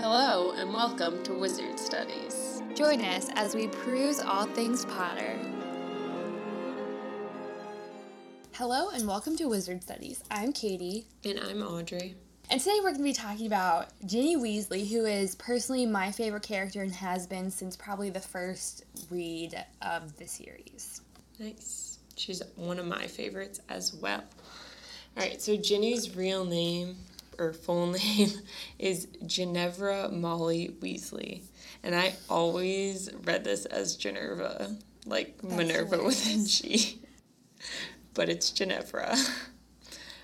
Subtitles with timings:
[0.00, 2.62] Hello, and welcome to Wizard Studies.
[2.74, 5.38] Join us as we peruse all things Potter.
[8.52, 10.22] Hello, and welcome to Wizard Studies.
[10.30, 12.16] I'm Katie, And I'm Audrey.
[12.50, 16.42] and today we're going to be talking about Ginny Weasley, who is personally my favorite
[16.42, 21.02] character and has been since probably the first read of the series.
[21.38, 21.97] Nice.
[22.18, 24.24] She's one of my favorites as well.
[25.16, 26.96] All right, so Ginny's real name
[27.38, 28.30] or full name
[28.78, 31.42] is Ginevra Molly Weasley.
[31.82, 37.00] And I always read this as Ginevra, like Minerva with a G.
[38.14, 39.16] But it's Ginevra.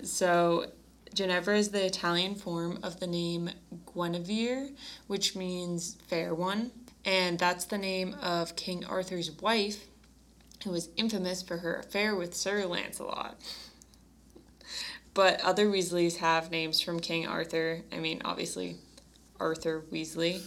[0.03, 0.67] So
[1.15, 3.49] Ginevra is the Italian form of the name
[3.85, 4.69] Guinevere,
[5.07, 6.71] which means fair one.
[7.05, 9.85] And that's the name of King Arthur's wife,
[10.65, 13.39] who was infamous for her affair with Sir Lancelot.
[15.13, 17.83] But other Weasleys have names from King Arthur.
[17.93, 18.75] I mean, obviously,
[19.39, 20.41] Arthur Weasley.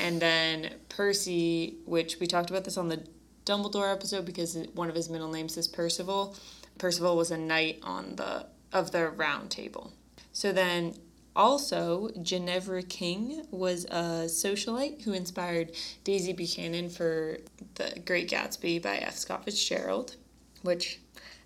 [0.00, 3.06] And then Percy, which we talked about this on the
[3.44, 6.34] Dumbledore episode because one of his middle names is Percival.
[6.78, 9.92] Percival was a knight on the of the round table.
[10.32, 10.94] So then
[11.36, 15.72] also Ginevra King was a socialite who inspired
[16.04, 17.38] Daisy Buchanan for
[17.74, 19.16] The Great Gatsby by F.
[19.16, 20.16] Scott Fitzgerald,
[20.62, 21.00] which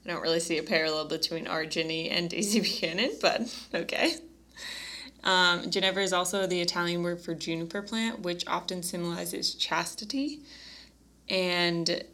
[0.05, 4.15] I don't really see a parallel between our Ginny and Daisy Buchanan, but okay.
[5.25, 10.41] Um, Ginevra is also the Italian word for juniper plant, which often symbolizes chastity.
[11.29, 12.05] And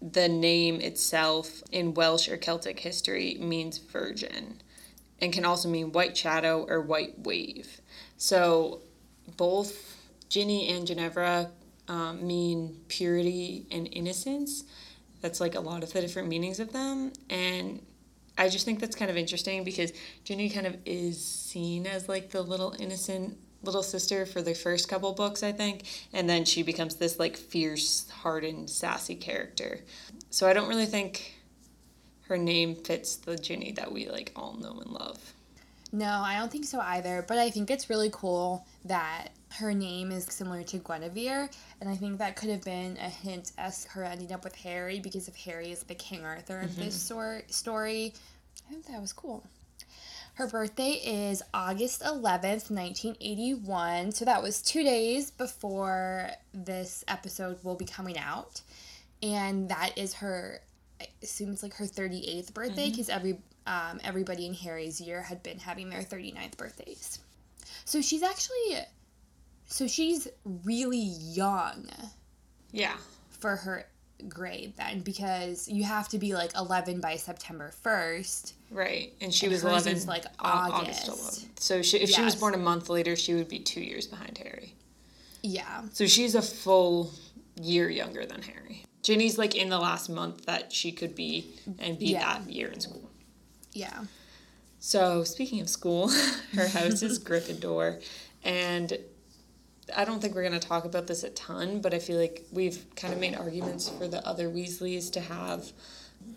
[0.00, 4.60] the name itself in Welsh or Celtic history means virgin
[5.20, 7.80] and can also mean white shadow or white wave.
[8.16, 8.82] So
[9.36, 9.96] both
[10.28, 11.50] Ginny and Ginevra
[11.88, 14.64] um, mean purity and innocence.
[15.20, 17.12] That's like a lot of the different meanings of them.
[17.28, 17.82] And
[18.36, 19.92] I just think that's kind of interesting because
[20.24, 24.88] Ginny kind of is seen as like the little innocent little sister for the first
[24.88, 25.82] couple books, I think.
[26.12, 29.80] And then she becomes this like fierce, hardened, sassy character.
[30.30, 31.37] So I don't really think
[32.28, 35.34] her name fits the Ginny that we like all know and love.
[35.90, 40.12] No, I don't think so either, but I think it's really cool that her name
[40.12, 41.48] is similar to Guinevere,
[41.80, 45.00] and I think that could have been a hint as her ending up with Harry
[45.00, 47.14] because if Harry is the King Arthur of this mm-hmm.
[47.14, 48.12] sor- story,
[48.66, 49.42] I think that was cool.
[50.34, 57.74] Her birthday is August 11th, 1981, so that was two days before this episode will
[57.74, 58.60] be coming out,
[59.22, 60.60] and that is her,
[61.00, 65.42] I assume it's like her 38th birthday because every um, everybody in Harry's year had
[65.42, 67.18] been having their 39th birthdays.
[67.84, 68.78] So she's actually,
[69.66, 70.26] so she's
[70.64, 71.86] really young
[72.72, 72.96] Yeah.
[73.30, 73.86] for her
[74.28, 78.52] grade then because you have to be like 11 by September 1st.
[78.70, 79.12] Right.
[79.20, 81.06] And she And was 11 is, like, Au- August.
[81.08, 81.60] 11th.
[81.60, 84.38] So she, if she was born a month later, she would be two years behind
[84.38, 84.74] Harry.
[85.42, 85.82] Yeah.
[85.92, 87.12] So she's a full
[87.60, 88.84] year younger than Harry.
[89.02, 92.38] Ginny's like in the last month that she could be and be Yeah.
[92.38, 93.10] that year in school.
[93.72, 94.04] Yeah.
[94.80, 96.08] So speaking of school,
[96.54, 98.02] her house is Gryffindor,
[98.44, 98.98] and
[99.96, 102.84] I don't think we're gonna talk about this a ton, but I feel like we've
[102.94, 105.72] kind of made arguments for the other Weasleys to have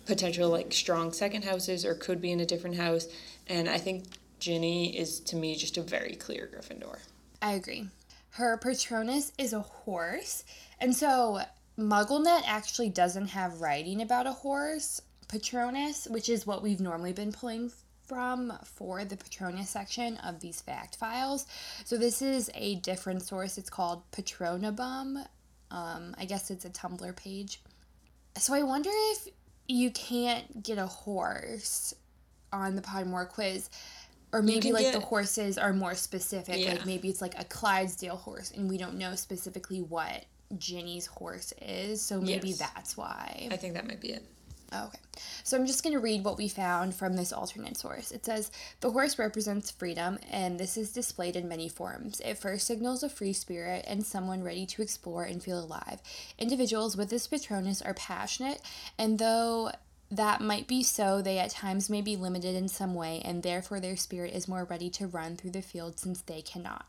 [0.05, 3.07] potential like strong second houses or could be in a different house,
[3.47, 4.05] and I think
[4.39, 6.99] Ginny is to me just a very clear Gryffindor.
[7.41, 7.87] I agree.
[8.31, 10.43] Her Patronus is a horse.
[10.79, 11.41] And so
[11.81, 17.31] MuggleNet actually doesn't have writing about a horse Patronus, which is what we've normally been
[17.31, 17.71] pulling
[18.05, 21.45] from for the Patronus section of these fact files.
[21.85, 23.57] So this is a different source.
[23.57, 25.25] It's called Patronibum.
[25.71, 27.61] Um, I guess it's a Tumblr page.
[28.37, 29.29] So I wonder if
[29.69, 31.93] you can't get a horse
[32.51, 33.69] on the Pottermore quiz.
[34.33, 36.59] Or maybe like the horses are more specific.
[36.59, 36.71] Yeah.
[36.71, 40.25] Like maybe it's like a Clydesdale horse and we don't know specifically what
[40.57, 42.01] Ginny's horse is.
[42.01, 42.59] So maybe Yes.
[42.59, 43.47] that's why.
[43.51, 44.23] I think that might be it.
[44.73, 44.99] Okay.
[45.43, 48.11] So I'm just going to read what we found from this alternate source.
[48.11, 52.21] It says The horse represents freedom, and this is displayed in many forms.
[52.21, 55.99] It first signals a free spirit and someone ready to explore and feel alive.
[56.39, 58.61] Individuals with this Patronus are passionate,
[58.97, 59.71] and though
[60.09, 63.79] that might be so, they at times may be limited in some way, and therefore
[63.79, 66.85] their spirit is more ready to run through the field since they cannot.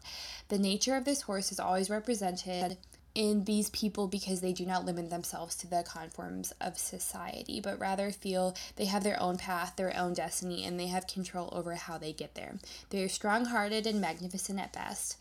[0.49, 2.77] The nature of this horse is always represented
[3.15, 7.79] in these people because they do not limit themselves to the conforms of society, but
[7.79, 11.75] rather feel they have their own path, their own destiny, and they have control over
[11.75, 12.57] how they get there.
[12.91, 15.17] They are strong hearted and magnificent at best.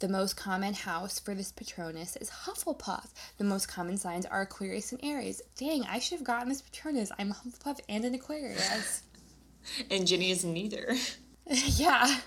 [0.00, 3.08] The most common house for this Patronus is Hufflepuff.
[3.36, 5.42] The most common signs are Aquarius and Aries.
[5.56, 7.10] Dang, I should have gotten this Patronus.
[7.18, 9.02] I'm a Hufflepuff and an Aquarius.
[9.90, 10.94] and Ginny is neither.
[11.46, 12.20] yeah.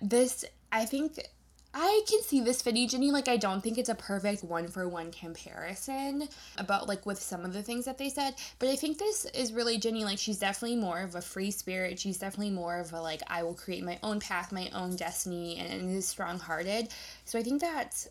[0.00, 1.18] This, I think,
[1.76, 3.10] I can see this fitting Ginny.
[3.10, 7.44] Like, I don't think it's a perfect one for one comparison about like with some
[7.44, 10.04] of the things that they said, but I think this is really Ginny.
[10.04, 11.98] Like, she's definitely more of a free spirit.
[11.98, 15.58] She's definitely more of a like, I will create my own path, my own destiny,
[15.58, 16.88] and, and is strong hearted.
[17.24, 18.08] So I think that's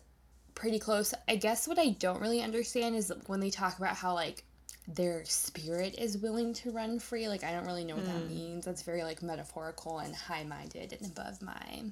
[0.54, 1.14] pretty close.
[1.26, 4.44] I guess what I don't really understand is when they talk about how like
[4.86, 7.28] their spirit is willing to run free.
[7.28, 8.12] Like I don't really know what mm.
[8.12, 8.34] that hmm.
[8.34, 8.64] means.
[8.64, 11.84] That's very like metaphorical and high minded and above my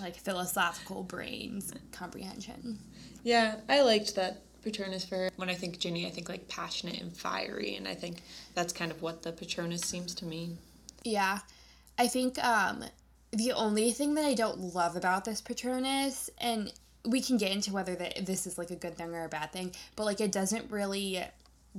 [0.00, 2.78] like philosophical brain's comprehension.
[3.22, 5.30] Yeah, I liked that Patronus for her.
[5.36, 8.22] When I think Ginny, I think like passionate and fiery, and I think
[8.54, 10.58] that's kind of what the Patronus seems to mean.
[11.04, 11.40] Yeah.
[11.98, 12.84] I think um
[13.32, 16.72] the only thing that I don't love about this Patronus, and
[17.04, 19.52] we can get into whether that this is like a good thing or a bad
[19.52, 21.22] thing, but like it doesn't really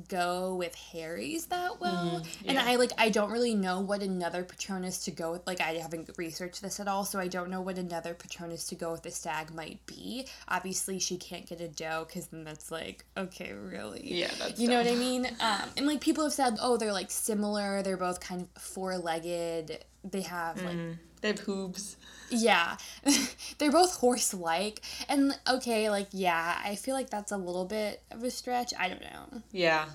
[0.08, 2.22] go with Harry's that well.
[2.22, 2.52] Mm, yeah.
[2.52, 5.46] And I like I don't really know what another Patronus to go with.
[5.46, 8.76] Like I haven't researched this at all, so I don't know what another Patronus to
[8.76, 10.28] go with the stag might be.
[10.48, 14.02] Obviously, she can't get a doe because then that's like okay, really.
[14.04, 14.78] Yeah, that's you dumb.
[14.78, 15.26] know what I mean.
[15.40, 17.84] Um, and like people have said, oh, they're like similar.
[17.84, 19.84] They're both kind of four legged.
[20.04, 21.98] They have like mm, they have hooves.
[22.30, 22.78] Yeah.
[23.58, 24.82] They're both horse like.
[25.08, 28.74] And okay, like, yeah, I feel like that's a little bit of a stretch.
[28.78, 29.42] I don't know.
[29.52, 29.86] Yeah.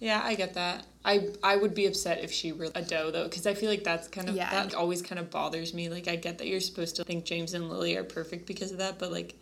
[0.00, 0.84] Yeah, I get that.
[1.04, 3.84] I I would be upset if she were a doe though, because I feel like
[3.84, 4.50] that's kind of yeah.
[4.50, 5.88] that always kind of bothers me.
[5.88, 8.78] Like I get that you're supposed to think James and Lily are perfect because of
[8.78, 9.36] that, but like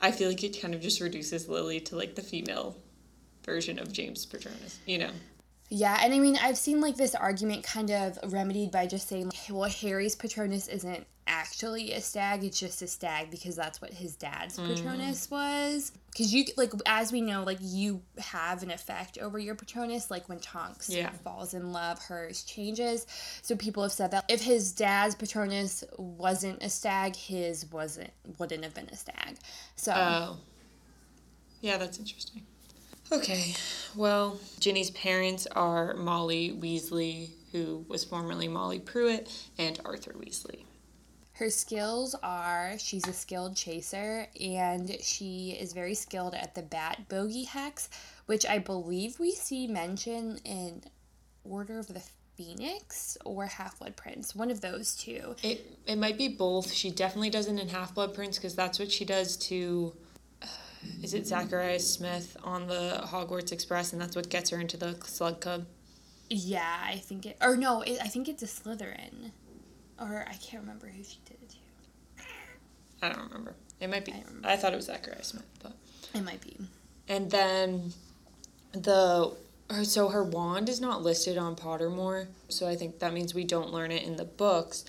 [0.00, 2.76] I feel like it kind of just reduces Lily to like the female
[3.44, 5.10] version of James Patronus, you know.
[5.76, 9.24] Yeah, and I mean, I've seen like this argument kind of remedied by just saying,
[9.24, 13.92] like, well, Harry's Patronus isn't actually a stag, it's just a stag because that's what
[13.92, 14.68] his dad's mm.
[14.68, 15.90] Patronus was.
[16.12, 20.12] Because you, like, as we know, like, you have an effect over your Patronus.
[20.12, 21.10] Like, when Tonks yeah.
[21.24, 23.08] falls in love, hers changes.
[23.42, 28.62] So people have said that if his dad's Patronus wasn't a stag, his wasn't, wouldn't
[28.62, 29.38] have been a stag.
[29.74, 29.92] So.
[29.92, 30.36] Oh.
[31.62, 32.42] Yeah, that's interesting.
[33.12, 33.54] Okay,
[33.94, 40.64] well, Ginny's parents are Molly Weasley, who was formerly Molly Prewett, and Arthur Weasley.
[41.34, 47.08] Her skills are she's a skilled chaser and she is very skilled at the bat
[47.08, 47.88] bogey hex,
[48.26, 50.82] which I believe we see mentioned in
[51.42, 52.02] Order of the
[52.36, 55.34] Phoenix or Half Blood Prince, one of those two.
[55.42, 56.72] It it might be both.
[56.72, 59.92] She definitely does it in Half Blood Prince because that's what she does to
[61.02, 64.96] is it Zacharias Smith on the Hogwarts Express, and that's what gets her into the
[65.04, 65.66] Slug Club.
[66.30, 67.36] Yeah, I think it.
[67.40, 69.30] Or no, it, I think it's a Slytherin,
[70.00, 72.26] or I can't remember who she did it to.
[73.02, 73.54] I don't remember.
[73.80, 74.12] It might be.
[74.44, 75.72] I, I thought it was Zacharias Smith, but
[76.14, 76.56] it might be.
[77.08, 77.92] And then
[78.72, 79.34] the
[79.70, 83.44] her, so her wand is not listed on Pottermore, so I think that means we
[83.44, 84.84] don't learn it in the books.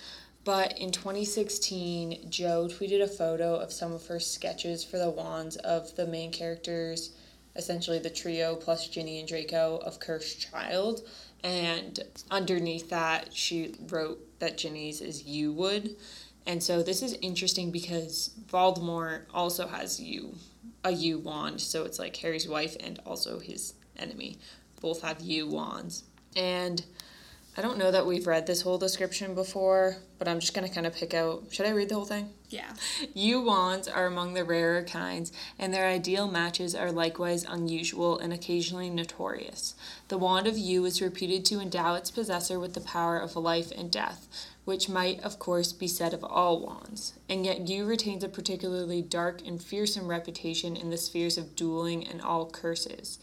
[0.46, 5.56] But in 2016, Joe tweeted a photo of some of her sketches for the wands
[5.56, 7.10] of the main characters,
[7.56, 11.00] essentially the trio plus Ginny and Draco of Cursed Child.
[11.42, 11.98] And
[12.30, 15.96] underneath that, she wrote that Ginny's is Yew Wood.
[16.46, 20.36] And so this is interesting because Voldemort also has Yew,
[20.84, 21.60] a Yew wand.
[21.60, 24.38] So it's like Harry's wife and also his enemy
[24.80, 26.04] both have Yew wands.
[26.36, 26.84] And
[27.58, 30.74] I don't know that we've read this whole description before, but I'm just going to
[30.74, 31.44] kind of pick out.
[31.50, 32.28] Should I read the whole thing?
[32.50, 32.74] Yeah.
[33.14, 38.30] Yew wands are among the rarer kinds, and their ideal matches are likewise unusual and
[38.30, 39.74] occasionally notorious.
[40.08, 43.72] The wand of yew is reputed to endow its possessor with the power of life
[43.74, 44.28] and death,
[44.66, 47.14] which might, of course, be said of all wands.
[47.26, 52.06] And yet, yew retains a particularly dark and fearsome reputation in the spheres of dueling
[52.06, 53.18] and all curses.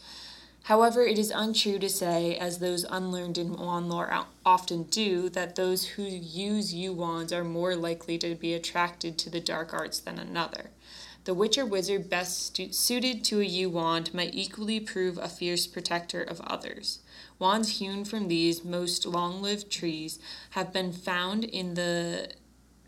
[0.64, 5.56] However, it is untrue to say, as those unlearned in wand lore often do, that
[5.56, 10.00] those who use yew wands are more likely to be attracted to the dark arts
[10.00, 10.70] than another.
[11.24, 15.66] The witch or wizard best suited to a yew wand might equally prove a fierce
[15.66, 17.00] protector of others.
[17.38, 20.18] Wands hewn from these most long lived trees
[20.50, 22.30] have been found in the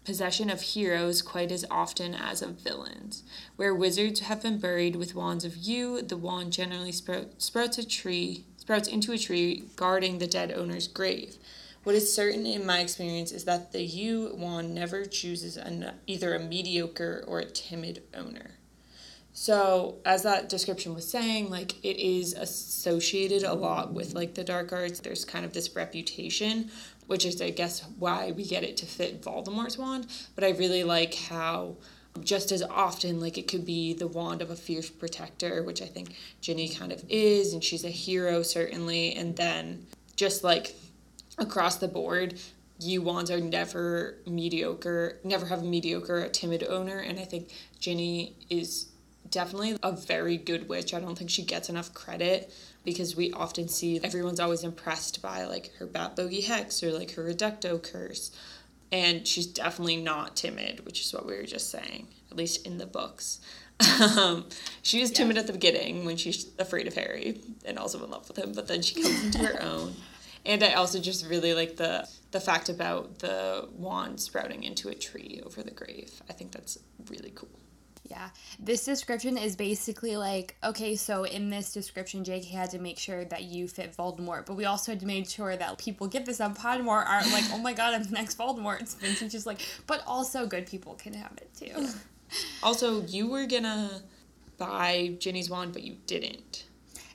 [0.06, 3.24] possession of heroes quite as often as of villains.
[3.56, 7.86] Where wizards have been buried with wands of yew, the wand generally sprout, sprouts a
[7.86, 11.36] tree, sprouts into a tree guarding the dead owner's grave.
[11.82, 16.34] What is certain in my experience is that the yew wand never chooses an, either
[16.34, 18.52] a mediocre or a timid owner.
[19.32, 24.42] So, as that description was saying, like it is associated a lot with like the
[24.42, 25.00] dark arts.
[25.00, 26.70] There's kind of this reputation
[27.06, 30.06] which is, I guess, why we get it to fit Voldemort's wand.
[30.34, 31.76] But I really like how
[32.22, 35.86] just as often like it could be the wand of a fierce protector which i
[35.86, 39.86] think ginny kind of is and she's a hero certainly and then
[40.16, 40.74] just like
[41.38, 42.38] across the board
[42.78, 47.50] yew wands are never mediocre never have a mediocre a timid owner and i think
[47.78, 48.86] ginny is
[49.30, 52.52] definitely a very good witch i don't think she gets enough credit
[52.86, 57.10] because we often see everyone's always impressed by like her bat bogey hex or like
[57.10, 58.30] her reducto curse
[58.92, 62.78] and she's definitely not timid, which is what we were just saying, at least in
[62.78, 63.40] the books.
[64.16, 64.46] Um,
[64.82, 65.40] she was timid yeah.
[65.40, 68.68] at the beginning when she's afraid of Harry and also in love with him, but
[68.68, 69.94] then she comes into her own.
[70.46, 74.94] And I also just really like the the fact about the wand sprouting into a
[74.94, 76.22] tree over the grave.
[76.30, 76.78] I think that's
[77.10, 77.50] really cool.
[78.08, 78.28] Yeah.
[78.58, 83.24] This description is basically like, okay, so in this description, JK had to make sure
[83.24, 86.40] that yew fit Voldemort, but we also had to make sure that people get this
[86.40, 88.80] on Pottermore aren't like, oh my god, I'm the next Voldemort.
[88.80, 91.88] It's Vincent just like, but also good people can have it too.
[92.62, 94.02] Also, you were gonna
[94.58, 96.64] buy Ginny's wand, but you didn't.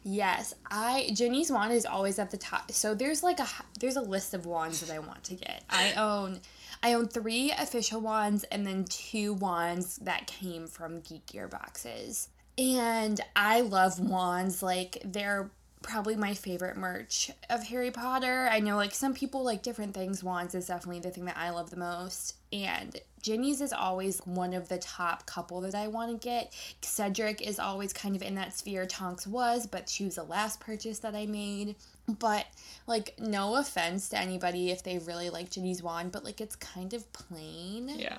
[0.04, 2.72] Yes, I Ginny's wand is always at the top.
[2.72, 3.48] So there's like a
[3.80, 5.64] there's a list of wands that I want to get.
[5.70, 6.40] I own
[6.84, 12.30] I own three official wands and then two wands that came from Geek Gear boxes.
[12.58, 14.64] And I love wands.
[14.64, 18.48] Like, they're probably my favorite merch of Harry Potter.
[18.52, 20.24] I know like some people like different things.
[20.24, 22.36] Wands is definitely the thing that I love the most.
[22.54, 26.54] And Ginny's is always one of the top couple that I want to get.
[26.82, 28.86] Cedric is always kind of in that sphere.
[28.86, 31.76] Tonks was, but she was the last purchase that I made.
[32.08, 32.46] But
[32.88, 36.94] like no offense to anybody if they really like Ginny's wand, but like it's kind
[36.94, 37.90] of plain.
[37.98, 38.18] Yeah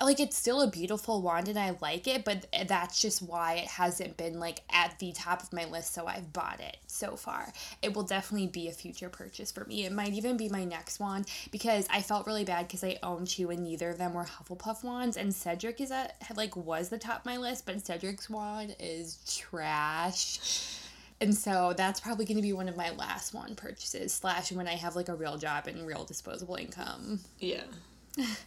[0.00, 3.66] like it's still a beautiful wand and I like it, but that's just why it
[3.66, 7.52] hasn't been like at the top of my list, so I've bought it so far.
[7.82, 9.84] It will definitely be a future purchase for me.
[9.84, 13.26] It might even be my next wand because I felt really bad because I own
[13.26, 16.98] two and neither of them were Hufflepuff wands, and Cedric is at like was the
[16.98, 20.80] top of my list, but Cedric's wand is trash.
[21.20, 24.66] And so that's probably going to be one of my last wand purchases, slash when
[24.66, 27.20] I have like a real job and real disposable income.
[27.38, 27.62] Yeah.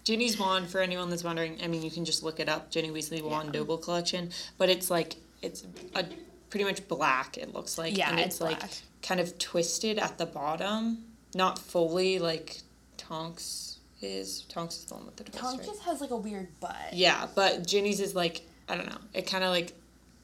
[0.04, 2.90] Ginny's wand, for anyone that's wondering, I mean, you can just look it up, Ginny
[2.90, 3.60] Weasley Wand yeah.
[3.60, 6.06] Noble Collection, but it's like, it's a,
[6.50, 7.98] pretty much black, it looks like.
[7.98, 8.62] Yeah, and it's, it's like
[9.02, 11.06] kind of twisted at the bottom,
[11.36, 12.62] not fully like
[12.98, 14.42] Tonks is.
[14.50, 15.40] Tonks is the one with the twist.
[15.40, 15.68] Tonks right?
[15.68, 16.94] just has like a weird butt.
[16.94, 19.74] Yeah, but Ginny's is like, I don't know, it kind of like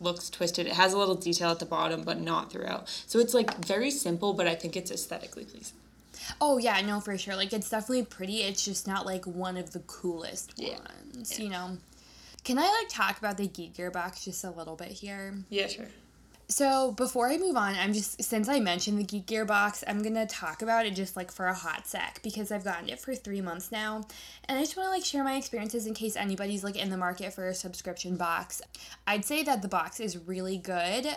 [0.03, 0.67] looks twisted.
[0.67, 2.89] It has a little detail at the bottom, but not throughout.
[3.07, 5.77] So it's like very simple, but I think it's aesthetically pleasing.
[6.39, 7.35] Oh yeah, no for sure.
[7.35, 8.43] Like it's definitely pretty.
[8.43, 10.77] It's just not like one of the coolest yeah.
[10.77, 11.43] ones, yeah.
[11.43, 11.77] you know.
[12.43, 15.33] Can I like talk about the Geek Gear box just a little bit here?
[15.49, 15.87] Yeah, sure.
[16.49, 20.03] So before I move on, I'm just since I mentioned the Geek Gear box, I'm
[20.03, 23.15] gonna talk about it just like for a hot sec because I've gotten it for
[23.15, 24.05] three months now,
[24.47, 26.97] and I just want to like share my experiences in case anybody's like in the
[26.97, 28.61] market for a subscription box.
[29.07, 31.07] I'd say that the box is really good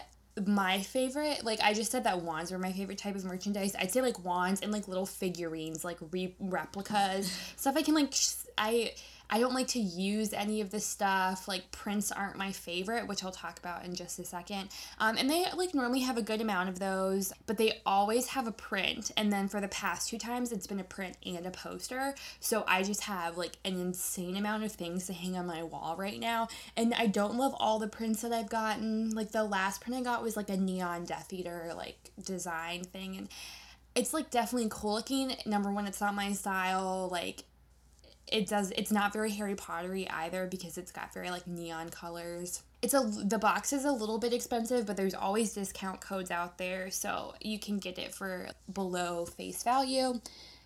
[0.45, 3.91] my favorite like i just said that wands were my favorite type of merchandise i'd
[3.91, 8.13] say like wands and like little figurines like re- replicas stuff i can like
[8.59, 8.93] i
[9.29, 11.49] I don't like to use any of this stuff.
[11.49, 14.69] Like prints aren't my favorite, which I'll talk about in just a second.
[14.99, 18.47] Um, and they like normally have a good amount of those, but they always have
[18.47, 19.11] a print.
[19.17, 22.15] And then for the past two times, it's been a print and a poster.
[22.41, 25.97] So I just have like an insane amount of things to hang on my wall
[25.99, 26.49] right now.
[26.77, 29.11] And I don't love all the prints that I've gotten.
[29.11, 33.17] Like the last print I got was like a neon Death Eater like design thing,
[33.17, 33.29] and
[33.95, 35.35] it's like definitely cool looking.
[35.47, 37.09] Number one, it's not my style.
[37.11, 37.45] Like
[38.29, 42.63] it does it's not very harry pottery either because it's got very like neon colors.
[42.83, 46.59] It's a the box is a little bit expensive but there's always discount codes out
[46.59, 50.21] there so you can get it for below face value.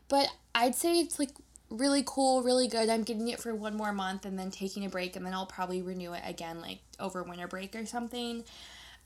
[0.09, 1.31] But i'd say it's like
[1.69, 2.89] really cool really good.
[2.89, 5.47] I'm getting it for one more month and then taking a break and then i'll
[5.47, 8.45] probably renew it again like over winter break or something.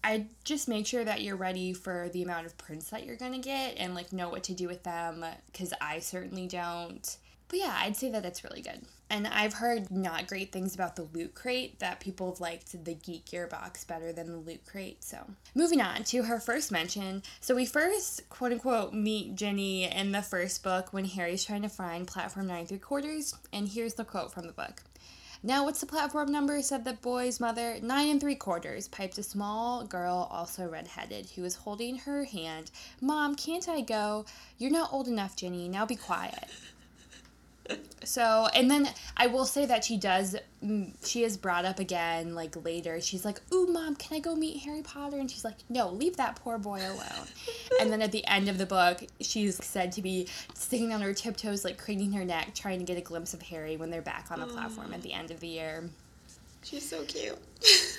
[0.04, 3.38] I just make sure that you're ready for the amount of prints that you're gonna
[3.38, 7.16] get and like know what to do with them because I certainly don't.
[7.54, 8.80] But yeah, I'd say that it's really good.
[9.08, 12.94] And I've heard not great things about the Loot Crate, that people have liked the
[12.94, 15.04] Geek Gear box better than the Loot Crate.
[15.04, 17.22] So, moving on to her first mention.
[17.40, 21.68] So, we first, quote unquote, meet Ginny in the first book when Harry's trying to
[21.68, 23.36] find platform nine three quarters.
[23.52, 24.82] And here's the quote from the book.
[25.44, 26.60] Now, what's the platform number?
[26.60, 27.76] said the boy's mother.
[27.80, 32.72] Nine and three quarters, piped a small girl, also redheaded, who was holding her hand.
[33.00, 34.24] Mom, can't I go?
[34.58, 35.68] You're not old enough, Ginny.
[35.68, 36.48] Now be quiet.
[38.04, 42.34] So, and then I will say that she does, mm, she is brought up again,
[42.34, 43.00] like later.
[43.00, 45.18] She's like, Ooh, mom, can I go meet Harry Potter?
[45.18, 47.26] And she's like, No, leave that poor boy alone.
[47.80, 51.14] and then at the end of the book, she's said to be sitting on her
[51.14, 54.26] tiptoes, like craning her neck, trying to get a glimpse of Harry when they're back
[54.30, 55.88] on the platform at the end of the year.
[56.64, 57.38] She's so cute.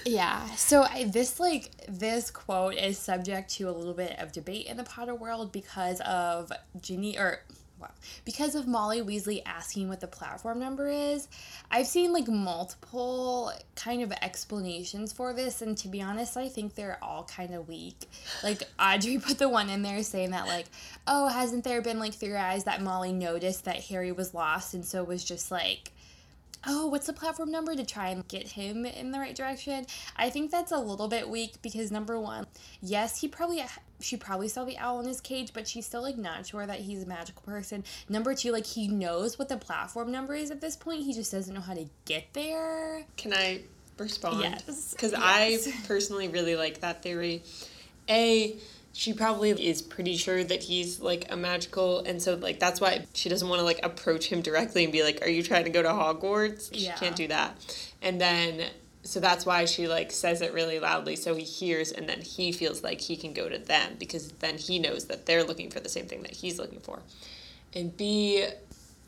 [0.08, 0.48] Yeah.
[0.56, 4.78] So I, this like this quote is subject to a little bit of debate in
[4.78, 7.42] the Potter world because of Ginny or
[7.86, 11.28] wow, because of Molly Weasley asking what the platform number is.
[11.72, 16.76] I've seen like multiple kind of explanations for this, and to be honest, I think
[16.76, 18.10] they're all kind of weak.
[18.44, 20.66] Like Audrey put the one in there saying that like,
[21.08, 25.04] oh, hasn't there been like theorized that Molly noticed that Harry was lost and so
[25.04, 25.92] was just like
[26.68, 29.86] oh, what's the platform number to try and get him in the right direction?
[30.18, 32.48] I think that's a little bit weak because number one,
[32.82, 33.64] yes, he probably
[34.02, 36.80] she probably saw the owl in his cage, but she's still like not sure that
[36.82, 37.84] he's a magical person.
[38.10, 41.04] Number two, like he knows what the platform number is at this point.
[41.04, 43.06] He just doesn't know how to get there.
[43.18, 43.62] Can I
[43.98, 44.42] respond?
[44.42, 44.92] Yes.
[44.92, 45.22] Because Yes.
[45.22, 47.44] I personally really like that theory.
[48.10, 48.58] A,
[48.94, 53.06] she probably is pretty sure that he's like a magical, and so like that's why
[53.14, 55.70] she doesn't want to like approach him directly and be like, "Are you trying to
[55.70, 56.96] go to Hogwarts?" She Yeah.
[56.96, 57.56] can't do that.
[58.02, 58.70] And then
[59.06, 62.52] so that's why she like says it really loudly so he hears and then he
[62.52, 65.80] feels like he can go to them because then he knows that they're looking for
[65.80, 67.00] the same thing that he's looking for.
[67.74, 68.46] And B,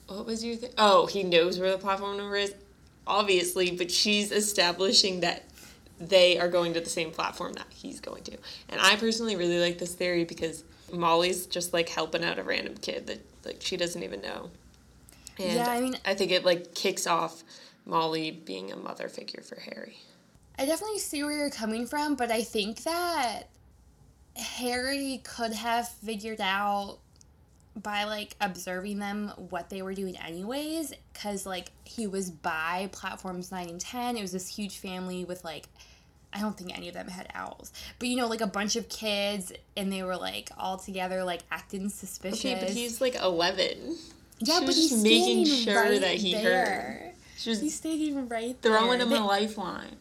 [0.08, 0.72] what was your thing?
[0.78, 2.54] Oh, he knows where the platform number is,
[3.08, 5.46] obviously, but she's establishing that
[6.00, 8.38] they are going to the same platform that he's going to.
[8.70, 10.64] And I personally really like this theory because
[10.94, 14.52] Molly's just like helping out a random kid that like she doesn't even know.
[15.40, 17.44] And Yeah, I mean- I think it like kicks off
[17.88, 19.98] Molly being a mother figure for Harry.
[20.60, 23.44] I definitely see where you're coming from, but I think that
[24.36, 27.00] Harry could have figured out
[27.76, 33.52] by like observing them what they were doing anyways cuz like he was by platforms
[33.52, 35.68] 9 and 10 it was this huge family with like
[36.34, 38.90] I don't think any of them had owls but you know like a bunch of
[38.90, 43.96] kids and they were like all together like acting suspicious Okay, but he's like 11.
[44.40, 46.66] yeah she but he's making sure right that he there.
[46.66, 47.14] heard.
[47.38, 49.98] She was he's standing right throwing him They- a lifeline.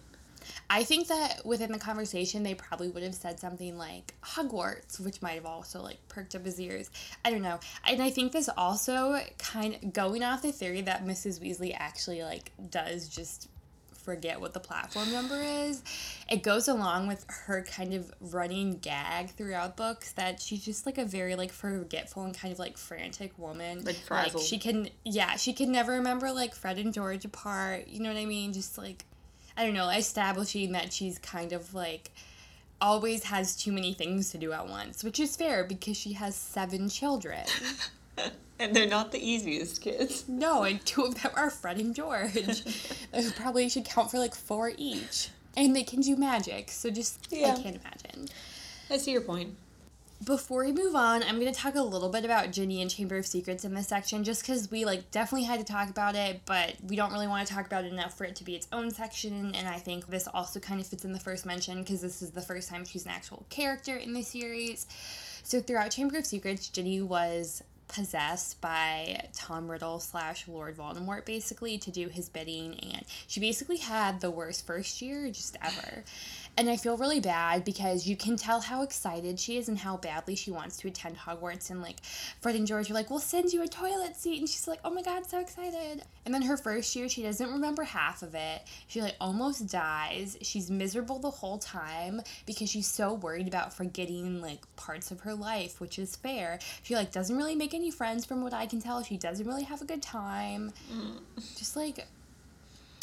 [0.69, 5.23] I think that within the conversation, they probably would have said something like Hogwarts, which
[5.23, 6.91] might have also like perked up his ears.
[7.25, 7.61] I don't know.
[7.85, 11.39] And I think this also kind of going off the theory that Mrs.
[11.41, 13.49] Weasley actually like does just
[14.07, 15.83] forget what the platform number is.
[16.31, 20.97] It goes along with her kind of running gag throughout books that she's just like
[20.97, 23.85] a very like forgetful and kind of like frantic woman.
[23.85, 24.45] Like frazzled.
[24.45, 27.89] she can yeah, she can never remember like Fred and George apart.
[27.89, 28.53] You know what I mean?
[28.53, 29.05] Just like
[29.57, 32.13] I don't know, establishing that she's kind of like
[32.81, 36.37] always has too many things to do at once, which is fair because she has
[36.37, 37.45] seven children.
[38.59, 40.25] And they're not the easiest kids.
[40.29, 42.33] no, and two of them are Fred and George.
[43.15, 45.29] who probably should count for like four each.
[45.57, 47.55] And they can do magic, so just Yeah.
[47.59, 48.29] I can't imagine.
[48.91, 49.57] I see your point.
[50.25, 53.19] Before we move on, I'm going to talk a little bit about Ginny and Chamber
[53.19, 56.41] of Secrets in this section just because we like definitely had to talk about it,
[56.47, 58.67] but we don't really want to talk about it enough for it to be its
[58.73, 59.55] own section.
[59.55, 62.31] And I think this also kind of fits in the first mention because this is
[62.31, 64.87] the first time she's an actual character in the series.
[65.43, 71.79] So throughout Chamber of Secrets, Ginny was possessed by Tom Riddle slash Lord Voldemort basically
[71.79, 76.05] to do his bidding, and she basically had the worst first year just ever.
[76.59, 79.99] And I feel really bad because you can tell how excited she is and how
[79.99, 81.69] badly she wants to attend Hogwarts.
[81.69, 81.99] And like
[82.41, 84.39] Fred and George are like, we'll send you a toilet seat.
[84.39, 86.03] And she's like, oh my God, so excited.
[86.25, 88.63] And then her first year, she doesn't remember half of it.
[88.87, 90.39] She like almost dies.
[90.41, 95.35] She's miserable the whole time because she's so worried about forgetting like parts of her
[95.35, 96.59] life, which is fair.
[96.83, 99.03] She like doesn't really make any friends from what I can tell.
[99.03, 100.73] She doesn't really have a good time.
[100.91, 101.19] Mm.
[101.59, 102.07] Just like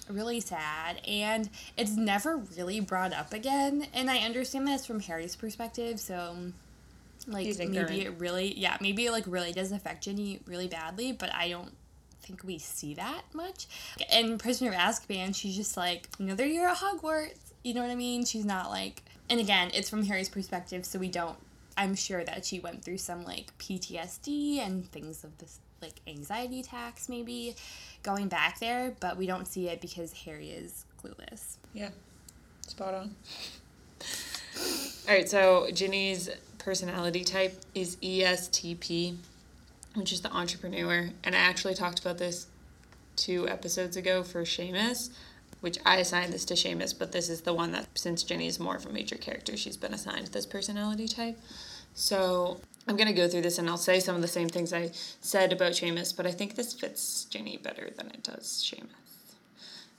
[0.10, 5.00] really sad and it's never really brought up again and i understand that it's from
[5.00, 6.36] harry's perspective so
[7.28, 11.34] like maybe it really yeah maybe it like really does affect ginny really badly but
[11.34, 11.72] i don't
[12.24, 13.68] think we see that much.
[14.10, 17.96] And prisoner of azkaban she's just like another year at hogwarts you know what i
[17.96, 18.26] mean?
[18.26, 21.38] She's not like and again it's from harry's perspective so we don't
[21.78, 26.62] i'm sure that she went through some like ptsd and things of this like anxiety
[26.62, 27.56] attacks maybe
[28.02, 31.90] going back there but we don't see it because harry is clueless Yeah,
[32.68, 33.16] spot on.
[35.08, 39.18] All right, so Ginny's personality type is ESTP,
[39.96, 41.10] which is the entrepreneur.
[41.24, 42.48] And I actually talked about this
[43.16, 45.10] two episodes ago for Seamus,
[45.62, 48.60] which I assigned this to Seamus, but this is the one that, since Ginny is
[48.60, 51.38] more of a major character, she's been assigned this personality type.
[51.94, 54.74] So I'm going to go through this and I'll say some of the same things
[54.74, 58.90] I said about Seamus, but I think this fits Ginny better than it does Seamus.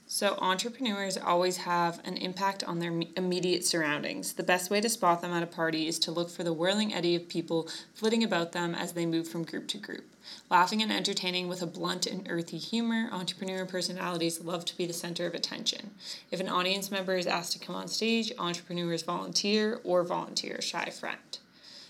[0.07, 4.33] So, entrepreneurs always have an impact on their immediate surroundings.
[4.33, 6.93] The best way to spot them at a party is to look for the whirling
[6.93, 10.05] eddy of people flitting about them as they move from group to group.
[10.49, 14.93] Laughing and entertaining with a blunt and earthy humor, entrepreneur personalities love to be the
[14.93, 15.91] center of attention.
[16.29, 20.61] If an audience member is asked to come on stage, entrepreneurs volunteer or volunteer a
[20.61, 21.39] shy friend.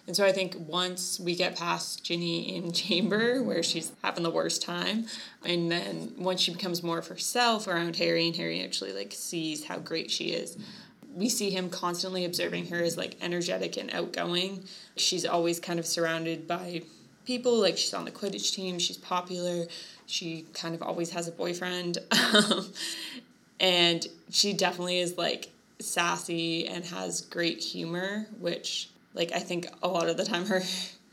[0.08, 4.30] And so I think once we get past Ginny in chamber, where she's having the
[4.30, 5.06] worst time,
[5.44, 9.66] and then once she becomes more of herself around Harry, and Harry actually like sees
[9.66, 10.58] how great she is,
[11.16, 14.64] we see him constantly observing her as like energetic and outgoing.
[14.98, 16.84] She's always kind of surrounded by
[17.26, 17.60] people.
[17.60, 19.66] Like she's on the Quidditch team, she's popular,
[20.06, 21.98] she kind of always has a boyfriend,
[22.36, 22.68] um,
[23.60, 29.88] and she definitely is like sassy and has great humor, which like I think a
[29.88, 30.62] lot of the time her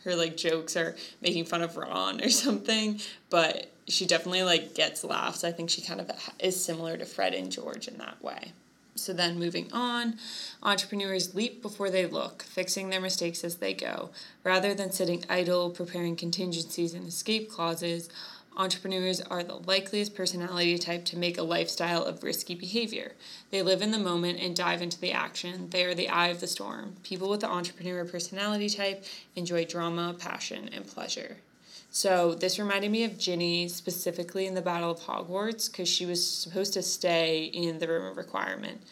[0.05, 5.05] her like jokes are making fun of Ron or something, but she definitely like gets
[5.05, 5.45] laughs.
[5.45, 8.53] I think she kind of is similar to Fred and George in that way.
[8.95, 10.19] So then moving on,
[10.63, 14.11] entrepreneurs leap before they look, fixing their mistakes as they go.
[14.45, 18.11] Rather than sitting idle, preparing contingencies and escape clauses,
[18.57, 23.13] Entrepreneurs are the likeliest personality type to make a lifestyle of risky behavior.
[23.51, 25.71] They live in the moment and dive into the action.
[25.71, 26.97] They are the eye of the storm.
[27.03, 29.05] People with the entrepreneur personality type
[29.37, 31.39] enjoy drama, passion, and pleasure.
[31.91, 36.27] So, this reminded me of Ginny specifically in the Battle of Hogwarts because she was
[36.27, 38.83] supposed to stay in the room of requirement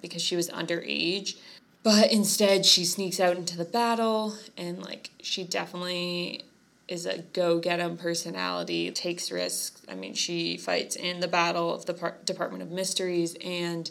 [0.00, 1.36] because she was underage.
[1.82, 6.44] But instead, she sneaks out into the battle and, like, she definitely
[6.88, 9.82] is a go get 'em personality, takes risks.
[9.88, 13.90] I mean, she fights in the Battle of the Par- Department of Mysteries and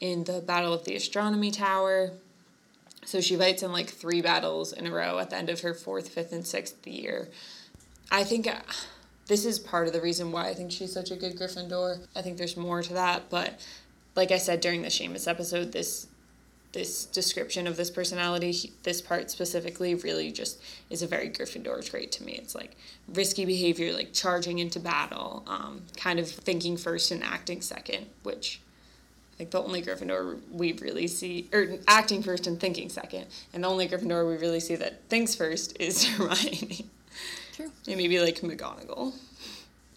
[0.00, 2.12] in the Battle of the Astronomy Tower.
[3.06, 5.74] So she fights in like three battles in a row at the end of her
[5.74, 7.28] fourth, fifth, and sixth year.
[8.10, 8.60] I think uh,
[9.26, 12.06] this is part of the reason why I think she's such a good Gryffindor.
[12.14, 13.60] I think there's more to that, but
[14.14, 16.06] like I said during the Seamus episode, this
[16.74, 20.60] this description of this personality, this part specifically, really just
[20.90, 22.32] is a very Gryffindor trait to me.
[22.32, 22.76] It's like
[23.14, 28.60] risky behavior, like charging into battle, um, kind of thinking first and acting second, which
[29.34, 33.64] I think the only Gryffindor we really see, or acting first and thinking second, and
[33.64, 36.86] the only Gryffindor we really see that thinks first is Hermione.
[37.54, 37.70] True.
[37.86, 39.14] And maybe like McGonagall.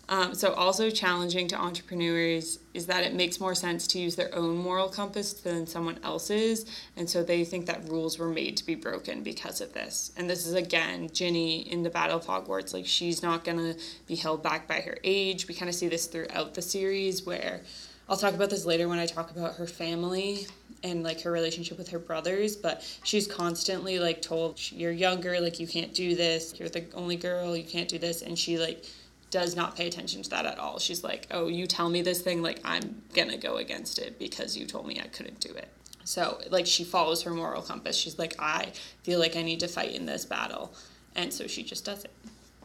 [0.10, 4.34] Um, so, also challenging to entrepreneurs is that it makes more sense to use their
[4.34, 6.66] own moral compass than someone else's.
[6.96, 10.14] And so they think that rules were made to be broken because of this.
[10.16, 12.74] And this is again Ginny in the Battle of Hogwarts.
[12.74, 15.48] Like, she's not going to be held back by her age.
[15.48, 17.62] We kind of see this throughout the series where
[18.10, 20.48] I'll talk about this later when I talk about her family
[20.84, 25.60] and like her relationship with her brothers but she's constantly like told you're younger like
[25.60, 28.86] you can't do this you're the only girl you can't do this and she like
[29.30, 30.80] does not pay attention to that at all.
[30.80, 34.18] She's like, "Oh, you tell me this thing, like I'm going to go against it
[34.20, 35.70] because you told me I couldn't do it."
[36.04, 37.98] So, like she follows her moral compass.
[37.98, 38.72] She's like, "I
[39.04, 40.74] feel like I need to fight in this battle."
[41.16, 42.12] And so she just does it.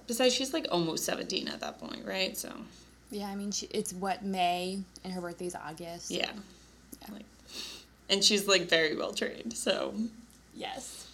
[0.07, 2.37] Besides, she's like almost 17 at that point, right?
[2.37, 2.53] So
[3.11, 6.11] Yeah, I mean, she, it's what May and her birthday's August.
[6.11, 6.31] Yeah.
[7.01, 7.15] yeah.
[7.15, 7.25] Like
[8.11, 9.55] and she's like very well trained.
[9.55, 9.95] So
[10.55, 11.07] Yes.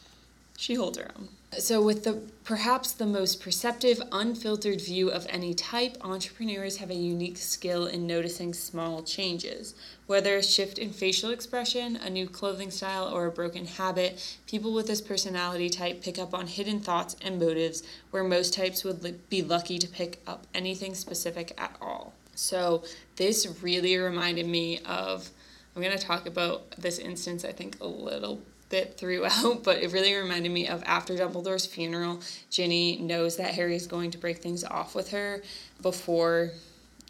[0.56, 1.28] She holds her own.
[1.56, 6.94] So, with the perhaps the most perceptive, unfiltered view of any type, entrepreneurs have a
[6.94, 9.74] unique skill in noticing small changes.
[10.06, 14.74] Whether a shift in facial expression, a new clothing style, or a broken habit, people
[14.74, 19.28] with this personality type pick up on hidden thoughts and motives where most types would
[19.30, 22.12] be lucky to pick up anything specific at all.
[22.34, 22.84] So,
[23.16, 25.30] this really reminded me of.
[25.74, 29.92] I'm going to talk about this instance, I think, a little bit throughout, but it
[29.92, 34.38] really reminded me of after Dumbledore's funeral, Ginny knows that Harry is going to break
[34.38, 35.42] things off with her
[35.82, 36.50] before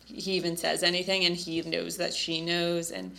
[0.05, 2.90] he even says anything, and he knows that she knows.
[2.90, 3.14] And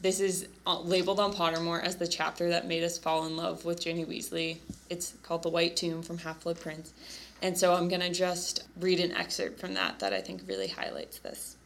[0.00, 3.80] this is labeled on Pottermore as the chapter that made us fall in love with
[3.80, 4.58] Ginny Weasley.
[4.90, 6.92] It's called The White Tomb from Half Blood Prince.
[7.40, 10.68] And so I'm going to just read an excerpt from that that I think really
[10.68, 11.56] highlights this.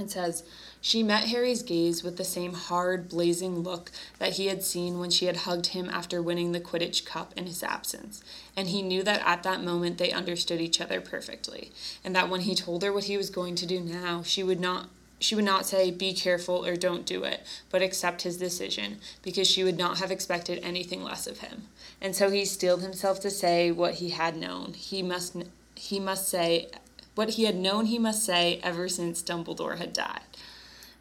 [0.00, 0.42] It says,
[0.80, 5.10] She met Harry's gaze with the same hard, blazing look that he had seen when
[5.10, 8.22] she had hugged him after winning the Quidditch Cup in his absence,
[8.56, 11.70] and he knew that at that moment they understood each other perfectly,
[12.02, 14.60] and that when he told her what he was going to do now, she would
[14.60, 14.88] not
[15.20, 19.46] she would not say be careful or don't do it, but accept his decision, because
[19.46, 21.64] she would not have expected anything less of him.
[22.00, 24.72] And so he steeled himself to say what he had known.
[24.72, 25.36] He must
[25.74, 26.68] he must say
[27.14, 30.20] what he had known he must say ever since Dumbledore had died.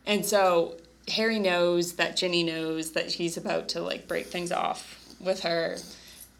[0.06, 0.76] And so
[1.10, 5.78] Harry knows that Ginny knows that he's about to like break things off with her.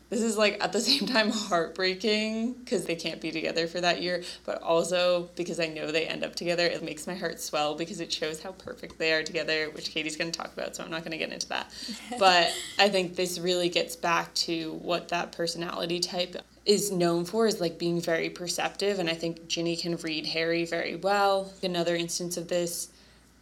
[0.10, 4.02] this is like at the same time heartbreaking because they can't be together for that
[4.02, 7.76] year, but also because I know they end up together, it makes my heart swell
[7.76, 10.84] because it shows how perfect they are together, which Katie's going to talk about, so
[10.84, 11.72] I'm not going to get into that.
[12.20, 16.36] but I think this really gets back to what that personality type
[16.70, 20.66] is known for is like being very perceptive and I think Ginny can read Harry
[20.66, 21.52] very well.
[21.64, 22.90] Another instance of this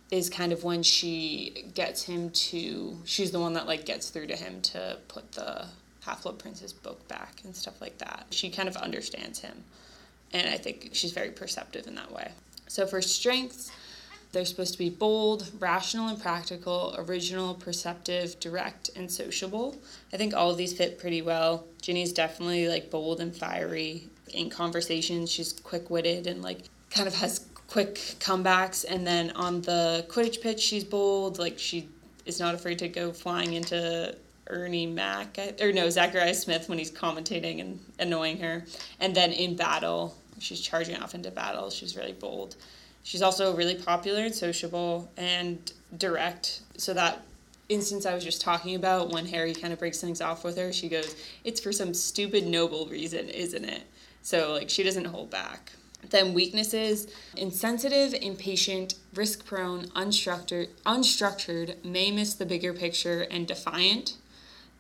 [0.10, 4.28] is kind of when she gets him to she's the one that like gets through
[4.28, 5.66] to him to put the
[6.06, 8.28] Half Blood Prince's book back and stuff like that.
[8.30, 9.66] She kind of understands him.
[10.32, 12.32] And I think she's very perceptive in that way.
[12.68, 13.74] So for strengths,
[14.32, 19.78] they're supposed to be bold, rational and practical, original, perceptive, direct, and sociable.
[20.14, 21.66] I think all of these fit pretty well.
[21.82, 25.32] Ginny's definitely like bold and fiery in conversations.
[25.32, 28.86] She's quick witted and like kind of has quick comebacks.
[28.88, 31.40] And then on the Quidditch pitch, she's bold.
[31.40, 31.88] Like she
[32.26, 34.16] is not afraid to go flying into
[34.48, 38.66] Ernie Mac or no Zacharias Smith when he's commentating and annoying her.
[39.00, 41.70] And then in battle, she's charging off into battle.
[41.70, 42.56] She's really bold.
[43.08, 46.60] She's also really popular and sociable and direct.
[46.76, 47.24] So that
[47.70, 50.74] instance I was just talking about when Harry kind of breaks things off with her,
[50.74, 51.16] she goes,
[51.46, 53.84] "It's for some stupid noble reason, isn't it?"
[54.22, 55.72] So like she doesn't hold back.
[56.10, 64.18] Then weaknesses insensitive, impatient, risk prone, unstructured, unstructured, may miss the bigger picture, and defiant.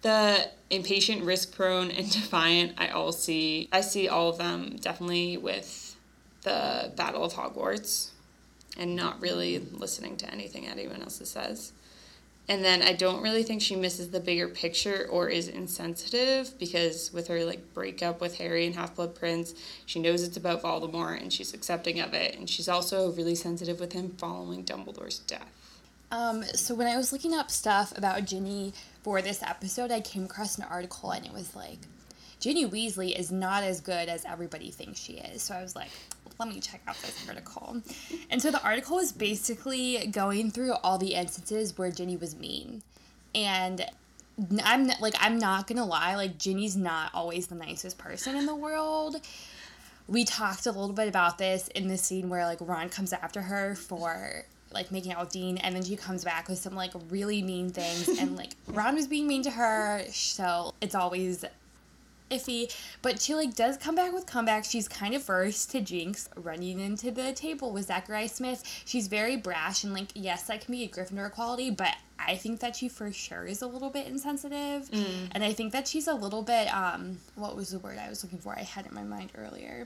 [0.02, 5.38] The impatient, risk prone, and defiant, I all see I see all of them definitely
[5.38, 5.96] with
[6.42, 8.10] the Battle of Hogwarts
[8.78, 11.74] and not really listening to anything anyone else says.
[12.50, 17.12] And then I don't really think she misses the bigger picture or is insensitive because
[17.12, 19.54] with her like breakup with Harry and Half Blood Prince,
[19.86, 22.38] she knows it's about Voldemort and she's accepting of it.
[22.38, 25.52] And she's also really sensitive with him following Dumbledore's death.
[26.10, 28.72] Um, so when I was looking up stuff about Ginny
[29.04, 31.80] for this episode, I came across an article and it was like,
[32.40, 35.42] Ginny Weasley is not as good as everybody thinks she is.
[35.42, 35.90] So I was like,
[36.40, 37.82] let me check out this article.
[38.30, 42.84] And so the article is basically going through all the instances where Ginny was mean.
[43.34, 43.86] And
[44.64, 48.46] I'm like I'm not going to lie, like Ginny's not always the nicest person in
[48.46, 49.18] the world.
[50.08, 53.42] We talked a little bit about this in the scene where like Ron comes after
[53.42, 56.92] her for like making out with Dean and then she comes back with some like
[57.10, 61.46] really mean things and like Ron was being mean to her so it's always
[62.30, 64.70] iffy, but she like does come back with comebacks.
[64.70, 68.64] She's kind of first to Jinx running into the table with Zacharias Smith.
[68.86, 72.60] She's very brash and like yes, that can be a Gryffindor quality, but I think
[72.62, 75.30] that she for sure is a little bit insensitive, mm.
[75.32, 78.24] and I think that she's a little bit um what was the word I was
[78.24, 78.54] looking for?
[78.58, 79.86] I had in my mind earlier.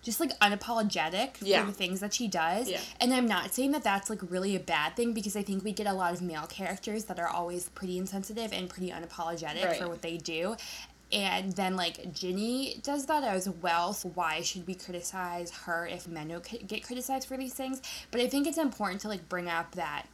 [0.00, 1.60] Just like unapologetic yeah.
[1.60, 2.70] for the things that she does.
[2.70, 2.80] Yeah.
[3.00, 5.72] And I'm not saying that that's like really a bad thing because I think we
[5.72, 9.76] get a lot of male characters that are always pretty insensitive and pretty unapologetic right.
[9.76, 10.56] for what they do
[11.12, 13.92] and then like Ginny does that as well.
[13.92, 17.80] So why should we criticize her if men don't get criticized for these things?
[18.10, 20.06] But I think it's important to like bring up that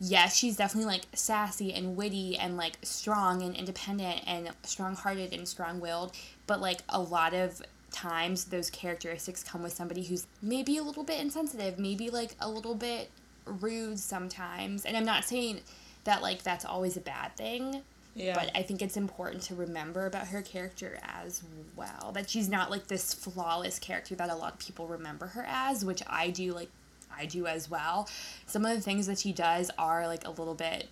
[0.00, 5.46] yes, she's definitely like sassy and witty and like strong and independent and strong-hearted and
[5.46, 6.12] strong-willed,
[6.46, 7.60] but like a lot of
[7.92, 12.48] times those characteristics come with somebody who's maybe a little bit insensitive, maybe like a
[12.48, 13.10] little bit
[13.44, 14.86] rude sometimes.
[14.86, 15.60] And I'm not saying
[16.04, 17.82] that like that's always a bad thing
[18.14, 18.34] yeah.
[18.34, 21.42] But I think it's important to remember about her character as
[21.76, 22.12] well.
[22.12, 25.84] That she's not like this flawless character that a lot of people remember her as,
[25.84, 26.70] which I do like
[27.16, 28.08] I do as well.
[28.46, 30.88] Some of the things that she does are like a little bit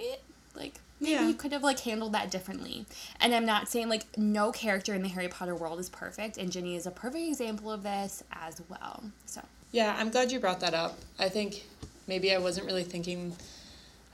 [0.00, 0.16] eh,
[0.54, 1.28] like maybe yeah.
[1.28, 2.86] you could have like handled that differently.
[3.20, 6.50] And I'm not saying like no character in the Harry Potter world is perfect and
[6.50, 9.04] Ginny is a perfect example of this as well.
[9.26, 10.98] So Yeah, I'm glad you brought that up.
[11.18, 11.64] I think
[12.06, 13.34] maybe I wasn't really thinking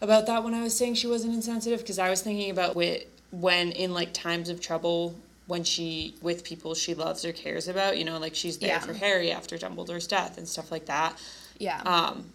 [0.01, 2.77] about that when I was saying she wasn't insensitive because I was thinking about
[3.31, 7.97] when in like times of trouble when she with people she loves or cares about,
[7.99, 8.79] you know, like she's there yeah.
[8.81, 11.17] for Harry after Dumbledore's death and stuff like that.
[11.59, 11.81] Yeah.
[11.83, 12.27] Um,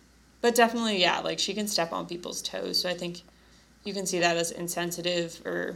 [0.41, 2.81] but definitely, yeah, like she can step on people's toes.
[2.81, 3.21] So I think
[3.83, 5.75] you can see that as insensitive or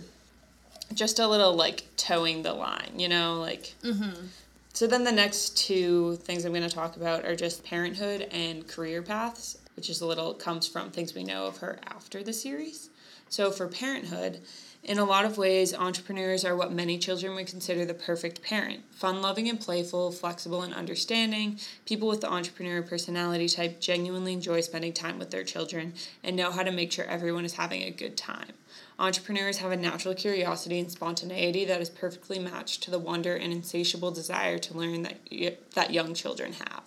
[0.93, 3.75] just a little like towing the line, you know, like.
[3.83, 4.27] Mm-hmm.
[4.73, 8.67] So then the next two things I'm going to talk about are just parenthood and
[8.67, 12.33] career paths which is a little comes from things we know of her after the
[12.33, 12.89] series.
[13.29, 14.41] So for parenthood,
[14.83, 18.81] in a lot of ways, entrepreneurs are what many children would consider the perfect parent.
[18.91, 24.61] Fun loving and playful, flexible and understanding, people with the entrepreneur personality type genuinely enjoy
[24.61, 27.89] spending time with their children and know how to make sure everyone is having a
[27.89, 28.51] good time.
[28.99, 33.51] Entrepreneurs have a natural curiosity and spontaneity that is perfectly matched to the wonder and
[33.51, 35.17] insatiable desire to learn that,
[35.73, 36.83] that young children have.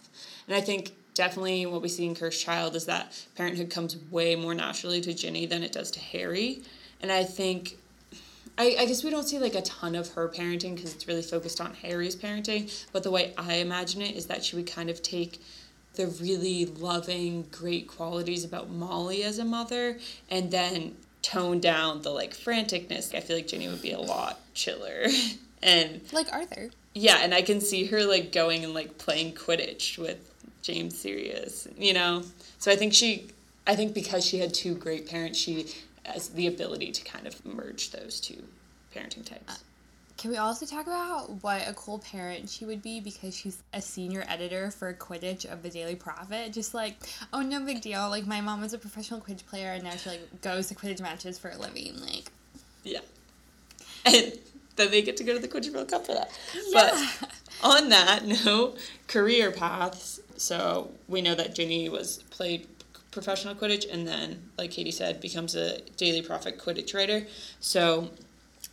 [0.47, 4.37] And I think definitely what we see in Cursed Child is that parenthood comes way
[4.37, 6.63] more naturally to Ginny than it does to Harry.
[7.03, 7.77] And I think
[8.57, 11.23] I, I guess we don't see like a ton of her parenting because it's really
[11.23, 12.73] focused on Harry's parenting.
[12.93, 15.41] But the way I imagine it is that she would kind of take
[15.95, 19.99] the really loving, great qualities about Molly as a mother
[20.31, 23.13] and then tone down the like franticness.
[23.13, 25.07] I feel like Ginny would be a lot chiller.
[25.65, 26.71] and like Arthur.
[26.95, 31.69] Yeah, and I can see her like going and like playing Quidditch with James Sirius,
[31.77, 32.23] you know?
[32.59, 33.29] So I think she
[33.67, 35.67] I think because she had two great parents, she
[36.05, 38.43] has the ability to kind of merge those two
[38.95, 39.53] parenting types.
[39.53, 39.57] Uh,
[40.17, 43.81] can we also talk about what a cool parent she would be because she's a
[43.81, 46.53] senior editor for Quidditch of the Daily Prophet?
[46.53, 46.97] Just like,
[47.33, 48.09] oh, no big deal.
[48.11, 51.01] Like, my mom was a professional Quidditch player and now she, like, goes to Quidditch
[51.01, 52.01] matches for a living.
[52.01, 52.33] Like,
[52.83, 52.99] yeah.
[54.05, 54.33] And
[54.75, 56.31] then they get to go to the Quidditch World Cup for that.
[56.67, 56.73] Yeah.
[56.73, 57.31] But
[57.63, 60.21] on that note, career paths.
[60.39, 62.67] So we know that Ginny was played
[63.11, 67.27] professional Quidditch and then, like Katie said, becomes a Daily Prophet Quidditch writer.
[67.61, 68.11] So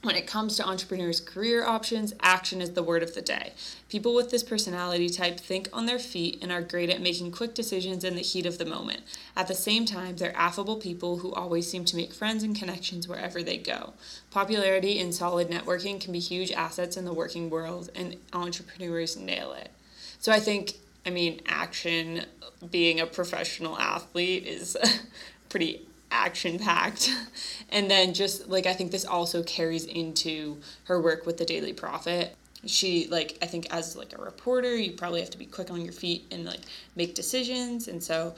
[0.04, 3.54] when it comes to entrepreneurs' career options, action is the word of the day.
[3.90, 7.56] People with this personality type think on their feet and are great at making quick
[7.56, 9.02] decisions in the heat of the moment.
[9.36, 13.08] At the same time, they're affable people who always seem to make friends and connections
[13.08, 13.94] wherever they go.
[14.30, 19.54] Popularity and solid networking can be huge assets in the working world, and entrepreneurs nail
[19.54, 19.72] it.
[20.20, 20.74] So I think,
[21.06, 22.26] I mean, action,
[22.72, 24.76] being a professional athlete is
[25.50, 27.14] pretty action packed.
[27.70, 31.74] and then just like I think this also carries into her work with the Daily
[31.74, 32.36] Prophet.
[32.66, 35.82] She like I think as like a reporter, you probably have to be quick on
[35.82, 36.62] your feet and like
[36.96, 37.88] make decisions.
[37.88, 38.36] And so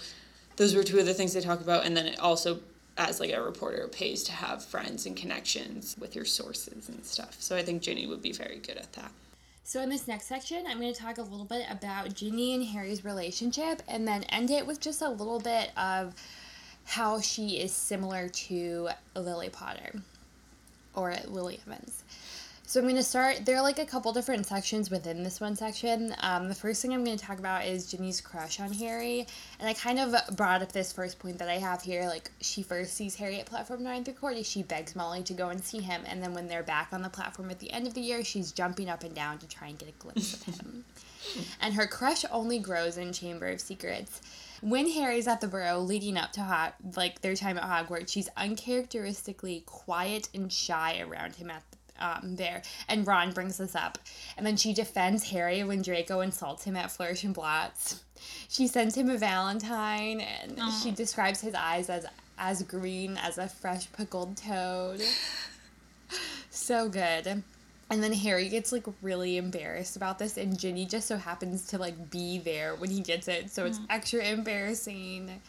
[0.57, 1.85] those were two of the things they talk about.
[1.85, 2.59] And then it also
[2.97, 7.37] as like a reporter pays to have friends and connections with your sources and stuff.
[7.39, 9.11] So I think Ginny would be very good at that.
[9.67, 12.63] So, in this next section, I'm going to talk a little bit about Ginny and
[12.63, 16.15] Harry's relationship and then end it with just a little bit of
[16.85, 19.91] how she is similar to Lily Potter
[20.95, 22.05] or Lily Evans.
[22.67, 23.45] So I'm going to start.
[23.45, 26.13] There are like a couple different sections within this one section.
[26.19, 29.25] Um, the first thing I'm going to talk about is Ginny's crush on Harry,
[29.57, 32.07] and I kind of brought up this first point that I have here.
[32.07, 35.47] Like she first sees Harry at platform nine through quarter, she begs Molly to go
[35.47, 37.93] and see him, and then when they're back on the platform at the end of
[37.93, 40.83] the year, she's jumping up and down to try and get a glimpse of him.
[41.61, 44.21] and her crush only grows in Chamber of Secrets.
[44.59, 48.27] When Harry's at the Burrow leading up to hot like their time at Hogwarts, she's
[48.35, 51.63] uncharacteristically quiet and shy around him at
[51.99, 52.61] um, there.
[52.87, 53.97] And Ron brings this up.
[54.37, 58.03] And then she defends Harry when Draco insults him at Flourish and Blotts.
[58.49, 60.83] She sends him a Valentine and Aww.
[60.83, 62.05] she describes his eyes as
[62.39, 65.01] as green as a fresh pickled toad.
[66.49, 67.43] so good.
[67.89, 71.77] And then Harry gets like really embarrassed about this, and Ginny just so happens to
[71.77, 73.85] like be there when he gets it, so it's mm.
[73.89, 75.41] extra embarrassing.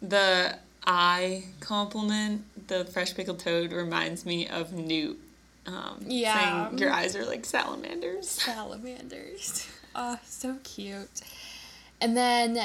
[0.00, 5.20] The eye compliment, the fresh pickled toad, reminds me of Newt.
[5.68, 6.68] Um, yeah.
[6.68, 8.28] Saying your eyes are like salamanders.
[8.28, 9.68] Salamanders.
[9.94, 11.20] oh, so cute.
[12.00, 12.58] And then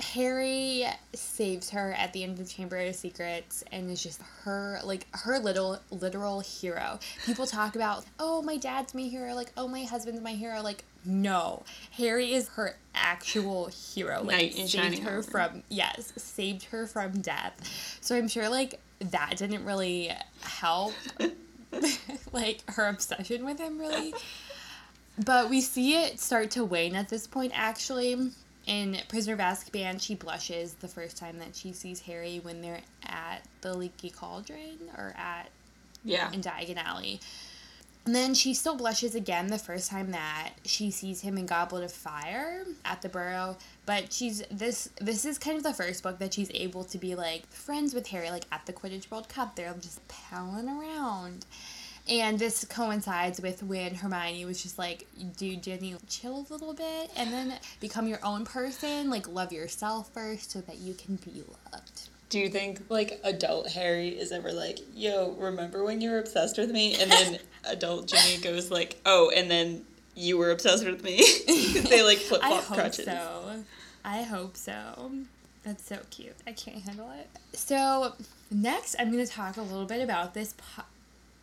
[0.00, 5.06] Harry saves her at the end of Chamber of Secrets and is just her like
[5.12, 6.98] her little literal hero.
[7.24, 10.84] People talk about, "Oh, my dad's my hero," like, "Oh, my husband's my hero." Like,
[11.04, 11.62] no.
[11.92, 14.22] Harry is her actual hero.
[14.22, 17.98] Like saved her from yes, saved her from death.
[18.00, 20.10] So I'm sure like that didn't really
[20.40, 20.94] help
[22.32, 24.14] like her obsession with him really.
[25.24, 28.30] But we see it start to wane at this point actually
[28.66, 32.80] in Prisoner of Azkaban, she blushes the first time that she sees Harry when they're
[33.04, 35.48] at the Leaky Cauldron or at
[36.04, 37.20] yeah in Diagon Alley.
[38.06, 41.82] And then she still blushes again the first time that she sees him in Goblet
[41.82, 43.56] of Fire at the Burrow.
[43.84, 47.16] But she's this this is kind of the first book that she's able to be
[47.16, 49.56] like friends with Harry, like at the Quidditch World Cup.
[49.56, 51.46] They're just palling around.
[52.08, 57.10] And this coincides with when Hermione was just like, dude, Ginny, chill a little bit
[57.16, 59.10] and then become your own person.
[59.10, 61.42] Like, love yourself first so that you can be
[61.72, 62.08] loved.
[62.28, 66.58] Do you think, like, adult Harry is ever like, yo, remember when you were obsessed
[66.58, 66.94] with me?
[67.00, 71.22] And then adult Ginny goes, like, oh, and then you were obsessed with me?
[71.88, 73.04] they, like, flip flop crutches.
[73.04, 73.64] so.
[74.04, 75.10] I hope so.
[75.64, 76.36] That's so cute.
[76.46, 77.28] I can't handle it.
[77.56, 78.12] So,
[78.50, 80.84] next, I'm going to talk a little bit about this po-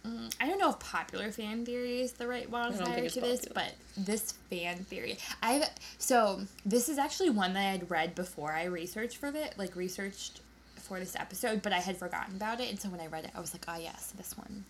[0.06, 3.74] Mm, I don't know if popular fan theory is the right modifier to this, but
[3.96, 8.66] this fan theory, I've so this is actually one that I had read before I
[8.66, 10.42] researched for it, like researched
[10.76, 13.32] for this episode, but I had forgotten about it, and so when I read it,
[13.34, 14.66] I was like, oh yes, this one.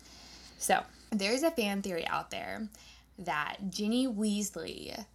[0.60, 0.84] So
[1.14, 2.68] there's a fan theory out there
[3.20, 5.06] that Ginny Weasley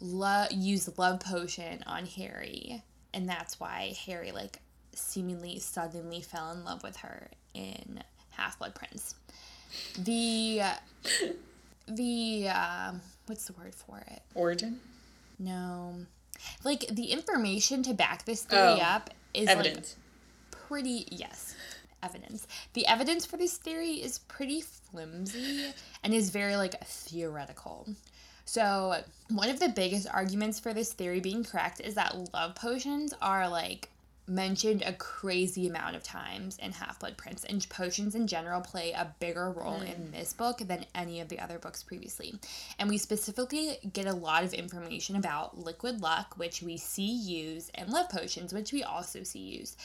[0.00, 4.58] lo- used love potion on Harry, and that's why Harry like
[4.94, 9.14] seemingly suddenly fell in love with her in Half Blood Prince.
[9.98, 10.62] the
[11.88, 12.92] the uh,
[13.26, 14.22] what's the word for it?
[14.34, 14.80] Origin?
[15.38, 15.96] No,
[16.64, 19.96] like the information to back this theory Oh, up is Evidence.
[19.96, 21.54] like pretty yes
[22.06, 25.72] evidence the evidence for this theory is pretty flimsy
[26.04, 27.86] and is very like theoretical
[28.44, 33.12] so one of the biggest arguments for this theory being correct is that love potions
[33.20, 33.88] are like
[34.28, 38.92] mentioned a crazy amount of times in Half Blood Prince, and potions in general play
[38.92, 40.12] a bigger role in mm.
[40.12, 42.34] this book than any of the other books previously.
[42.78, 47.70] And we specifically get a lot of information about liquid luck, which we see used,
[47.74, 49.80] and love potions, which we also see used.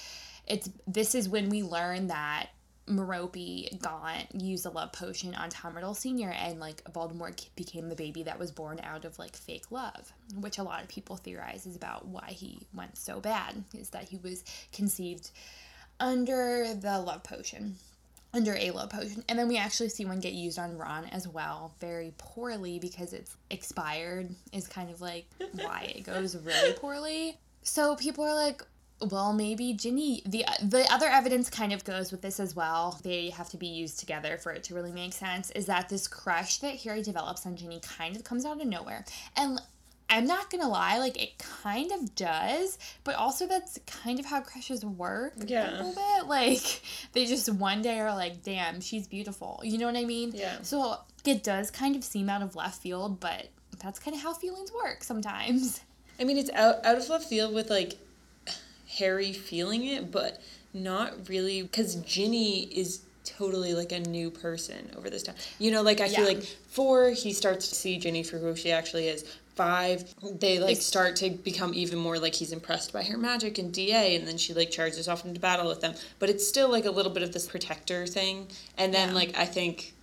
[0.48, 2.50] It's this is when we learn that
[2.88, 6.32] Merope Gaunt used a love potion on Tom Riddle Sr.
[6.32, 10.58] and like Voldemort became the baby that was born out of like fake love, which
[10.58, 14.18] a lot of people theorize is about why he went so bad, is that he
[14.18, 15.32] was conceived
[16.00, 17.76] under the love potion.
[18.34, 19.24] Under a love potion.
[19.30, 23.14] And then we actually see one get used on Ron as well, very poorly because
[23.14, 27.38] it's expired, is kind of like why it goes really poorly.
[27.64, 28.64] So people are like,
[29.10, 30.22] well, maybe Ginny.
[30.26, 33.00] The the other evidence kind of goes with this as well.
[33.04, 35.52] They have to be used together for it to really make sense.
[35.52, 39.06] Is that this crush that Harry develops on Ginny kind of comes out of nowhere,
[39.36, 39.60] and
[40.10, 44.42] I'm not gonna lie, like it kind of does, but also that's kind of how
[44.42, 45.70] crushes work Yeah.
[45.70, 46.28] a little bit.
[46.28, 46.82] Like
[47.14, 50.32] they just one day are like, "Damn, she's beautiful." You know what I mean?
[50.36, 50.58] Yeah.
[50.64, 53.48] So it does kind of seem out of left field, but
[53.80, 55.82] that's kind of how feelings work sometimes.
[56.20, 57.94] I mean, it's out out of left field with like
[59.00, 60.42] Harry feeling it, but
[60.74, 65.36] not really because Ginny is totally like a new person over this time.
[65.60, 68.72] You know, like I feel like four, he starts to see Ginny for who she
[68.72, 69.24] actually is.
[69.56, 73.58] Five, they like It's- start to become even more like he's impressed by her magic
[73.58, 75.94] and DA, and then she like charges off into battle with them.
[76.20, 78.48] But it's still like a little bit of this protector thing.
[78.78, 79.16] And then Yeah.
[79.16, 79.94] like I think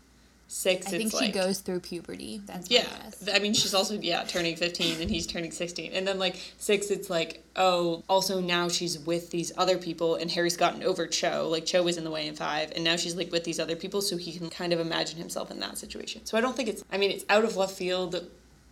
[0.48, 2.42] six, I it's think she like goes through puberty.
[2.46, 2.86] That's yeah.
[3.32, 6.90] I mean, she's also yeah turning fifteen, and he's turning sixteen, and then like six,
[6.90, 11.48] it's like oh, also now she's with these other people, and Harry's gotten over Cho.
[11.48, 13.76] Like Cho was in the way in five, and now she's like with these other
[13.76, 16.26] people, so he can kind of imagine himself in that situation.
[16.26, 16.82] So I don't think it's.
[16.90, 18.26] I mean, it's out of left field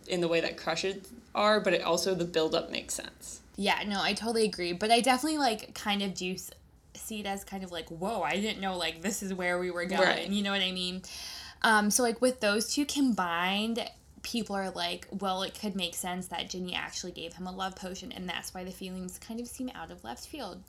[0.07, 3.41] in the way that crushes are, but it also the build up makes sense.
[3.55, 4.73] Yeah, no, I totally agree.
[4.73, 6.35] But I definitely like kind of do
[6.93, 9.71] see it as kind of like, whoa, I didn't know like this is where we
[9.71, 10.01] were going.
[10.01, 10.27] Right.
[10.27, 11.01] You know what I mean?
[11.61, 13.89] Um, so like with those two combined,
[14.23, 17.75] people are like, well, it could make sense that Ginny actually gave him a love
[17.75, 20.61] potion, and that's why the feelings kind of seem out of left field.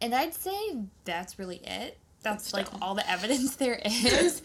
[0.00, 1.98] And I'd say that's really it.
[2.22, 4.42] That's like all the evidence there is.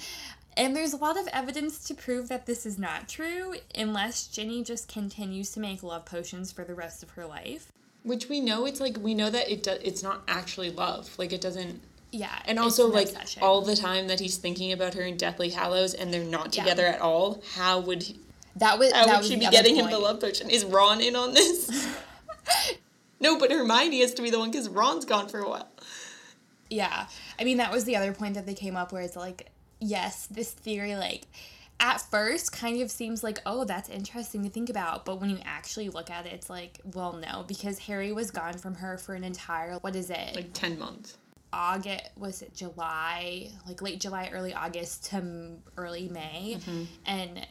[0.58, 4.64] And there's a lot of evidence to prove that this is not true unless Ginny
[4.64, 7.72] just continues to make love potions for the rest of her life.
[8.04, 11.18] Which we know it's like we know that it do, it's not actually love.
[11.18, 11.82] Like it doesn't
[12.12, 12.38] Yeah.
[12.46, 13.42] And also, like obsession.
[13.44, 16.64] all the time that he's thinking about her in Deathly Hallows, and they're not Yeah.
[16.64, 17.42] together at all.
[17.56, 18.20] How would he,
[18.58, 20.50] that was how that would was she be getting him the love potion?
[20.50, 21.88] Is Ron in on this?
[23.20, 25.70] no, but Hermione has to be the one because Ron's gone for a while.
[26.70, 27.08] Yeah.
[27.40, 29.50] I mean that was the other point that they came up where it's like,
[29.80, 31.24] yes, this theory like
[31.80, 35.40] at first kind of seems like, oh, that's interesting to think about, but when you
[35.44, 39.16] actually look at it, it's like, well, no, because Harry was gone from her for
[39.16, 40.36] an entire what is it?
[40.36, 41.18] Like ten months.
[41.54, 46.58] August was it July, like late July, early August to m- early May,
[47.06, 47.46] and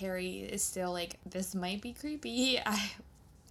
[0.00, 2.58] Harry is still like this might be creepy.
[2.66, 2.90] I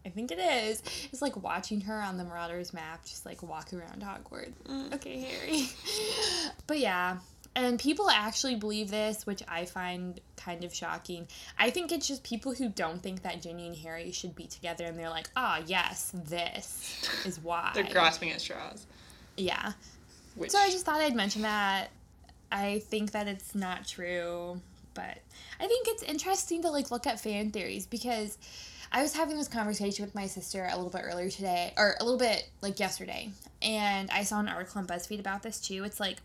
[0.06, 0.84] I think it is.
[1.14, 4.94] It's like watching her on the Marauders map, just like walk around Hogwarts.
[4.96, 5.68] Okay, Harry.
[6.68, 7.18] but yeah.
[7.56, 11.28] And people actually believe this, which I find kind of shocking.
[11.58, 14.86] I think it's just people who don't think that Ginny and Harry should be together,
[14.86, 18.88] and they're like, "Ah, yes, this is why." They're grasping at straws.
[19.38, 19.74] yeah.
[20.36, 21.90] Which So I just thought I'd mention that.
[22.52, 24.62] I think that it's not true,
[24.94, 25.18] but
[25.60, 28.38] I think it's interesting to like look at fan theories because
[28.92, 32.04] I was having this conversation with my sister a little bit earlier today, or a
[32.04, 33.32] little bit like yesterday,
[33.62, 35.84] and I saw an article on BuzzFeed about this too.
[35.84, 36.18] It's like,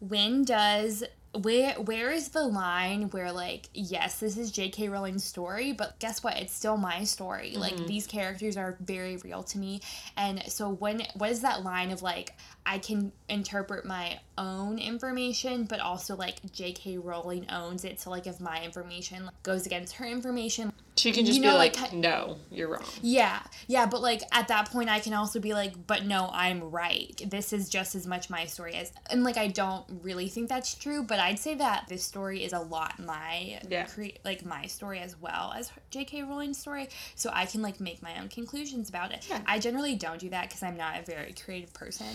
[0.00, 1.04] when does
[1.34, 6.24] where where is the line where like yes this is jk rowling's story but guess
[6.24, 7.86] what it's still my story like mm-hmm.
[7.86, 9.78] these characters are very real to me
[10.16, 12.32] and so when what is that line of like
[12.68, 18.26] i can interpret my own information but also like jk rowling owns it so like
[18.26, 22.38] if my information goes against her information she can just you be like, like, no,
[22.50, 22.82] you're wrong.
[23.02, 26.72] yeah, yeah, but like at that point, I can also be like, but no, I'm
[26.72, 27.22] right.
[27.24, 30.74] This is just as much my story as, and like I don't really think that's
[30.74, 33.84] true, but I'd say that this story is a lot my, Yeah.
[33.84, 36.24] cre- like my story as well as J.K.
[36.24, 39.24] Rowling's story, so I can like make my own conclusions about it.
[39.30, 39.40] Yeah.
[39.46, 42.06] I generally don't do that because I'm not a very creative person,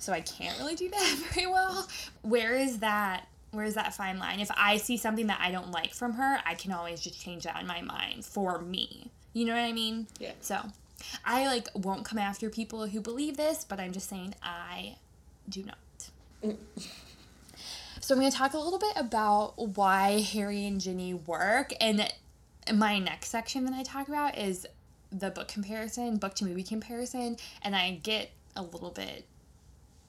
[0.00, 1.88] so I can't really do that very well.
[2.22, 3.26] Where is that?
[3.52, 4.40] where's that fine line?
[4.40, 7.44] If I see something that I don't like from her, I can always just change
[7.44, 9.10] that in my mind for me.
[9.32, 10.06] You know what I mean?
[10.18, 10.32] Yeah.
[10.40, 10.60] So,
[11.24, 14.96] I like won't come after people who believe this, but I'm just saying I
[15.48, 15.76] do not.
[18.00, 22.12] so I'm going to talk a little bit about why Harry and Ginny work, and
[22.72, 24.66] my next section that I talk about is
[25.10, 29.24] the book comparison, book to movie comparison, and I get a little bit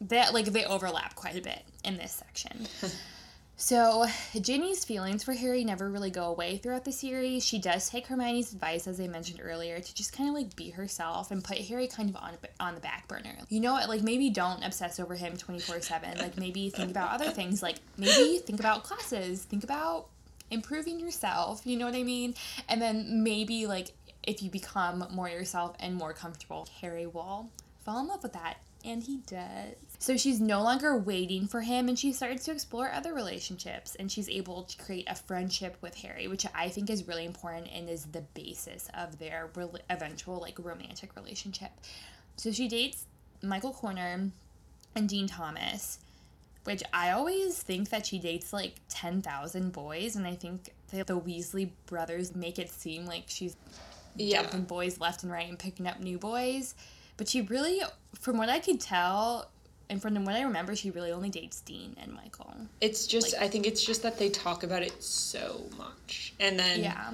[0.02, 2.68] that like they overlap quite a bit in this section.
[3.62, 4.08] So,
[4.42, 7.46] Ginny's feelings for Harry never really go away throughout the series.
[7.46, 10.72] She does take Hermione's advice, as I mentioned earlier, to just kind of like be
[10.72, 13.38] herself and put Harry kind of on on the back burner.
[13.50, 13.88] You know what?
[13.88, 16.18] Like maybe don't obsess over him twenty four seven.
[16.18, 17.62] Like maybe think about other things.
[17.62, 19.44] Like maybe think about classes.
[19.44, 20.08] Think about
[20.50, 21.62] improving yourself.
[21.64, 22.34] You know what I mean?
[22.68, 23.92] And then maybe like
[24.24, 27.52] if you become more yourself and more comfortable, Harry will
[27.86, 29.76] fall in love with that and he does.
[30.02, 34.12] So she's no longer waiting for him and she starts to explore other relationships and
[34.12, 37.88] she's able to create a friendship with Harry, which I think is really important and
[37.88, 41.70] is the basis of their re- eventual like romantic relationship.
[42.36, 43.06] So she dates
[43.44, 44.32] Michael Corner
[44.96, 46.00] and Dean Thomas,
[46.64, 51.20] which I always think that she dates like 10,000 boys and I think the, the
[51.20, 53.56] Weasley brothers make it seem like she's
[54.16, 54.42] Yeah.
[54.42, 56.74] dumping boys left and right and picking up new boys.
[57.18, 57.82] But she really,
[58.20, 59.48] from what I could tell,
[59.92, 62.52] and from what I remember, she really only dates Dean and Michael.
[62.80, 66.34] It's just I think it's just that they talk about it so much.
[66.40, 67.12] And then Yeah,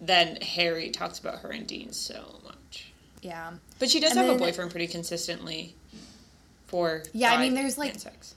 [0.00, 2.92] then Harry talks about her and Dean so much.
[3.22, 5.74] yeah, But she does And have a boyfriend pretty consistently
[6.66, 8.34] for Yeah, I mean, there's, like- sex.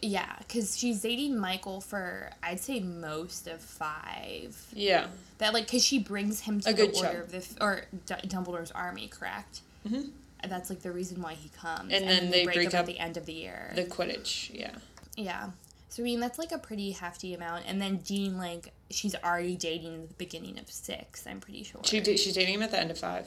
[0.00, 0.34] yeah.
[0.40, 4.56] Because she's dating Michael for I'd say most of five.
[4.72, 5.06] Yeah.
[5.38, 7.18] That like because she brings him to A the good order chunk.
[7.24, 9.60] of the or D- Dumbledore's army, correct?
[9.88, 10.10] Mhm.
[10.40, 11.92] And That's like the reason why he comes.
[11.92, 13.72] And then they break up, up at the end of the year.
[13.74, 14.70] The Quidditch, yeah.
[15.16, 15.50] Yeah.
[15.88, 17.64] So I mean that's like a pretty hefty amount.
[17.66, 21.80] And then Dean like she's already dating at the beginning of six, I'm pretty sure.
[21.84, 23.26] She she's dating him at the end of five.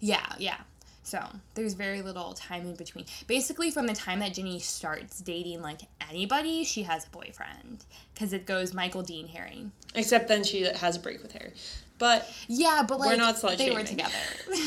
[0.00, 0.58] Yeah, yeah.
[1.04, 3.04] So there's very little time in between.
[3.26, 7.84] Basically, from the time that Ginny starts dating like anybody, she has a boyfriend
[8.14, 9.66] because it goes Michael, Dean, Harry.
[9.94, 11.52] Except then she has a break with Harry.
[11.98, 14.14] But Yeah, but like We're not slut they were together.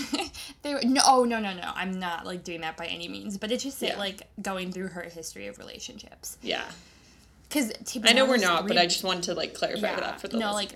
[0.61, 1.71] they were no, oh, no, no, no.
[1.75, 3.37] I'm not like doing that by any means.
[3.37, 3.97] But it's just Yeah.
[3.97, 6.37] like going through her history of relationships.
[6.41, 6.65] yeah.
[7.49, 7.71] Because
[8.01, 10.27] be I know we're not, but I just wanted to like clarify yeah, that for
[10.27, 10.73] the no, like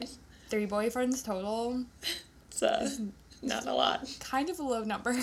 [0.49, 1.83] three boyfriends total.
[2.49, 2.89] It's uh,
[3.41, 4.07] not a lot.
[4.19, 5.15] kind of a low number.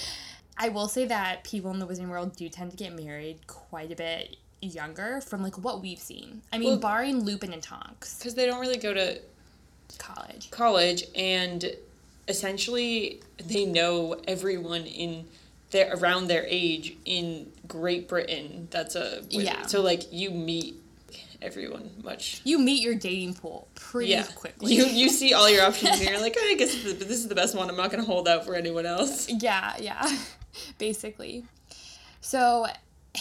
[0.58, 3.92] I will say that people in the Wizarding World do tend to get married quite
[3.92, 6.40] a bit younger from like what we've seen.
[6.52, 9.20] I mean, Well- barring Lupin and Tonks, Because they don't really go to
[9.98, 10.50] college.
[10.50, 11.64] college and
[12.28, 15.26] essentially they know everyone in
[15.70, 18.68] their around their age in Great Britain.
[18.70, 19.42] That's a wizard.
[19.44, 19.66] Yeah.
[19.66, 20.76] So like you meet
[21.42, 22.40] everyone much.
[22.44, 24.24] You meet your dating pool pretty Yeah.
[24.34, 24.74] quickly.
[24.74, 27.28] You you see all your options and you're like, oh, I guess this this is
[27.28, 27.68] the best one.
[27.68, 29.28] I'm not gonna hold out for anyone else.
[29.28, 30.16] yeah, yeah,
[30.78, 31.44] basically.
[32.20, 32.66] So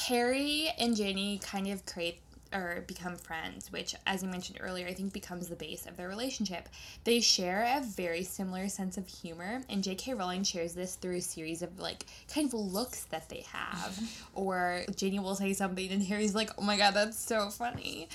[0.07, 2.19] Harry and Ginny kind of create
[2.53, 6.07] or become friends, which, as you mentioned earlier, I think becomes the base of their
[6.07, 6.69] relationship.
[7.03, 10.13] They share a very similar sense of humor, and J.K.
[10.13, 13.99] Rowling shares this through a series of like kind of looks that they have.
[14.33, 18.07] or Ginny will say something, and Harry's like, "Oh my god, that's so funny."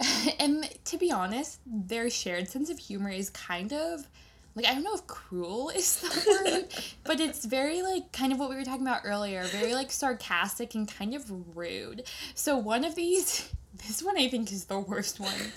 [0.38, 4.08] and to be honest, their shared sense of humor is kind of
[4.54, 6.74] like I don't know if cruel is the word,
[7.04, 10.74] but it's very like kind of what we were talking about earlier, very like sarcastic
[10.74, 12.04] and kind of rude.
[12.34, 13.50] So one of these
[13.86, 15.52] this one I think is the worst one.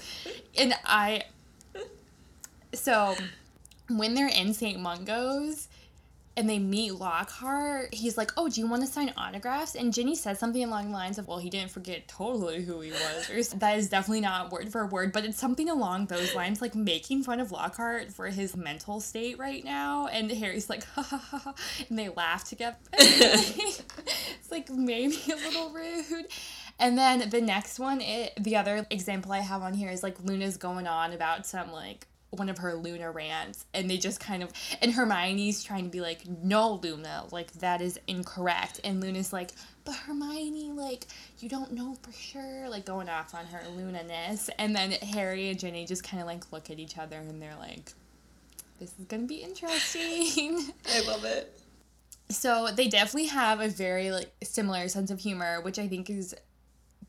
[0.58, 1.24] And I
[2.74, 3.16] so
[3.90, 4.80] when they're in St.
[4.80, 5.68] Mungo's
[6.38, 10.16] and they meet Lockhart, he's like, "Oh, do you want to sign autographs?" And Ginny
[10.16, 13.58] says something along the lines of, "Well, he didn't forget totally who he was." Or
[13.58, 17.24] that is definitely not word for word, but it's something along those lines, like making
[17.24, 20.08] fun of Lockhart for his mental state right now.
[20.08, 21.54] And Harry's like, "Ha ha ha," ha,"
[21.90, 22.78] and they laugh together.
[22.94, 26.28] it's like maybe a little rude.
[26.78, 30.20] And then the next one, it, the other example I have on here is like
[30.22, 34.44] Luna's going on about some like one of her Luna rants, and they just kind
[34.44, 39.34] of and Hermione's trying to be like, no, Luna, like that is incorrect, and Luna's
[39.34, 39.52] like,
[39.86, 41.06] but Hermione, like
[41.40, 45.60] you don't know for sure, like going off on her Luna-ness, and then Harry and
[45.60, 47.94] Ginny just kind of like look at each other and they're like,
[48.80, 50.72] this is gonna be interesting.
[50.94, 51.60] I love it.
[52.30, 56.36] So they definitely have a very like similar sense of humor, which I think is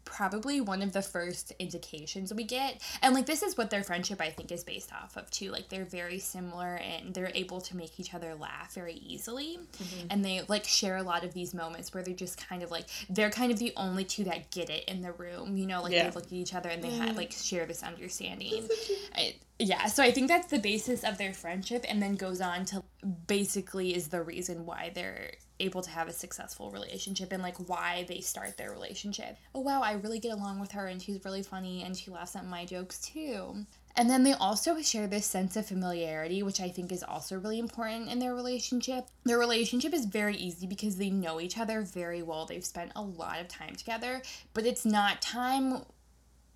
[0.07, 2.81] probably one of the first indications we get.
[3.03, 5.51] And like this is what their friendship I think is based off of too.
[5.51, 9.59] Like they're very similar and they're able to make each other laugh very easily.
[9.77, 10.07] Mm-hmm.
[10.09, 12.87] And they like share a lot of these moments where they're just kind of like
[13.11, 15.93] they're kind of the only two that get it in the room, you know, like
[15.93, 16.09] yeah.
[16.09, 17.17] they look at each other and they mm-hmm.
[17.17, 18.69] like share this understanding.
[19.15, 22.65] I, yeah, so I think that's the basis of their friendship and then goes on
[22.67, 22.85] to
[23.27, 28.05] basically is the reason why they're able to have a successful relationship and like why
[28.09, 29.37] they start their relationship.
[29.55, 32.37] Oh wow, I really get along with her and she's really funny and she laughs
[32.37, 33.67] at my jokes too.
[33.99, 37.59] And then they also share this sense of familiarity, which I think is also really
[37.59, 39.07] important in their relationship.
[39.25, 42.45] Their relationship is very easy because they know each other very well.
[42.45, 44.21] They've spent a lot of time together,
[44.53, 45.83] but it's not time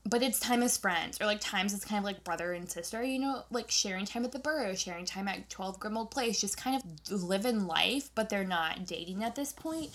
[0.05, 3.03] but it's time as friends or like times it's kind of like brother and sister
[3.03, 6.57] you know like sharing time at the Burrow sharing time at 12 grimmauld place just
[6.57, 9.91] kind of living life but they're not dating at this point.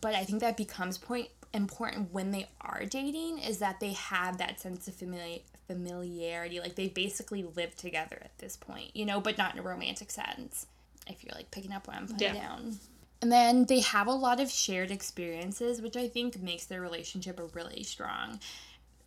[0.00, 4.38] But i think that becomes point important when they are dating is that they have
[4.38, 9.20] that sense of familiar familiarity like they basically live together at this point you know
[9.20, 10.66] but not in a romantic sense
[11.06, 12.48] if you're like picking up what i'm putting yeah.
[12.48, 12.78] down.
[13.20, 17.40] And then they have a lot of shared experiences which i think makes their relationship
[17.54, 18.40] really strong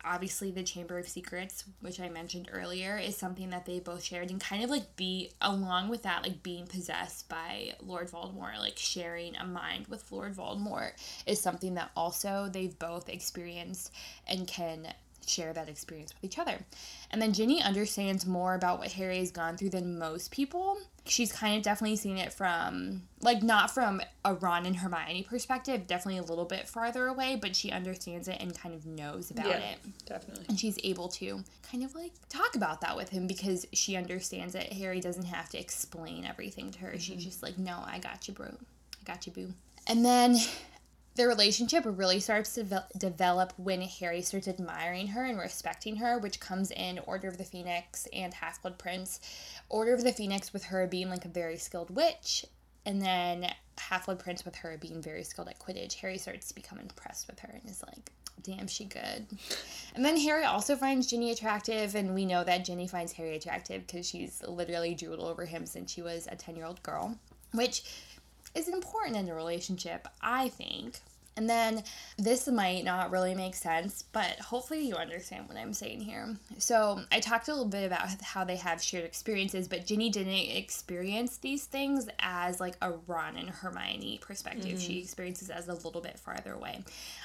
[0.04, 4.30] obviously the chamber of secrets which i mentioned earlier is something that they both shared
[4.30, 8.76] and kind of like be along with that like being possessed by lord voldemort like
[8.76, 10.92] sharing a mind with lord voldemort
[11.26, 13.92] is something that also they've both experienced
[14.26, 14.92] and can
[15.26, 16.58] share that experience with each other.
[17.10, 20.78] And then Ginny understands more about what Harry has gone through than most people.
[21.04, 25.88] She's kind of definitely seen it from, like, not from a Ron and Hermione perspective,
[25.88, 29.46] definitely a little bit farther away, but she understands it and kind of knows about
[29.46, 29.78] yeah, it.
[30.06, 30.44] Definitely.
[30.48, 34.54] And she's able to kind of like talk about that with him because she understands
[34.54, 34.72] it.
[34.72, 36.90] Harry doesn't have to explain everything to her.
[36.90, 36.98] Mm-hmm.
[36.98, 38.46] She's just like, no, I got you, bro.
[38.46, 39.52] I got you, boo.
[39.88, 40.36] And then
[41.14, 46.40] their relationship really starts to develop when Harry starts admiring her and respecting her, which
[46.40, 49.20] comes in Order of the Phoenix and Half Blood Prince.
[49.68, 52.46] Order of the Phoenix with her being like a very skilled witch,
[52.86, 55.94] and then Half Blood Prince with her being very skilled at Quidditch.
[55.94, 58.10] Harry starts to become impressed with her and is like,
[58.42, 59.26] damn, she good.
[59.94, 63.86] And then Harry also finds Ginny attractive, and we know that Ginny finds Harry attractive
[63.86, 67.18] because she's literally drooled over him since she was a 10 year old girl,
[67.52, 67.82] which
[68.54, 71.00] is important in a relationship, I think.
[71.36, 71.82] And then
[72.18, 76.36] this might not really make sense, but hopefully you understand what I'm saying here.
[76.58, 80.32] So, I talked a little bit about how they have shared experiences, but Ginny didn't
[80.32, 84.72] experience these things as like a Ron and Hermione perspective.
[84.72, 84.78] Mm-hmm.
[84.78, 86.82] She experiences as a little bit farther away.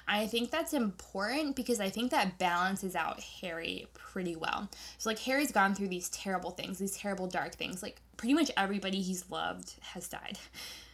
[0.07, 4.69] I think that's important because I think that balances out Harry pretty well.
[4.99, 7.83] So, like, Harry's gone through these terrible things, these terrible dark things.
[7.83, 10.39] Like, pretty much everybody he's loved has died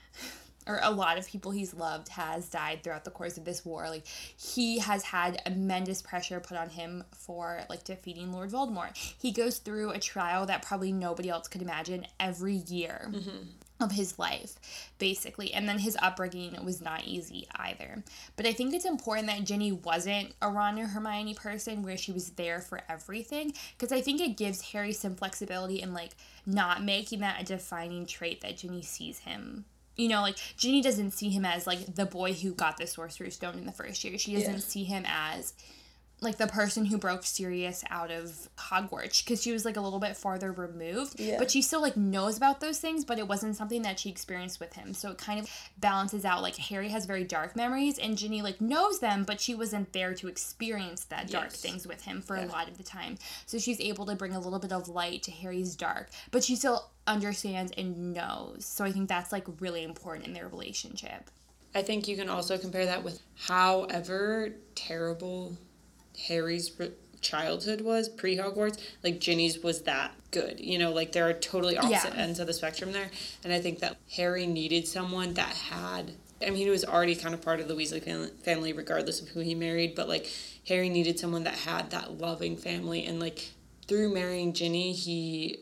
[0.68, 3.89] or a lot of people he's loved has died throughout the course of this war.
[3.89, 8.95] Like he has had immense pressure put on him for like defeating Lord Voldemort.
[8.95, 13.09] He goes through a trial that probably nobody else could imagine every year.
[13.11, 13.38] Mm-hmm.
[13.80, 14.55] Of his life,
[14.97, 15.51] basically.
[15.51, 18.01] And then his upbringing was not easy either.
[18.38, 22.14] But I think it's important that Ginny wasn't a Ron or Hermione person where she
[22.14, 23.51] was there for everything.
[23.78, 26.11] Because I think it gives Harry some flexibility in like
[26.45, 31.11] not making that a defining trait that Ginny sees him you know, like Ginny doesn't
[31.11, 34.17] see him as like the boy who got the Sorcerer's Stone in the first year.
[34.17, 34.59] She doesn't yeah.
[34.59, 35.53] see him as
[36.24, 39.99] like the person who broke Sirius out of Hogwarts because she was like a little
[39.99, 41.19] bit farther removed.
[41.19, 41.38] Yeah.
[41.38, 44.59] But she still like knows about those things, but it wasn't something that she experienced
[44.59, 44.93] with him.
[44.93, 46.41] So it kind of balances out.
[46.41, 50.13] Like Harry has very dark memories, and Ginny like knows them, but she wasn't there
[50.15, 51.61] to experience that dark yes.
[51.61, 52.45] things with him for yeah.
[52.45, 53.17] a lot of the time.
[53.45, 56.55] So she's able to bring a little bit of light to Harry's dark, but she
[56.55, 58.65] still understands and knows.
[58.65, 61.30] So I think that's like really important in their relationship.
[61.76, 65.57] I think you can also compare that with however terrible
[66.28, 66.72] Harry's
[67.22, 70.59] childhood was pre Hogwarts, like Ginny's was that good.
[70.59, 72.22] You know, like there are totally opposite yeah.
[72.22, 73.09] ends of the spectrum there.
[73.43, 76.11] And I think that Harry needed someone that had.
[76.41, 78.03] I mean, he was already kind of part of the Weasley
[78.43, 79.95] family, regardless of who he married.
[79.95, 80.30] But like
[80.68, 83.51] Harry needed someone that had that loving family, and like
[83.88, 85.59] through marrying Ginny, he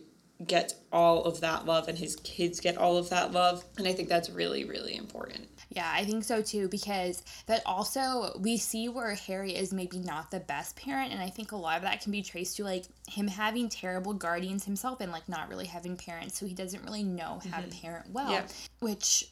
[0.47, 3.63] gets all of that love, and his kids get all of that love.
[3.77, 5.47] And I think that's really, really important.
[5.69, 10.29] Yeah, I think so too, because that also we see where Harry is maybe not
[10.29, 12.85] the best parent, and I think a lot of that can be traced to like
[13.07, 17.03] him having terrible guardians himself and like not really having parents, so he doesn't really
[17.03, 17.69] know how mm-hmm.
[17.69, 18.47] to parent well, yeah.
[18.79, 19.31] which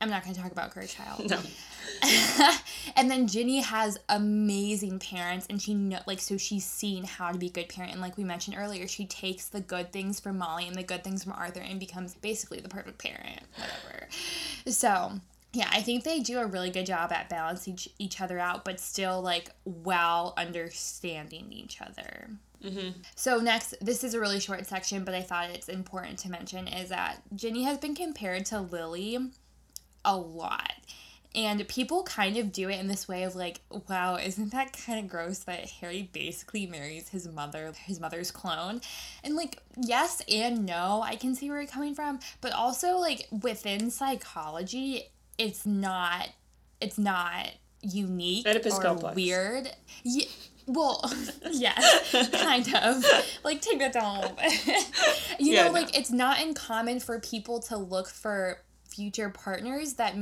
[0.00, 1.30] I'm not going to talk about Cursed Child.
[1.30, 1.40] No.
[2.96, 7.38] and then Ginny has amazing parents, and she know like so she's seen how to
[7.38, 7.92] be a good parent.
[7.92, 11.02] And like we mentioned earlier, she takes the good things from Molly and the good
[11.02, 13.40] things from Arthur and becomes basically the perfect parent.
[13.56, 14.08] Whatever.
[14.66, 15.12] So
[15.52, 18.62] Yeah, I think they do a really good job at balancing each, each other out,
[18.64, 22.28] but still like well understanding each other.
[22.62, 23.00] Mm-hmm.
[23.14, 26.68] So next, this is a really short section, but I thought it's important to mention
[26.68, 29.30] is that Ginny has been compared to Lily
[30.06, 30.72] a lot.
[31.34, 34.98] And people kind of do it in this way of like, wow, isn't that kind
[34.98, 38.80] of gross that Harry basically marries his mother, his mother's clone?
[39.22, 43.28] And like, yes and no, I can see where it's coming from, but also like
[43.42, 46.30] within psychology, it's not,
[46.80, 47.48] it's not
[47.82, 49.14] unique Oedipus or complex.
[49.14, 49.68] weird.
[50.04, 50.24] Yeah,
[50.66, 51.04] well,
[51.52, 53.04] yes, kind of.
[53.44, 54.86] Like, take that down a little bit.
[55.38, 55.72] you Yeah, know, no.
[55.74, 58.62] like, it's not uncommon for people to look for
[58.96, 60.16] future partners that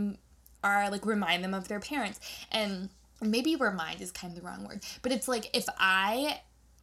[0.63, 2.21] are, like, remind them of their parents.
[2.53, 2.91] And
[3.23, 6.41] maybe remind is kind of the wrong word, but it's like if I.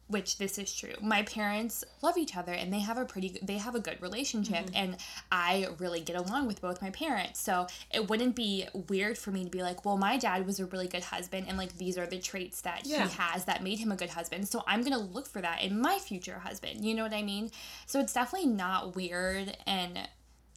[0.08, 0.92] Which this is true.
[1.00, 4.66] My parents love each other and they have a pretty they have a good relationship
[4.66, 4.76] mm-hmm.
[4.76, 4.96] and
[5.30, 7.40] I really get along with both my parents.
[7.40, 10.66] So it wouldn't be weird for me to be like, well, my dad was a
[10.66, 13.06] really good husband and like these are the traits that Yeah.
[13.06, 14.48] he has that made him a good husband.
[14.48, 16.84] So I'm going to look for that in my future husband.
[16.84, 17.50] You know what I mean?
[17.86, 19.98] So it's definitely not weird and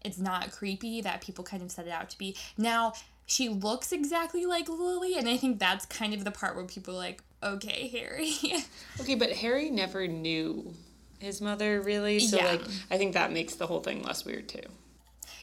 [0.06, 2.36] it's not creepy that people kind of set it out to be.
[2.58, 2.94] Now,
[3.26, 6.94] she looks exactly like Lily and I think that's kind of the part where people
[6.94, 8.34] are like, "Okay, Harry."
[9.02, 10.74] Okay, but Harry never knew
[11.20, 12.46] his mother really, so Yeah.
[12.52, 14.62] like I think that makes the whole thing less weird too.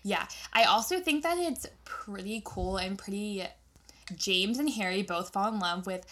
[0.04, 3.44] Yeah, I also think that it's pretty cool and pretty.
[4.16, 6.04] James and Harry both fall in love with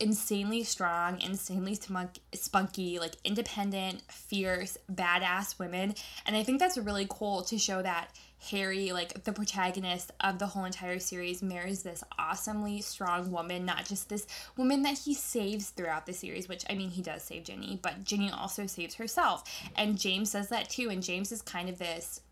[0.00, 5.94] insanely strong, insanely spunk- spunky, like independent, fierce, badass women.
[6.26, 8.08] And I think that's really cool to show that
[8.50, 13.84] Harry, like the protagonist of the whole entire series, marries this awesomely strong woman, not
[13.84, 14.26] just this
[14.56, 18.04] woman that he saves throughout the series, which I mean, he does save Ginny, but
[18.04, 19.44] Ginny also saves herself.
[19.76, 20.88] And James says that too.
[20.88, 22.22] And James is kind of this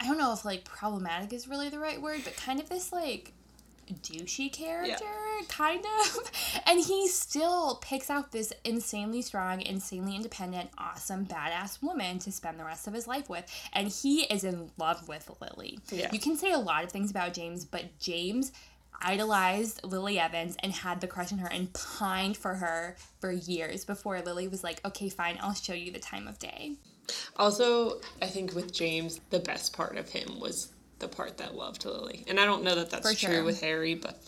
[0.00, 2.92] I don't know if like problematic is really the right word, but kind of this
[2.92, 3.32] like
[4.02, 5.04] douchey character,
[5.48, 6.30] kind of.
[6.66, 12.58] And he still picks out this insanely strong, insanely independent, awesome, badass woman to spend
[12.58, 13.44] the rest of his life with.
[13.72, 15.78] And he is in love with Lily.
[15.90, 16.10] Yeah.
[16.12, 18.52] You can say a lot of things about James, but James
[19.02, 23.84] idolized Lily Evans and had the crush on her and pined for her for years
[23.84, 26.76] before Lily was like, okay, fine, I'll show you the time of day.
[27.36, 30.68] Also, I think with James, the best part of him was
[30.98, 32.24] the part that loved Lily.
[32.28, 33.44] And I don't know that that's For true sure.
[33.44, 34.22] with Harry, but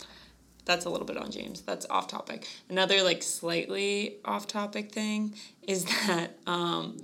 [0.64, 1.62] that's a little bit on James.
[1.62, 2.47] That's off topic.
[2.69, 6.99] Another like slightly off topic thing is that um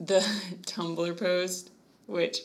[0.00, 0.18] the
[0.66, 1.70] Tumblr post
[2.06, 2.40] which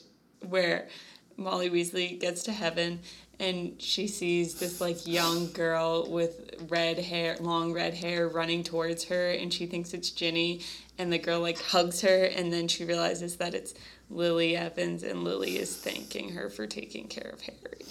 [0.48, 0.88] where
[1.36, 3.00] Molly Weasley gets to heaven
[3.40, 9.06] and she sees this like young girl with red hair, long red hair running towards
[9.06, 10.62] her and she thinks it's Ginny
[10.98, 13.74] and the girl like hugs her and then she realizes that it's
[14.10, 17.86] Lily Evans and Lily is thanking her for taking care of Harry.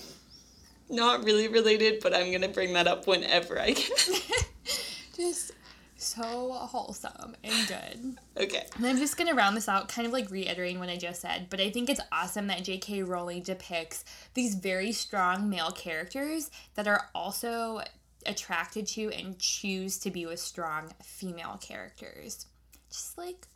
[0.89, 4.21] Not really related, but I'm going to bring that up whenever I can.
[5.17, 5.53] Just
[5.99, 8.19] so wholesome and good.
[8.45, 8.67] okay.
[8.77, 11.47] And I'm just gonna round this out, kind of like reiterating what I just said,
[11.49, 13.03] but I think it's awesome that J.K.
[13.03, 14.05] Rowling depicts
[14.35, 17.81] these very strong male characters that are also
[18.27, 22.47] attracted to and choose to be with strong female characters.
[22.91, 23.47] Just like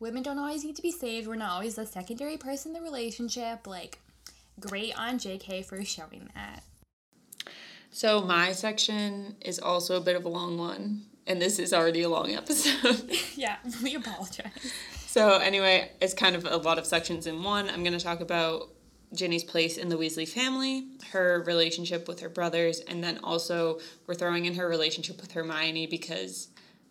[0.00, 2.80] women don't always need to be saved, we're not always the secondary person in the
[2.80, 3.66] relationship.
[3.66, 3.98] Like,
[4.60, 5.62] great on J.K.
[5.62, 6.62] for showing that.
[7.90, 12.02] So my section is also a bit of a long one, and this is already
[12.02, 13.10] a long episode.
[13.34, 14.72] Yeah, we apologize.
[15.06, 17.68] so anyway, it's kind of a lot of sections in one.
[17.70, 18.70] I'm going to talk about
[19.14, 24.14] Ginny's place in the Weasley family, her relationship with her brothers, and then also we're
[24.14, 26.48] throwing in her relationship with Hermione because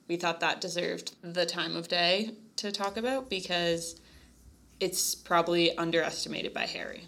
[0.08, 4.00] we thought that deserved the time of day to talk about because
[4.80, 7.04] it's probably underestimated by Harry.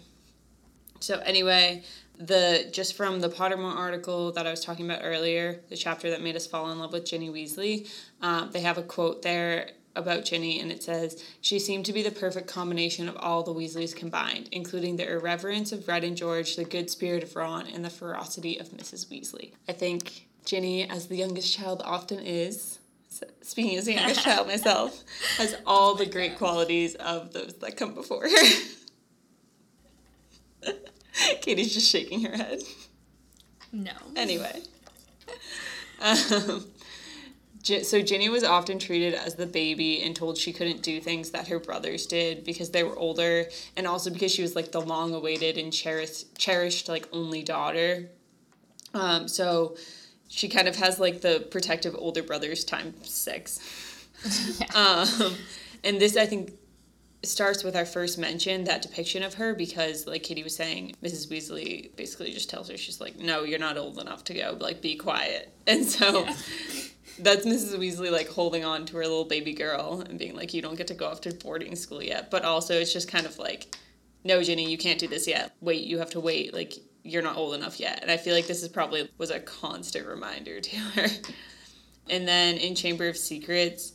[1.00, 1.82] So anyway,
[2.18, 6.20] the just from the Pottermore article that I was talking about earlier, the chapter that
[6.20, 7.88] made us fall in love with Ginny Weasley,
[8.20, 12.02] um, they have a quote there about Ginny, and it says, "She seemed to be
[12.02, 16.56] the perfect combination of all the Weasleys combined, including the irreverence of Fred and George,
[16.56, 19.06] the good spirit of Ron, and the ferocity of Mrs.
[19.06, 22.79] Weasley." I think Ginny, as the youngest child often is.
[23.42, 25.02] Speaking as the youngest child myself,
[25.36, 28.46] has all the great qualities of those that come before her.
[31.40, 32.62] Katie's just shaking her head.
[33.72, 33.92] No.
[34.16, 34.62] Anyway.
[36.00, 36.64] Um,
[37.62, 41.48] so Ginny was often treated as the baby and told she couldn't do things that
[41.48, 43.46] her brothers did because they were older
[43.76, 48.08] and also because she was like the long awaited and cherished cherished like only daughter.
[48.94, 49.76] Um, so
[50.30, 53.60] she kind of has like the protective older brothers times six.
[54.74, 55.34] Um,
[55.82, 56.52] and this I think
[57.22, 61.28] starts with our first mention, that depiction of her, because like Katie was saying, Mrs.
[61.28, 64.80] Weasley basically just tells her, she's like, no, you're not old enough to go, like,
[64.80, 65.52] be quiet.
[65.66, 66.34] And so yeah.
[67.20, 67.78] that's Mrs.
[67.78, 70.88] Weasley like holding on to her little baby girl and being like, you don't get
[70.88, 72.30] to go off to boarding school yet.
[72.30, 73.74] But also, it's just kind of like,
[74.24, 75.54] no, Ginny, you can't do this yet.
[75.60, 76.52] Wait, you have to wait.
[76.52, 78.00] Like, you're not old enough yet.
[78.02, 81.06] And I feel like this is probably was a constant reminder to her.
[82.08, 83.92] and then in Chamber of Secrets,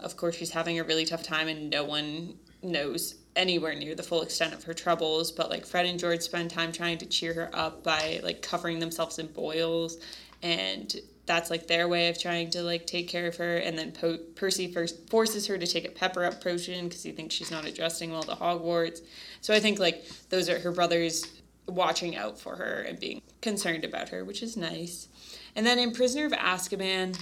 [0.00, 4.02] of course, she's having a really tough time, and no one knows anywhere near the
[4.02, 5.30] full extent of her troubles.
[5.30, 8.80] But like Fred and George spend time trying to cheer her up by like covering
[8.80, 9.98] themselves in boils,
[10.42, 10.94] and
[11.26, 13.56] that's like their way of trying to like take care of her.
[13.58, 17.12] And then po- Percy first forces her to take a pepper up potion because he
[17.12, 19.00] thinks she's not adjusting well to Hogwarts.
[19.40, 21.24] So I think like those are her brothers
[21.66, 25.08] watching out for her and being concerned about her, which is nice.
[25.56, 27.18] And then in Prisoner of Azkaban,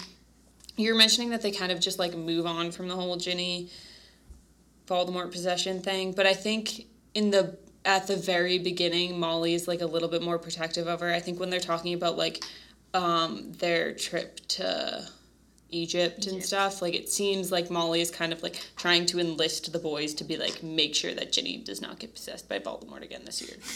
[0.77, 3.71] you're mentioning that they kind of just like move on from the whole Ginny
[4.87, 9.81] Voldemort possession thing, but I think in the at the very beginning, Molly is like
[9.81, 11.13] a little bit more protective of her.
[11.13, 12.45] I think when they're talking about like
[12.95, 15.09] um, their trip to
[15.73, 19.19] Egypt, Egypt and stuff, like it seems like Molly is kind of like trying to
[19.19, 22.59] enlist the boys to be like make sure that Ginny does not get possessed by
[22.59, 23.57] Voldemort again this year.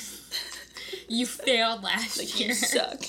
[1.09, 2.49] You failed last like, year.
[2.49, 3.01] You suck.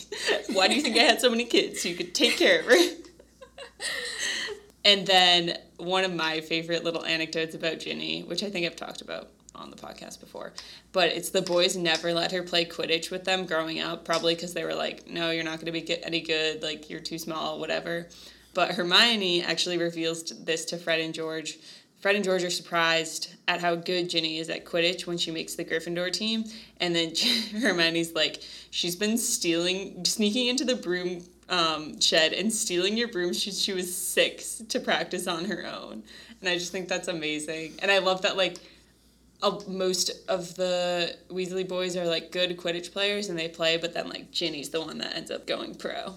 [0.52, 2.66] Why do you think I had so many kids so you could take care of
[2.66, 2.76] her?
[4.86, 9.02] and then one of my favorite little anecdotes about Ginny, which I think I've talked
[9.02, 10.54] about on the podcast before,
[10.92, 14.54] but it's the boys never let her play Quidditch with them growing up, probably because
[14.54, 17.60] they were like, no, you're not going to be any good, like, you're too small,
[17.60, 18.08] whatever.
[18.58, 21.60] But Hermione actually reveals this to Fred and George.
[22.00, 25.54] Fred and George are surprised at how good Ginny is at Quidditch when she makes
[25.54, 26.44] the Gryffindor team.
[26.80, 27.14] And then
[27.62, 28.42] Hermione's like,
[28.72, 33.74] she's been stealing, sneaking into the broom um, shed and stealing your broom since she
[33.74, 36.02] was six to practice on her own.
[36.42, 37.74] And I just think that's amazing.
[37.84, 38.58] And I love that, like,
[39.68, 44.10] most of the Weasley boys are like good Quidditch players and they play, but then
[44.10, 46.16] like Ginny's the one that ends up going pro.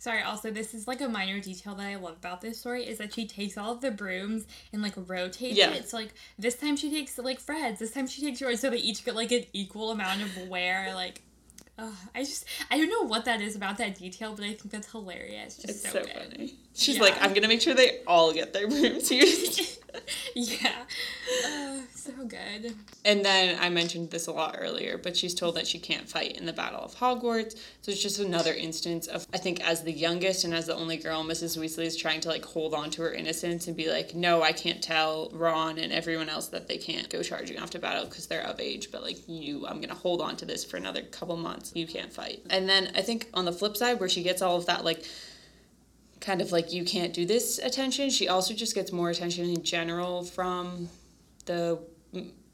[0.00, 2.96] Sorry, also this is like a minor detail that I love about this story is
[2.98, 5.72] that she takes all of the brooms and like rotates yeah.
[5.72, 5.90] it.
[5.90, 8.78] So like this time she takes like Fred's, this time she takes yours, so they
[8.78, 10.94] each get like an equal amount of wear.
[10.94, 11.20] Like
[11.82, 14.70] Oh, I just I don't know what that is about that detail, but I think
[14.70, 15.56] that's hilarious.
[15.56, 16.54] Just it's so, so funny.
[16.74, 17.02] She's yeah.
[17.02, 19.78] like, I'm gonna make sure they all get their brooms used.
[20.34, 20.84] yeah.
[21.46, 22.74] Uh, so good.
[23.04, 26.36] And then I mentioned this a lot earlier, but she's told that she can't fight
[26.36, 27.56] in the Battle of Hogwarts.
[27.82, 30.96] So it's just another instance of, I think, as the youngest and as the only
[30.96, 31.58] girl, Mrs.
[31.58, 34.52] Weasley is trying to like hold on to her innocence and be like, no, I
[34.52, 38.26] can't tell Ron and everyone else that they can't go charging off to battle because
[38.26, 38.90] they're of age.
[38.90, 41.72] But like, you, I'm to hold on to this for another couple months.
[41.74, 42.42] You can't fight.
[42.50, 45.04] And then I think on the flip side, where she gets all of that, like,
[46.20, 48.10] kind of like you can't do this attention.
[48.10, 50.88] She also just gets more attention in general from
[51.46, 51.78] the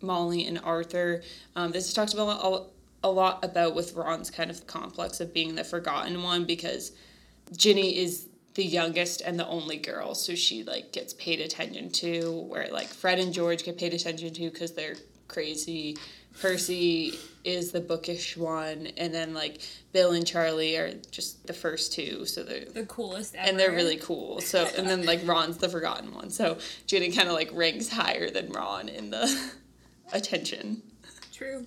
[0.00, 1.22] Molly and Arthur.
[1.54, 5.34] Um, this is talked about a, a lot about with Ron's kind of complex of
[5.34, 6.92] being the forgotten one because
[7.56, 12.46] Ginny is the youngest and the only girl, so she like gets paid attention to.
[12.48, 14.96] Where like Fred and George get paid attention to because they're
[15.28, 15.96] crazy.
[16.40, 17.14] Percy
[17.46, 19.60] is the bookish one, and then like
[19.92, 23.48] Bill and Charlie are just the first two, so they're the coolest ever.
[23.48, 24.40] and they're really cool.
[24.40, 28.28] So and then like Ron's the forgotten one, so Ginny kind of like ranks higher
[28.28, 29.52] than Ron in the
[30.12, 30.82] attention.
[31.32, 31.66] True.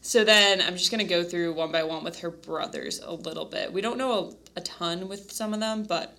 [0.00, 3.12] So then I'm just going to go through one by one with her brothers a
[3.12, 3.72] little bit.
[3.72, 6.16] We don't know a, a ton with some of them, but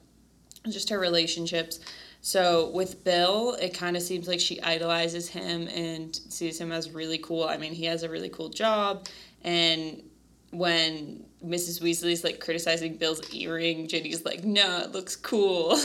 [0.69, 1.79] just her relationships.
[2.21, 6.91] So with Bill, it kind of seems like she idolizes him and sees him as
[6.91, 7.45] really cool.
[7.45, 9.07] I mean, he has a really cool job.
[9.43, 10.03] And
[10.51, 11.81] when Mrs.
[11.81, 15.79] Weasley's like criticizing Bill's earring, Ginny's like, no, it looks cool.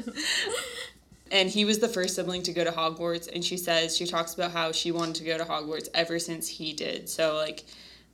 [1.32, 4.34] and he was the first sibling to go to Hogwarts and she says she talks
[4.34, 7.08] about how she wanted to go to Hogwarts ever since he did.
[7.08, 7.64] So like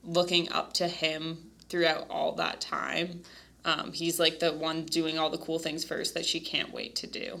[0.03, 3.21] looking up to him throughout all that time.
[3.69, 6.95] Um, he's like the one doing all the cool things first that she can't wait
[6.97, 7.39] to do.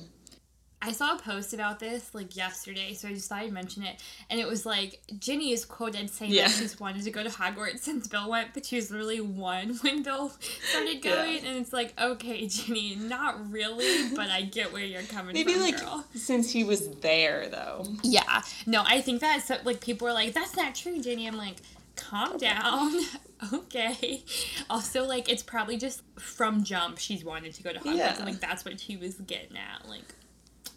[0.81, 4.01] I saw a post about this like yesterday, so I just thought I'd mention it.
[4.29, 6.47] And it was like Ginny is quoted saying yeah.
[6.47, 9.75] that she's wanted to go to Hogwarts since Bill went, but she was literally one
[9.81, 10.31] when Bill
[10.69, 11.43] started going.
[11.43, 11.49] Yeah.
[11.49, 15.63] And it's like, okay, Ginny, not really, but I get where you're coming Maybe from,
[15.63, 16.05] like girl.
[16.15, 17.85] since he was there though.
[18.03, 21.27] Yeah, no, I think that so, like people are like, that's not true, Ginny.
[21.27, 21.57] I'm like,
[21.99, 22.93] calm down.
[23.53, 24.23] okay.
[24.69, 28.15] Also, like it's probably just from jump she's wanted to go to Hogwarts, yeah.
[28.15, 30.15] and like that's what she was getting at, like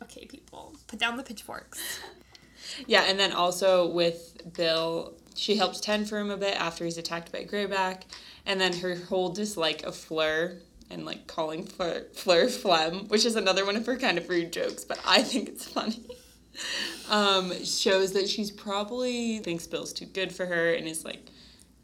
[0.03, 2.01] okay, people, put down the pitchforks.
[2.87, 6.99] Yeah, and then also with Bill, she helps tend for him a bit after he's
[6.99, 8.03] attacked by Greyback,
[8.47, 10.59] and then her whole dislike of Fleur
[10.91, 14.53] and like calling Fleur, Fleur phlegm, which is another one of her kind of rude
[14.53, 16.03] jokes, but I think it's funny.
[17.11, 21.31] Um, shows that she's probably thinks Bill's too good for her and is like,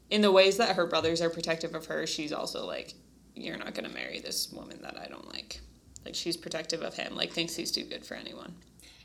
[0.09, 2.93] in the ways that her brothers are protective of her, she's also like,
[3.35, 5.61] you're not gonna marry this woman that I don't like.
[6.05, 8.53] Like she's protective of him, like thinks he's too good for anyone.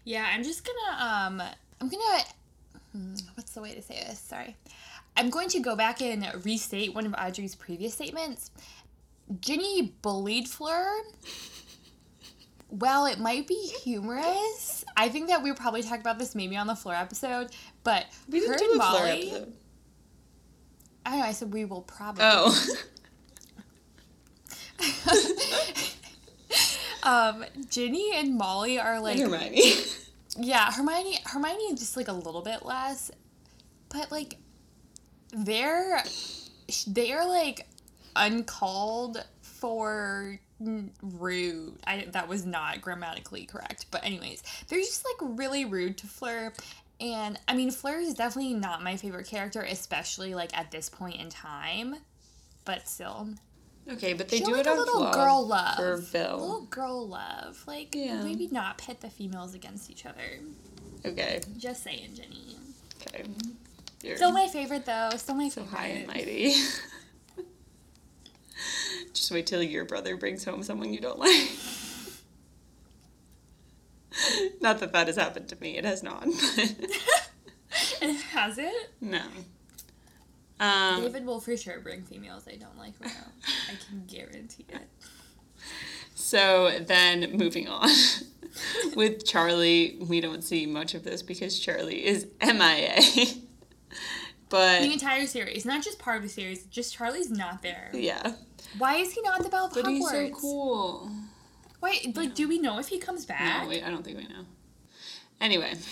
[0.05, 1.43] Yeah, I'm just gonna um
[1.81, 2.25] I'm gonna
[2.93, 4.19] hmm, what's the way to say this?
[4.19, 4.57] Sorry.
[5.17, 8.51] I'm going to go back and restate one of Audrey's previous statements.
[9.41, 11.03] Ginny bullied Fleur.
[12.75, 13.55] Well, it might be
[13.85, 14.85] humorous.
[14.97, 17.51] I think that we probably talk about this maybe on the Fleur episode,
[17.85, 19.31] but We her and Molly.
[19.31, 19.53] episode.
[21.07, 21.23] I know.
[21.23, 22.25] I said we will probably.
[22.27, 22.67] Oh.
[27.05, 29.63] um, Ginny and Molly are like Hermione.
[30.37, 33.13] Yeah, Hermione Hermione is just like a little bit less,
[33.89, 34.37] but like
[35.33, 36.03] they're
[36.89, 37.69] they're like
[38.17, 41.75] uncalled for rude.
[41.87, 46.53] I that was not grammatically correct, but anyways, they're just like really rude to Fleur.
[47.01, 51.21] And I mean, Fleur is definitely not my favorite character, especially like at this point
[51.21, 51.97] in time.
[52.65, 53.29] But still,
[53.91, 55.77] Okay, but they do like, it a little love girl love.
[55.77, 56.39] for Bill.
[56.39, 57.63] little girl love.
[57.67, 58.23] Like Yeah.
[58.23, 60.41] maybe not pit the females against each other.
[61.05, 62.57] Okay, Just saying, Ginny.
[63.03, 63.25] okay.
[64.03, 65.11] You're Still my favorite though.
[65.17, 65.79] Still my so favorite.
[65.79, 66.55] high and mighty.
[69.13, 71.51] Just wait till your brother brings home someone you don't like.
[74.61, 75.77] Not that that has happened to me.
[75.77, 76.27] It has not.
[78.01, 78.93] And has it?
[79.01, 79.23] no.
[80.61, 83.33] Um, David will for sure bring females I don't like right now.
[83.69, 84.89] I can guarantee it.
[86.15, 87.89] So then moving on.
[88.95, 92.95] With Charlie, we don't see much of this because Charlie is MIA.
[94.49, 97.91] but The entire series, not just part of the series, just Charlie's not there.
[97.93, 98.35] yeah.
[98.79, 99.91] Why is he not the belle of But Hogwarts?
[99.91, 101.11] he's so cool.
[101.81, 103.63] Wait, like, do we know if he comes back?
[103.63, 104.47] No, wait, I don't think we know.
[105.41, 105.75] Anyway.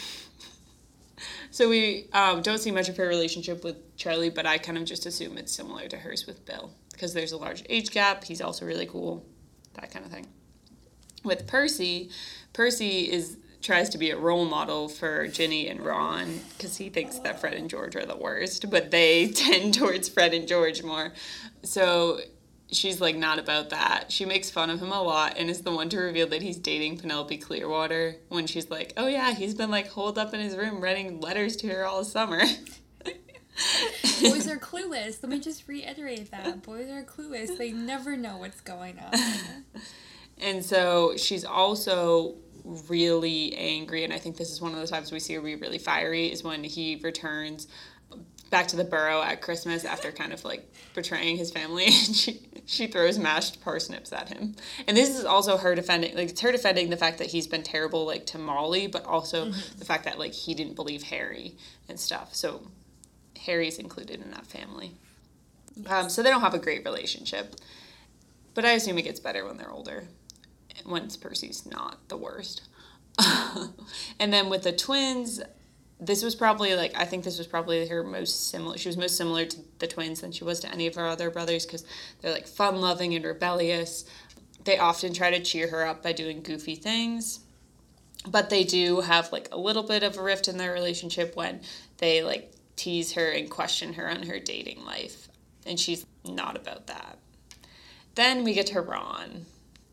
[1.51, 4.87] So we um, don't see much of her relationship with Charlie, but I kind of
[4.87, 8.24] just assume it's similar to hers with Bill because there's a large age gap.
[8.24, 9.22] He's also really cool,
[9.74, 10.28] that kind of thing.
[11.24, 12.09] With Percy,
[12.55, 17.18] Percy is tries to be a role model for Ginny and Ron because he thinks
[17.20, 21.12] that Fred and George are the worst, but they tend towards Fred and George more.
[21.62, 22.20] So
[22.73, 24.11] she's like not about that.
[24.11, 26.57] She makes fun of him a lot and is the one to reveal that he's
[26.57, 30.57] dating Penelope Clearwater when she's like, "Oh yeah, he's been like holed up in his
[30.57, 32.41] room writing letters to her all summer."
[34.23, 35.23] Boys are clueless.
[35.23, 36.62] Let me just reiterate that.
[36.62, 37.57] Boys are clueless.
[37.59, 39.12] They never know what's going on.
[40.39, 45.12] And so she's also really angry, and I think this is one of the times
[45.12, 47.68] we see her be really fiery is when he returns
[48.53, 52.40] back to the burrow at Christmas after kind of like betraying his family and she
[52.64, 54.55] she throws mashed parsnips at him.
[54.86, 57.64] And this is also her defending like it's her defending the fact that he's been
[57.64, 61.57] terrible like to Molly, but also the fact that like he didn't believe Harry
[61.88, 62.34] and stuff.
[62.34, 62.68] So
[63.46, 64.92] Harry's included in that family.
[65.88, 67.57] Um, so they don't have a great relationship.
[68.55, 70.05] But I assume it gets better when they're older.
[70.84, 72.62] Once Percy's not the worst.
[74.18, 75.40] and then with the twins,
[76.05, 78.76] this was probably like I think this was probably her most similar.
[78.76, 81.30] She was most similar to the twins than she was to any of her other
[81.30, 81.84] brothers because
[82.20, 84.05] they're like fun loving and rebellious.
[84.64, 87.40] They often try to cheer her up by doing goofy things,
[88.28, 91.61] but they do have like a little bit of a rift in their relationship when
[91.98, 95.28] they like tease her and question her on her dating life,
[95.64, 97.18] and she's not about that.
[98.16, 99.46] Then we get to Ron,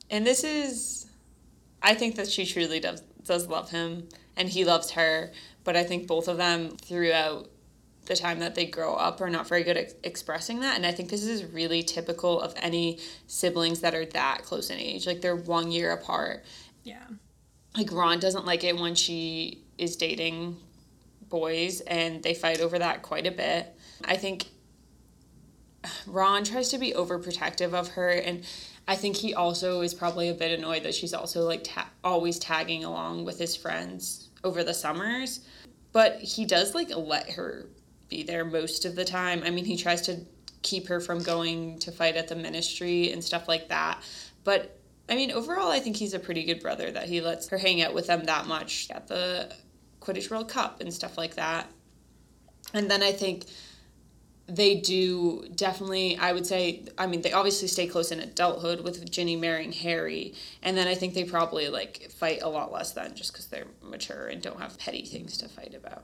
[0.10, 1.06] and this is,
[1.84, 5.32] I think that she truly does does love him, and he loves her.
[5.70, 7.48] But I think both of them throughout
[8.06, 10.92] the time that they grow up are not very good at expressing that, and I
[10.92, 12.98] think this is really typical of any
[13.28, 15.06] siblings that are that close in age.
[15.06, 16.44] Like they're one year apart.
[16.84, 17.06] Yeah.
[17.78, 20.58] Like Ron doesn't like it when she is dating
[21.30, 23.72] boys, and they fight over that quite a bit.
[24.04, 24.48] I think
[26.08, 28.44] Ron tries to be overprotective of her, and
[28.88, 32.40] I think he also is probably a bit annoyed that she's also like ta- always
[32.40, 35.42] tagging along with his friends over the summers.
[35.92, 37.66] But he does like let her
[38.10, 39.44] be there most of the time.
[39.44, 40.20] I mean, he tries to
[40.62, 44.02] keep her from going to fight at the ministry and stuff like that.
[44.44, 44.78] But
[45.08, 47.82] I mean, overall, I think he's a pretty good brother that he lets her hang
[47.82, 49.54] out with them that much at the
[50.02, 51.68] Quidditch World Cup and stuff like that.
[52.74, 53.46] And then I think
[54.50, 59.10] they do definitely i would say i mean they obviously stay close in adulthood with
[59.12, 60.34] ginny marrying harry
[60.64, 63.68] and then i think they probably like fight a lot less then just because they're
[63.82, 66.04] mature and don't have petty things to fight about.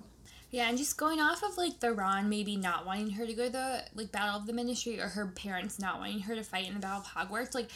[0.51, 3.45] Yeah, and just going off of like the Ron maybe not wanting her to go
[3.45, 6.67] to the like Battle of the Ministry or her parents not wanting her to fight
[6.67, 7.69] in the Battle of Hogwarts, like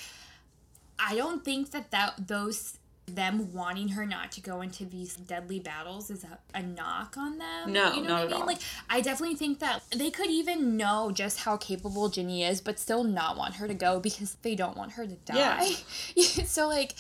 [0.98, 2.78] I don't think that that those
[3.16, 7.38] them wanting her not to go into these deadly battles is a, a knock on
[7.38, 7.74] them.
[7.74, 8.48] No, you know not what I at all.
[8.48, 12.80] Like I definitely think that they could even know just how capable Ginny is, but
[12.80, 15.72] still not want her to go because they don't want her to die.
[16.16, 16.26] Yeah.
[16.46, 16.96] so like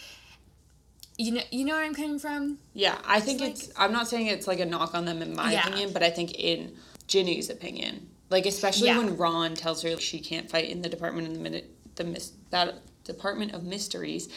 [1.18, 2.60] you know you know where I'm coming from?
[2.74, 3.72] Yeah, I think like- it's.
[3.78, 5.68] I'm not saying it's like a knock on them in my Yeah.
[5.68, 6.76] opinion, but I think in
[7.07, 8.97] Ginny's opinion, like especially Yeah.
[8.99, 12.32] when Ron tells her she can't fight in the department of the minute the mis
[12.51, 14.30] that department of mysteries.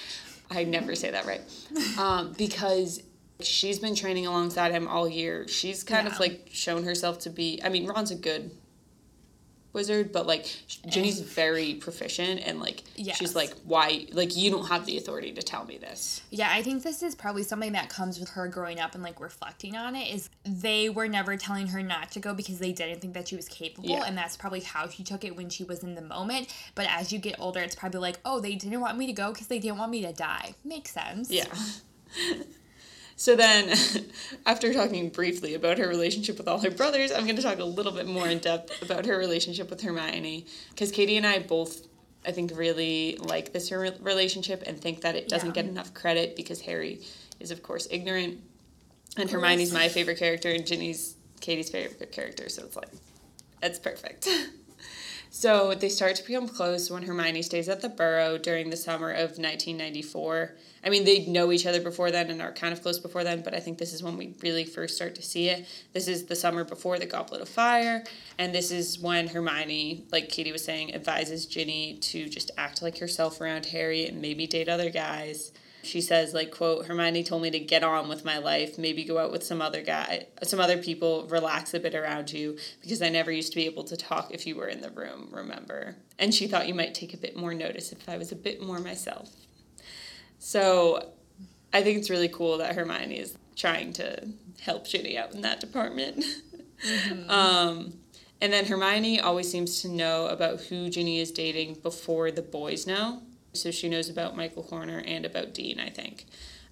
[0.53, 1.40] I never say that right,
[1.98, 3.03] um, because
[3.40, 5.46] she's been training alongside him all year.
[5.48, 7.61] She's kind of like shown herself to be.
[7.64, 8.50] I mean, Ron's a good
[9.73, 10.47] wizard, but like
[10.89, 13.16] Ginny's very proficient and like Yes.
[13.16, 14.07] she's like, why?
[14.12, 16.23] Like you don't have the authority to tell me this.
[16.31, 19.20] Yeah, I think this is probably something that comes with her growing up and like
[19.20, 23.01] reflecting on it is they were never telling her not to go because they didn't
[23.01, 24.05] think that she was capable Yeah.
[24.07, 26.55] and that's probably how she took it when she was in the moment.
[26.75, 29.33] But as you get older, it's probably like, "Oh, they didn't want me to go
[29.33, 31.31] because they didn't want me to die." Makes sense.
[31.31, 31.47] Yeah.
[33.23, 33.73] So then,
[34.47, 37.64] after talking briefly about her relationship with all her brothers, I'm going to talk a
[37.64, 40.45] little bit more in depth about her relationship with Hermione.
[40.70, 41.87] Because Katie and I both,
[42.27, 45.62] I think, really like this re- relationship and think that it doesn't Yeah.
[45.62, 46.99] get enough credit because Harry
[47.39, 48.41] is, of course, ignorant.
[49.16, 52.49] And Hermione's my favorite character, and Ginny's Katie's favorite character.
[52.49, 52.91] So it's like,
[53.62, 54.29] it's perfect.
[55.35, 59.11] So they start to become close when Hermione stays at the Burrow during the summer
[59.11, 60.55] of 1994.
[60.85, 63.43] I mean, they know each other before then and are kind of close before then,
[63.43, 65.66] but I think this is when we really first start to see it.
[65.93, 68.05] This is the summer before the Goblet of Fire,
[68.39, 72.99] and this is when Hermione, like Katie was saying, advises Ginny to just act like
[72.99, 75.53] herself around Harry and maybe date other guys.
[75.85, 79.18] She says, like, quote, Hermione told me to get on with my life, maybe go
[79.18, 83.09] out with some other guy, some other people, relax a bit around you, because I
[83.09, 85.97] never used to be able to talk if you were in the room, remember?
[86.20, 88.62] And she thought you might take a bit more notice if I was a bit
[88.62, 89.30] more myself.
[90.45, 91.12] So
[91.72, 94.26] I think it's really cool that Hermione is trying to
[94.61, 96.24] help Ginny out in that department.
[97.28, 97.93] um,
[98.40, 102.88] and then Hermione always seems to know about who Ginny is dating before the boys
[102.88, 103.22] know.
[103.53, 106.26] So she knows about Michael Corner and about Dean, I think.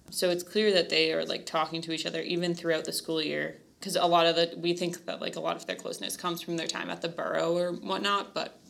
[0.09, 3.21] So it's clear that they are like talking to each other even throughout the school
[3.21, 3.61] year.
[3.79, 6.41] Because a lot of the, we think that like a lot of their closeness comes
[6.41, 8.60] from their time at the Burrow or whatnot, but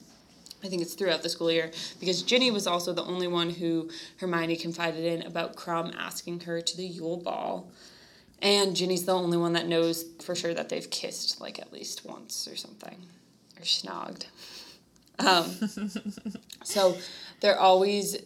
[0.64, 3.90] I think it's throughout the school year because Ginny was also the only one who
[4.18, 7.70] Hermione confided in about Krum asking her to the Yule Ball.
[8.42, 12.06] And Ginny's the only one that knows for sure that they've kissed like at least
[12.06, 12.98] once or something
[13.58, 14.26] or snogged.
[15.20, 15.52] Um,
[16.64, 16.98] so
[17.40, 18.18] they're always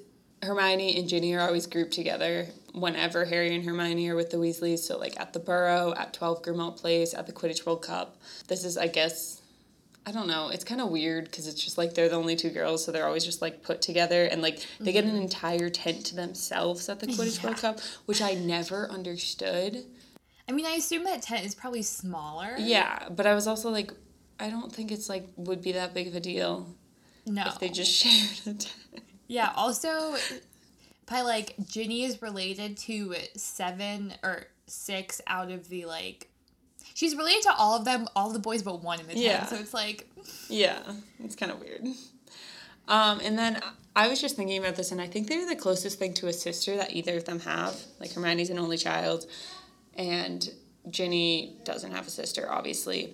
[0.42, 4.80] Hermione and Ginny are always grouped together whenever Harry and Hermione are with the Weasleys.
[4.80, 8.18] So like at the Burrow, at Twelve Grimmauld Place, at the Quidditch World Cup.
[8.48, 9.42] This is, I guess,
[10.08, 10.50] I don't know.
[10.50, 13.08] It's kind of weird because it's just like they're the only two girls, so they're
[13.08, 15.22] always just like put together and like they get an mm-hmm.
[15.22, 19.84] entire tent to themselves at the Quidditch World Cup, which I never understood.
[20.48, 22.56] I mean, I assume that tent is probably smaller.
[22.60, 23.92] Yeah, but I was also like,
[24.40, 26.68] I don't think it's like would be that big of a deal
[27.26, 27.46] No.
[27.48, 27.92] if they just
[28.46, 28.74] shared a tent.
[29.28, 30.16] Yeah, also,
[31.10, 36.30] by like, Ginny is related to seven or six out of the like.
[36.96, 39.40] She's related to all of them, all the boys but one in the Yeah.
[39.40, 39.50] tent.
[39.50, 40.08] So it's like,
[40.50, 40.80] Yeah,
[41.24, 41.86] it's kind of weird.
[42.88, 43.62] Um, and then
[43.96, 46.34] I was just thinking about this, and I think they're the closest thing to a
[46.34, 47.76] sister that either of them have.
[48.00, 49.26] Like Hermione's an only child,
[49.96, 50.50] and
[50.90, 53.14] Ginny doesn't have a sister, obviously.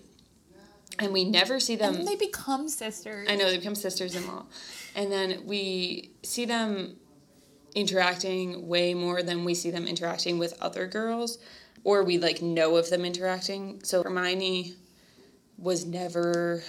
[0.99, 1.95] And we never see them.
[1.95, 3.27] and they become sisters.
[3.31, 4.45] I know they become sisters in law.
[4.95, 6.97] And then we see them
[7.73, 11.37] interacting way more than we see them interacting with other girls,
[11.83, 13.83] or we like know of them interacting.
[13.83, 14.73] So Hermione
[15.57, 16.63] was never,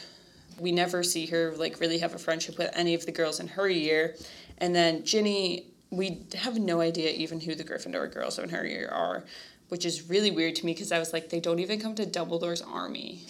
[0.58, 3.48] we never see her like really have a friendship with any of the girls in
[3.48, 4.16] her year.
[4.58, 8.88] And then Ginny, we have no idea even who the Gryffindor girls in her year
[8.88, 9.24] are,
[9.68, 12.06] which is really weird to me because I was like, they don't even come to
[12.06, 13.20] Dumbledore's army,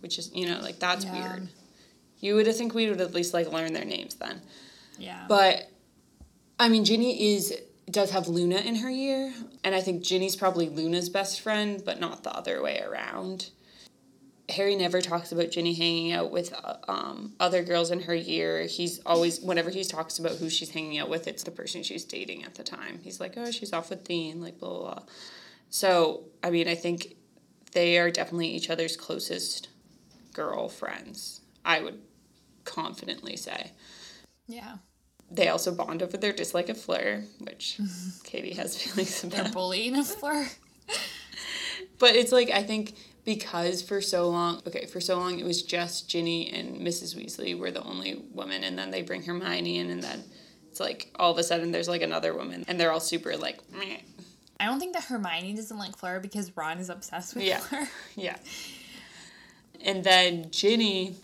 [0.00, 1.34] which is, you know, like that's Yeah.
[1.36, 1.48] weird.
[2.20, 4.40] You would have think we would at least like learn their names then.
[4.98, 5.24] yeah.
[5.28, 5.70] But
[6.58, 7.54] I mean, Ginny is
[7.92, 9.32] does have Luna in her year,
[9.64, 13.50] and I think Ginny's probably Luna's best friend, but not the other way around.
[14.50, 18.62] Harry never talks about Ginny hanging out with uh, um, other girls in her year.
[18.62, 22.04] He's always, whenever he talks about who she's hanging out with, it's the person she's
[22.04, 23.00] dating at the time.
[23.02, 25.02] He's like, oh, she's off with Dean, like, blah, blah, blah.
[25.68, 27.16] So, I mean, I think
[27.72, 29.68] they are definitely each other's closest
[30.32, 32.00] girlfriends, I would
[32.64, 33.72] confidently say.
[34.46, 34.76] yeah.
[35.30, 37.78] They also bond over their dislike of Fleur, which
[38.24, 39.44] Katie has feelings about.
[39.44, 40.46] They're bullying a Fleur.
[41.98, 42.94] But it's like I think
[43.24, 47.16] because for so long, okay, for so long it was just Ginny and Mrs.
[47.16, 50.22] Weasley were the only women, and then they bring Hermione in, and then
[50.70, 53.58] it's like all of a sudden there's like another woman, and they're all super like,
[53.72, 53.96] meh.
[54.60, 57.58] I don't think that Hermione doesn't like Fleur because Ron is obsessed with Yeah.
[57.58, 57.88] Fleur.
[58.16, 58.36] Yeah.
[59.84, 61.16] And then Ginny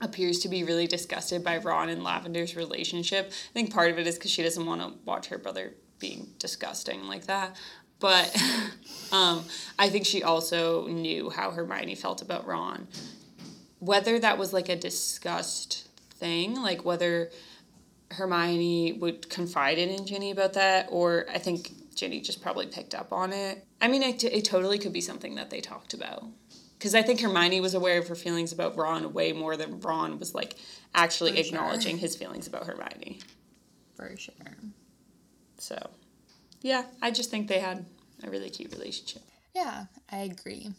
[0.00, 3.26] appears to be really disgusted by Ron and Lavender's relationship.
[3.28, 6.28] I think part of it is because she doesn't want to watch her brother being
[6.38, 7.56] disgusting like that.
[8.00, 8.36] But
[9.12, 9.44] um,
[9.78, 12.88] I think she also knew how Hermione felt about Ron.
[13.78, 17.30] Whether that was like a disgust thing, like whether
[18.10, 23.12] Hermione would confide in Ginny about that, or I think Ginny just probably picked up
[23.12, 23.64] on it.
[23.80, 26.24] I mean, it, it totally could be something that they talked about.
[26.84, 30.18] Because I think Hermione was aware of her feelings about Ron way more than Ron
[30.18, 30.56] was like
[30.94, 31.46] actually For sure.
[31.46, 33.20] acknowledging his feelings about Hermione.
[33.96, 34.34] For sure.
[35.56, 35.78] So,
[36.60, 37.86] yeah, I just think they had
[38.22, 39.22] a really cute relationship.
[39.54, 40.72] Yeah, I agree.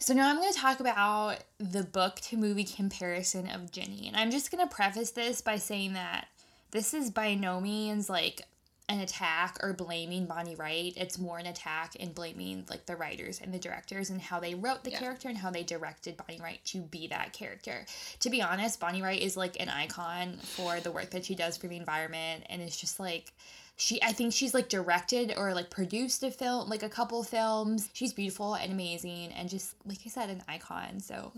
[0.00, 4.08] So now I'm going to talk about the book to movie comparison of Ginny.
[4.08, 6.26] And I'm just going to preface this by saying that
[6.72, 8.42] this is by no means like
[8.88, 10.92] an attack or blaming Bonnie Wright.
[10.96, 14.54] It's more an attack and blaming like the writers and the directors and how they
[14.54, 14.98] wrote the Yeah.
[14.98, 17.86] character and how they directed Bonnie Wright to be that character.
[18.20, 21.56] To be honest, Bonnie Wright is like an icon for the work that she does
[21.56, 23.32] for the environment and it's just like
[23.76, 27.88] she I think she's like directed or like produced a film like a couple films.
[27.94, 31.00] She's beautiful and amazing and just like I said an icon.
[31.00, 31.32] So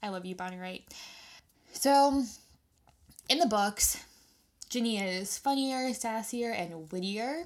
[0.00, 0.84] I love you Bonnie Wright.
[1.72, 2.22] So
[3.28, 4.02] in the books,
[4.68, 7.44] Ginny is funnier, sassier, and wittier.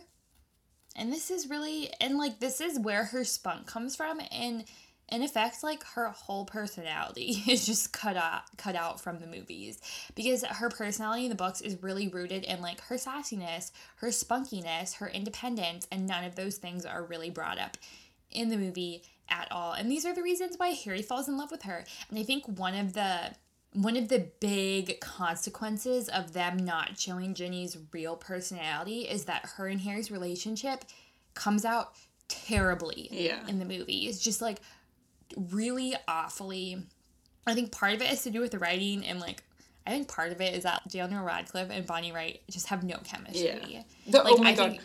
[0.97, 4.65] And this is really and like this is where her spunk comes from and
[5.09, 9.81] in effect like her whole personality is just cut out cut out from the movies
[10.15, 14.97] because her personality in the books is really rooted in like her sassiness, her spunkiness,
[14.97, 17.79] her independence and none of those things are really brought up
[18.31, 19.73] in the movie at all.
[19.73, 21.85] And these are the reasons why Harry falls in love with her.
[22.11, 23.33] And I think one of the
[23.75, 29.67] one of the big consequences of them not showing Ginny's real personality is that her
[29.69, 30.85] and Harry's relationship
[31.35, 31.93] comes out
[32.29, 33.47] terribly Yeah.
[33.49, 34.07] in the movie.
[34.07, 34.59] It's just like
[35.37, 36.83] really awfully.
[37.47, 39.43] I think part of it has to do with the writing and like
[39.87, 42.99] I think part of it is that Daniel Radcliffe and Bonnie Wright just have no
[43.03, 43.61] chemistry.
[43.67, 43.83] Yeah.
[44.07, 44.71] The, Like, oh my I god.
[44.71, 44.83] think-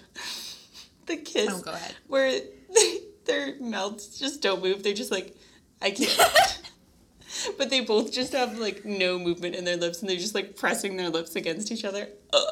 [1.05, 1.49] the kiss.
[1.51, 1.93] Oh, go ahead.
[2.07, 4.81] Where they, their mouths just don't move.
[4.81, 5.35] They're just like,
[5.81, 6.18] I can't.
[7.57, 10.55] but they both just have like no movement in their lips and they're just like
[10.55, 12.09] pressing their lips against each other.
[12.33, 12.49] Ugh.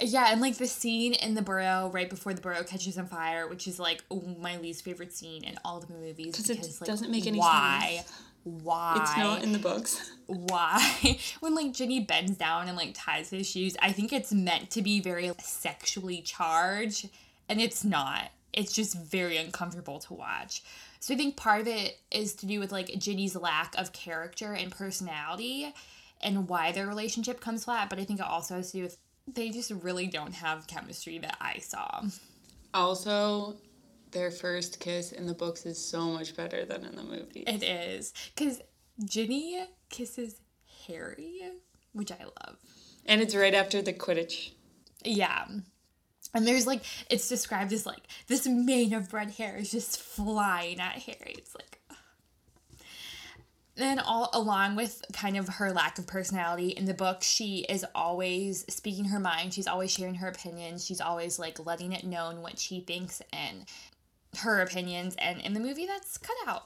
[0.00, 3.48] Yeah, and like the scene in the burrow right before the burrow catches on fire,
[3.48, 4.04] which is like
[4.40, 7.38] my least favorite scene in all the movies 'Cause it because like doesn't make any
[7.38, 8.04] why?
[8.44, 8.98] Why?
[9.02, 10.12] It's not in the books.
[10.26, 14.70] why when like Ginny bends down and like ties his shoes, I think it's meant
[14.70, 17.08] to be very sexually charged,
[17.48, 18.30] and it's not.
[18.52, 20.62] It's just very uncomfortable to watch.
[21.00, 24.52] So I think part of it is to do with like Ginny's lack of character
[24.52, 25.72] and personality
[26.20, 28.98] and why their relationship comes flat, but I think it also has to do with
[29.32, 32.02] they just really don't have chemistry that I saw.
[32.72, 33.56] Also,
[34.10, 37.44] their first kiss in the books is so much better than in the movie.
[37.46, 38.60] It is cuz
[39.04, 40.40] Ginny kisses
[40.86, 41.42] Harry,
[41.92, 42.58] which I love.
[43.06, 44.52] And it's right after the Quidditch.
[45.04, 45.46] Yeah.
[46.34, 50.80] And there's like, it's described as like this mane of red hair is just flying
[50.80, 51.34] at Harry.
[51.38, 51.78] It's like.
[53.74, 57.86] Then, all along with kind of her lack of personality in the book, she is
[57.94, 59.54] always speaking her mind.
[59.54, 60.84] She's always sharing her opinions.
[60.84, 63.66] She's always like letting it known what she thinks and
[64.38, 65.14] her opinions.
[65.18, 66.64] And in the movie, that's cut out.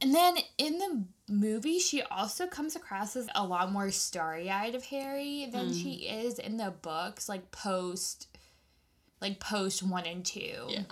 [0.00, 4.74] And then in the movie, she also comes across as a lot more starry eyed
[4.74, 6.24] of Harry than she mm.
[6.24, 8.28] is in the books, like post,
[9.20, 10.66] like post one and two.
[10.68, 10.82] Yeah.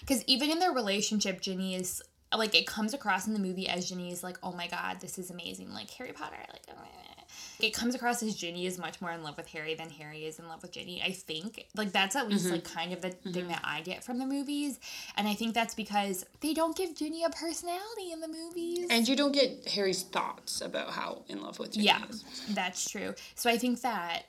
[0.00, 2.02] Because even in their relationship, Ginny is
[2.36, 5.18] like it comes across in the movie as Ginny is like, oh my god, this
[5.18, 6.62] is amazing, like Harry Potter, like.
[6.70, 6.74] oh,
[7.60, 10.38] It comes across as Ginny is much more in love with Harry than Harry is
[10.38, 11.02] in love with Ginny.
[11.02, 12.78] I think like that's at least like mm-hmm.
[12.78, 13.48] kind of the thing mm-hmm.
[13.48, 14.78] that I get from the movies,
[15.16, 18.86] and I think that's because they don't give Ginny a personality in the movies.
[18.90, 22.24] And you don't get Harry's thoughts about how in love with Ginny Yeah, is.
[22.50, 23.14] that's true.
[23.34, 24.24] So I think that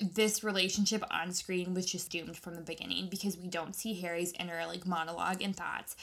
[0.00, 4.32] this relationship on screen was just doomed from the beginning because we don't see Harry's
[4.38, 5.96] inner like monologue and thoughts.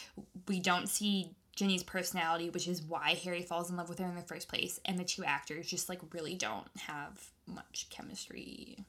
[0.48, 4.15] We don't see Ginny's personality, which is why Harry falls in love with her in
[4.15, 8.85] the first place, and the two actors just like really don't have much chemistry.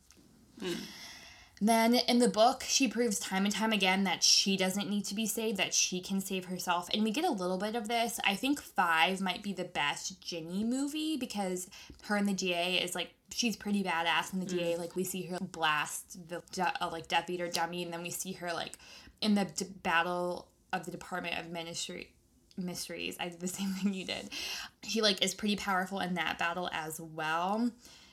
[1.61, 5.15] Then in the book, she proves time and time again that she doesn't need to
[5.15, 6.89] be saved, that she can save herself.
[6.93, 8.20] And we get a little bit of this.
[8.23, 11.69] I think five might be the best Ginny movie because
[12.05, 14.77] her and the DA is like, she's pretty badass in the DA.
[14.77, 18.11] Like, we see her blast the de- uh, like Death Eater dummy, and then we
[18.11, 18.78] see her like
[19.20, 22.12] in the d- battle of the Department of Ministry
[22.59, 23.16] mysteries.
[23.20, 24.30] I did the same thing you did.
[24.85, 27.70] She like is pretty powerful in that battle as well,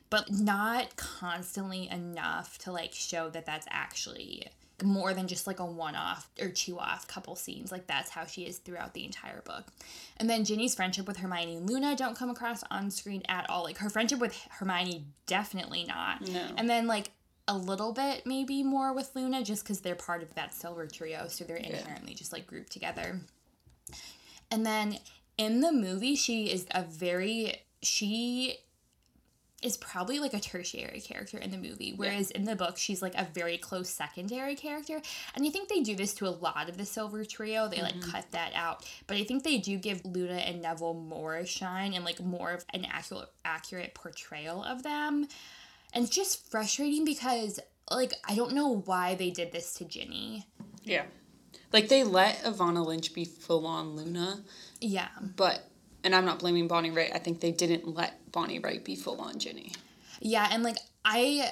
[0.09, 4.47] but not constantly enough to like show that that's actually
[4.83, 7.71] more than just like a one off or two off couple scenes.
[7.71, 9.65] Like that's how she is throughout the entire book.
[10.17, 13.63] And then Ginny's friendship with Hermione and Luna don't come across on screen at all.
[13.63, 16.27] Like her friendship with Hermione, definitely not.
[16.27, 16.47] No.
[16.57, 17.11] And then like
[17.47, 21.27] a little bit maybe more with Luna just because they're part of that silver trio.
[21.27, 23.21] So they're inherently just like grouped together.
[24.51, 24.99] And then
[25.37, 28.57] in the movie, she is a very, she
[29.65, 33.15] is probably like a tertiary character in the movie, whereas in the book she's like
[33.15, 35.01] a very close secondary character.
[35.33, 37.67] And I think they do this to a lot of the Silver Trio.
[37.67, 38.11] They like mm-hmm.
[38.11, 42.05] cut that out, but I think they do give Luna and Neville more shine and
[42.05, 45.27] like more of an accurate accurate portrayal of them.
[45.93, 47.59] And it's just frustrating because
[47.89, 50.45] like I don't know why they did this to Ginny.
[50.83, 51.05] Yeah.
[51.75, 54.39] Like they let Evanna Lynch be full on Luna,
[54.79, 55.09] Yeah.
[55.35, 55.69] but
[56.05, 57.11] and I'm not blaming Bonnie Wright.
[57.13, 59.73] I think they didn't let Bonnie Wright be full on Ginny.
[60.21, 61.51] Yeah, and like I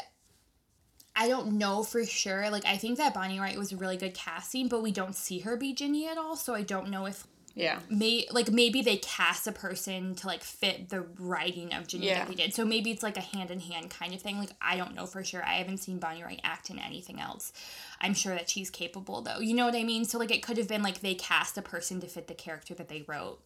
[1.14, 2.50] I don't know for sure.
[2.50, 5.40] Like I think that Bonnie Wright was a really good casting, but we don't see
[5.40, 7.80] her be Ginny at all, so I don't know if Yeah.
[7.90, 12.20] may like maybe they cast a person to like fit the writing of Ginny Yeah.
[12.20, 12.54] that they did.
[12.54, 14.40] So maybe it's like a hand in hand kind of thing.
[14.40, 15.44] Like I don't know for sure.
[15.46, 17.54] I haven't seen Bonnie Wright act in anything else.
[18.02, 19.40] I'm sure that she's capable though.
[19.40, 20.06] You know what I mean?
[20.06, 22.74] So like it could have been like they cast a person to fit the character
[22.74, 23.40] that they wrote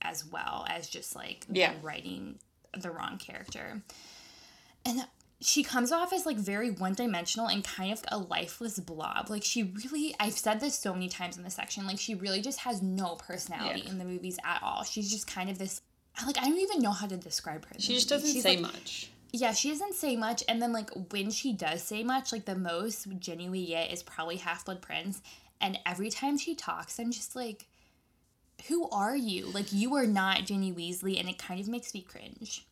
[0.00, 1.74] as well as just like Yeah.
[1.82, 2.38] writing
[2.76, 3.82] the wrong character.
[4.86, 5.06] And
[5.44, 9.28] she comes off as like very one dimensional and kind of a lifeless blob.
[9.28, 12.40] Like she really I've said this so many times in this section, like she really
[12.40, 13.90] just has no personality Yeah.
[13.90, 14.84] in the movies at all.
[14.84, 15.82] She's just kind of this
[16.26, 17.74] like I don't even know how to describe her.
[17.78, 18.22] She just movie.
[18.22, 19.10] doesn't She's, say like, much.
[19.32, 22.54] yeah, she doesn't say much, and then like when she does say much, like the
[22.54, 25.20] most Ginny we get is probably Half Blood Prince,
[25.60, 27.66] and every time she talks, I'm just like,
[28.68, 29.46] who are you?
[29.46, 32.64] Like you are not Ginny Weasley, and it kind of makes me cringe.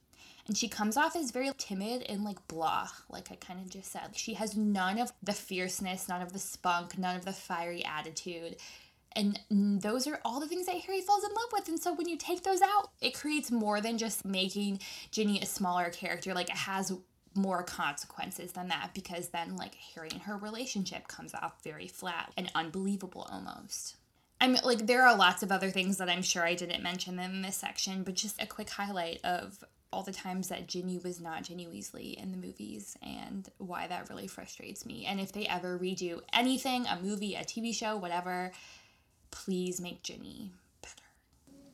[0.46, 3.92] And she comes off as very timid and like blah, like I kind of just
[3.92, 4.16] said.
[4.16, 8.56] She has none of the fierceness, none of the spunk, none of the fiery attitude.
[9.14, 11.68] And those are all the things that Harry falls in love with.
[11.68, 15.46] And so when you take those out, it creates more than just making Ginny a
[15.46, 16.34] smaller character.
[16.34, 16.92] Like it has
[17.34, 22.32] more consequences than that because then like Harry and her relationship comes off very flat
[22.36, 23.96] and unbelievable almost.
[24.40, 27.42] I'm like there are lots of other things that I'm sure I didn't mention in
[27.42, 29.62] this section, but just a quick highlight of
[29.92, 34.08] all the times that Ginny was not Ginny Weasley in the movies and why that
[34.08, 35.04] really frustrates me.
[35.06, 38.52] And if they ever redo anything, a movie, a TV show, whatever,
[39.30, 40.50] please make Ginny
[40.80, 40.94] better,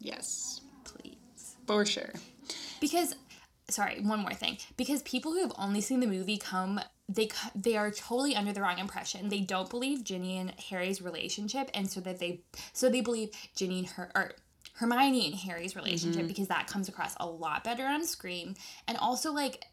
[0.00, 0.60] Yes.
[0.84, 1.56] please.
[1.66, 2.12] For sure.
[2.80, 3.14] Because
[3.68, 4.58] sorry, one more thing.
[4.76, 6.80] Because people who have only seen the movie come
[7.10, 9.28] they they are totally under the wrong impression.
[9.30, 12.40] They don't believe Ginny and Harry's relationship and so that they
[12.72, 14.32] so they believe Ginny and her or
[14.78, 16.28] Hermione and Harry's relationship mm-hmm.
[16.28, 18.56] because that comes across a lot better on screen
[18.86, 19.64] and also like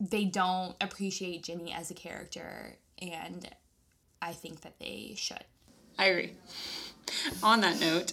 [0.00, 3.48] they don't appreciate Ginny as a character and
[4.20, 5.44] I think that they should.
[5.98, 6.32] I agree.
[7.42, 8.12] On that note,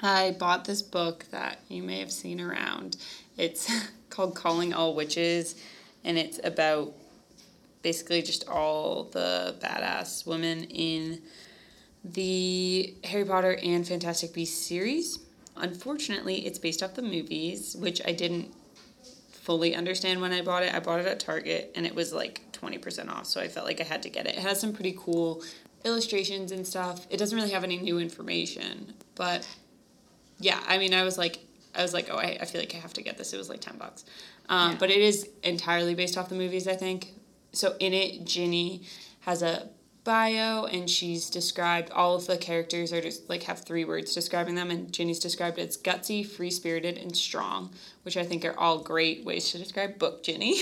[0.00, 2.96] I bought this book that you may have seen around.
[3.36, 3.70] It's
[4.10, 5.56] called Calling All Witches,
[6.04, 6.94] and it's about
[7.82, 11.22] basically just all the badass women in
[12.04, 15.18] the Harry Potter and Fantastic Beasts series.
[15.56, 18.52] Unfortunately, it's based off the movies, which I didn't
[19.30, 20.74] fully understand when I bought it.
[20.74, 23.80] I bought it at Target and it was like 20% off, so I felt like
[23.80, 24.36] I had to get it.
[24.36, 25.42] It has some pretty cool
[25.84, 27.06] illustrations and stuff.
[27.10, 29.46] It doesn't really have any new information, but
[30.40, 31.40] yeah, I mean, I was like,
[31.74, 33.32] I was like, oh, I, I feel like I have to get this.
[33.32, 34.04] It was like 10 bucks.
[34.48, 34.76] Um, Yeah.
[34.78, 37.08] But it is entirely based off the movies, I think.
[37.52, 38.82] So in it, Ginny
[39.20, 39.68] has a
[40.04, 44.54] bio and she's described all of the characters are just like have three words describing
[44.54, 47.72] them and Ginny's described as gutsy, free spirited, and strong,
[48.02, 50.60] which I think are all great ways to describe book Ginny.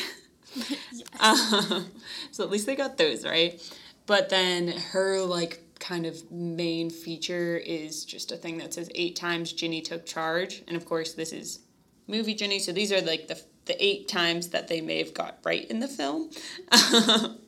[1.21, 1.87] um,
[2.31, 3.61] so at least they got those right.
[4.07, 9.17] But then her like kind of main feature is just a thing that says eight
[9.17, 11.61] times Ginny took charge, and of course this is
[12.07, 12.61] movie Ginny.
[12.61, 15.81] So these are like the the eight times that they may have got right in
[15.81, 16.31] the film.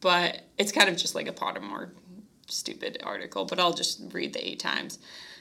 [0.00, 1.90] but it's kind of just like a Pottermore
[2.46, 4.98] stupid article, but I'll just read the eight times.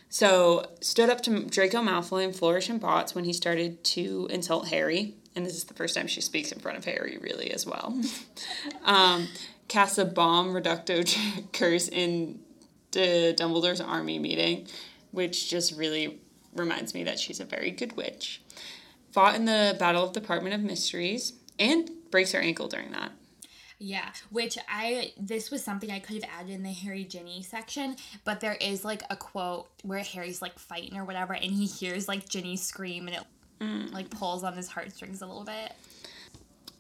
[0.10, 4.70] So, stood up to Draco Malfoy and Flourish and Blotts when he started to insult
[4.70, 7.66] Harry, and this is the first time she speaks in front of Harry, really, as
[7.66, 7.99] well.
[8.86, 9.28] um,
[9.68, 11.06] casts a bomb reducto
[11.53, 12.40] curse in
[12.91, 14.68] the Dumbledore's army meeting,
[15.11, 16.20] which just really
[16.56, 18.41] reminds me that she's a very good witch.
[19.11, 23.11] Fought in the Battle of Department of Mysteries and breaks her ankle during that.
[23.81, 27.95] Yeah, which I this was something I could have added in the Harry Ginny section,
[28.26, 32.10] but there is like a quote where Harry's like fighting or whatever, and he hears
[32.10, 33.23] like Ginny scream, and it
[33.61, 33.93] mm.
[33.93, 35.72] like pulls on his heartstrings a little bit.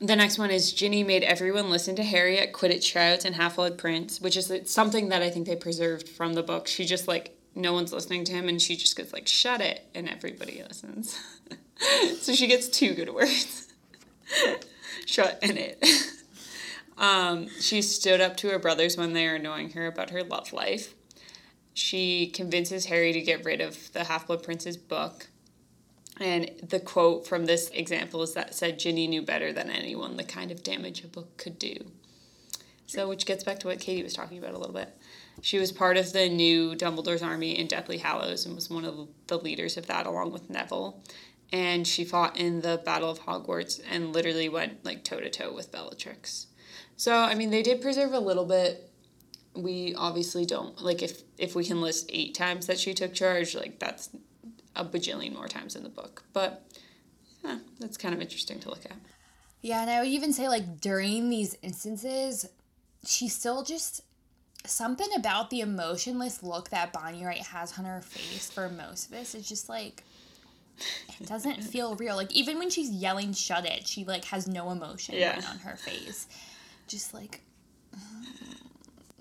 [0.01, 3.55] the next one is Ginny made everyone listen to Harry at Quidditch Shrouds and Half
[3.55, 6.67] Blood Prince, which is something that I think they preserved from the book.
[6.67, 9.87] She just like no one's listening to him, and she just gets like shut it,
[9.95, 11.17] and everybody listens.
[12.19, 13.71] so she gets two good words:
[15.05, 15.81] shut and it.
[16.99, 20.53] um, she stood up to her brothers when they are annoying her about her love
[20.53, 20.93] life.
[21.73, 25.27] She convinces Harry to get rid of the Half Blood Prince's book
[26.19, 30.23] and the quote from this example is that said Ginny knew better than anyone the
[30.23, 31.91] kind of damage a book could do.
[32.87, 34.97] So, which gets back to what Katie was talking about a little bit.
[35.41, 39.07] She was part of the new Dumbledore's army in Deathly Hallows and was one of
[39.27, 41.01] the leaders of that along with Neville.
[41.53, 45.53] And she fought in the Battle of Hogwarts and literally went like toe to toe
[45.53, 46.47] with Bellatrix.
[46.99, 48.91] So, I mean, they did preserve a little bit.
[49.55, 53.55] We obviously don't like if if we can list eight times that she took charge,
[53.55, 54.09] like that's
[54.75, 56.23] a bajillion more times in the book.
[56.33, 56.61] But
[57.41, 58.97] yeah, that's kind of interesting to look at.
[59.61, 62.49] Yeah, and I would even say like during these instances,
[63.05, 64.01] she still just
[64.65, 69.11] something about the emotionless look that Bonnie Wright has on her face for most of
[69.11, 70.03] this is just like
[71.17, 72.17] it doesn't feel real.
[72.17, 75.41] Like even when she's yelling "shut it," she like has no emotion Yeah.
[75.49, 76.27] on her face.
[76.89, 77.41] Just like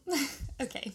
[0.61, 0.93] okay.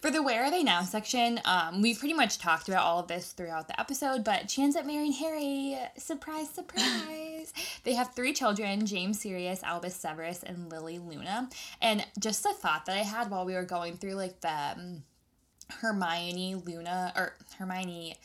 [0.00, 3.08] For the Where Are They Now section, um, we've pretty much talked about all of
[3.08, 5.78] this throughout the episode, but she ends up marrying Harry.
[5.96, 7.54] Surprise, surprise.
[7.84, 11.48] they have three children James Sirius, Albus Severus, and Lily Luna.
[11.80, 15.02] And just a thought that I had while we were going through like the um,
[15.70, 18.16] Hermione Luna or Hermione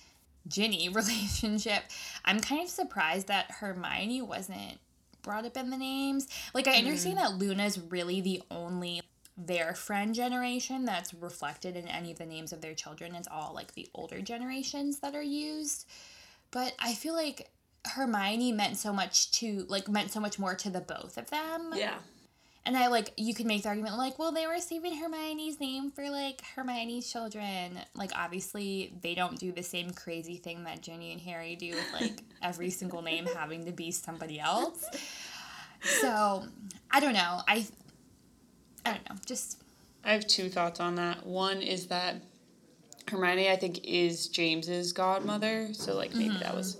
[0.47, 1.83] Ginny relationship,
[2.25, 4.79] I'm kind of surprised that Hermione wasn't
[5.21, 6.27] brought up in the names.
[6.53, 7.37] Like, I understand mm-hmm.
[7.37, 9.01] that Luna's really the only
[9.37, 13.15] their friend generation that's reflected in any of the names of their children.
[13.15, 15.87] It's all like the older generations that are used.
[16.51, 17.49] But I feel like
[17.85, 21.71] Hermione meant so much to, like, meant so much more to the both of them.
[21.75, 21.99] Yeah.
[22.65, 25.91] And I like you could make the argument like, well, they were saving Hermione's name
[25.91, 27.79] for like Hermione's children.
[27.95, 31.93] Like obviously they don't do the same crazy thing that Ginny and Harry do with
[31.99, 34.85] like every single name having to be somebody else.
[35.81, 36.45] So
[36.91, 37.41] I don't know.
[37.47, 37.65] I
[38.85, 39.15] I don't know.
[39.25, 39.63] Just
[40.03, 41.25] I have two thoughts on that.
[41.25, 42.21] One is that
[43.09, 46.57] Hermione, I think, is James's godmother, so like maybe that mm-hmm.
[46.57, 46.77] was.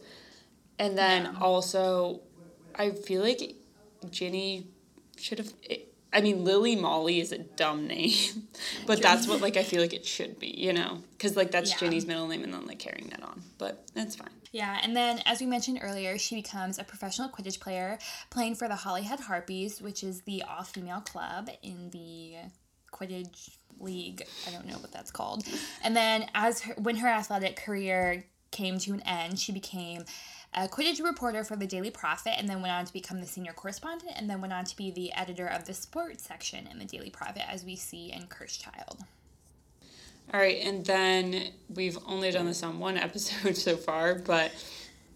[0.78, 2.22] And then also,
[2.76, 3.56] I feel like
[4.10, 4.68] Ginny
[5.20, 5.54] should have.
[6.12, 8.48] I mean, Lily Molly is a dumb name,
[8.88, 11.72] but that's what like I feel like it should be, you know, because like that's
[11.72, 11.78] Yeah.
[11.78, 14.30] Ginny's middle name, and then like carrying that on, but that's fine.
[14.52, 18.00] Yeah, and then as we mentioned earlier, she becomes a professional Quidditch player
[18.32, 22.36] playing for the Holyhead Harpies, which is the all female club in the
[22.92, 24.24] Quidditch League.
[24.48, 25.46] I don't know what that's called.
[25.84, 30.06] And then as her, when her athletic career came to an end, she became
[30.54, 33.28] Uh, a Quidditch reporter for the Daily Prophet and then went on to become the
[33.28, 36.80] senior correspondent and then went on to be the editor of the sports section in
[36.80, 39.04] the Daily Prophet as we see in Cursed Child.
[40.34, 44.52] All right, and then we've only done this on one episode so far, but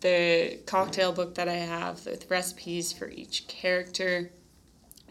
[0.02, 4.32] the cocktail book that I have with recipes for each character,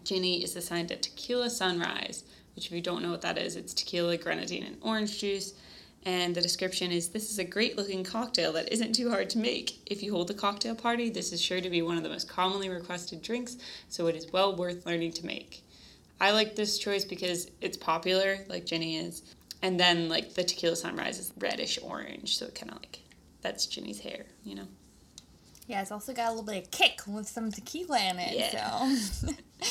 [0.04, 2.24] Ginny is assigned a tequila sunrise,
[2.54, 5.54] which if you don't know what that is, it's tequila, grenadine, and orange juice.
[6.04, 9.38] And the description is this is a great looking cocktail that isn't too hard to
[9.38, 9.78] make.
[9.86, 12.28] If you hold a cocktail party, this is sure to be one of the most
[12.28, 13.56] commonly requested drinks,
[13.88, 15.62] so it is well worth learning to make.
[16.20, 19.22] I like this choice because it's popular, like Ginny is.
[19.62, 23.00] And then like the tequila sunrise is reddish orange, so it kind of like
[23.42, 24.66] that's Ginny's hair, you know.
[25.68, 28.36] Yeah, it's also got a little bit of kick with some tequila in it.
[28.36, 28.96] Yeah.
[28.96, 29.28] So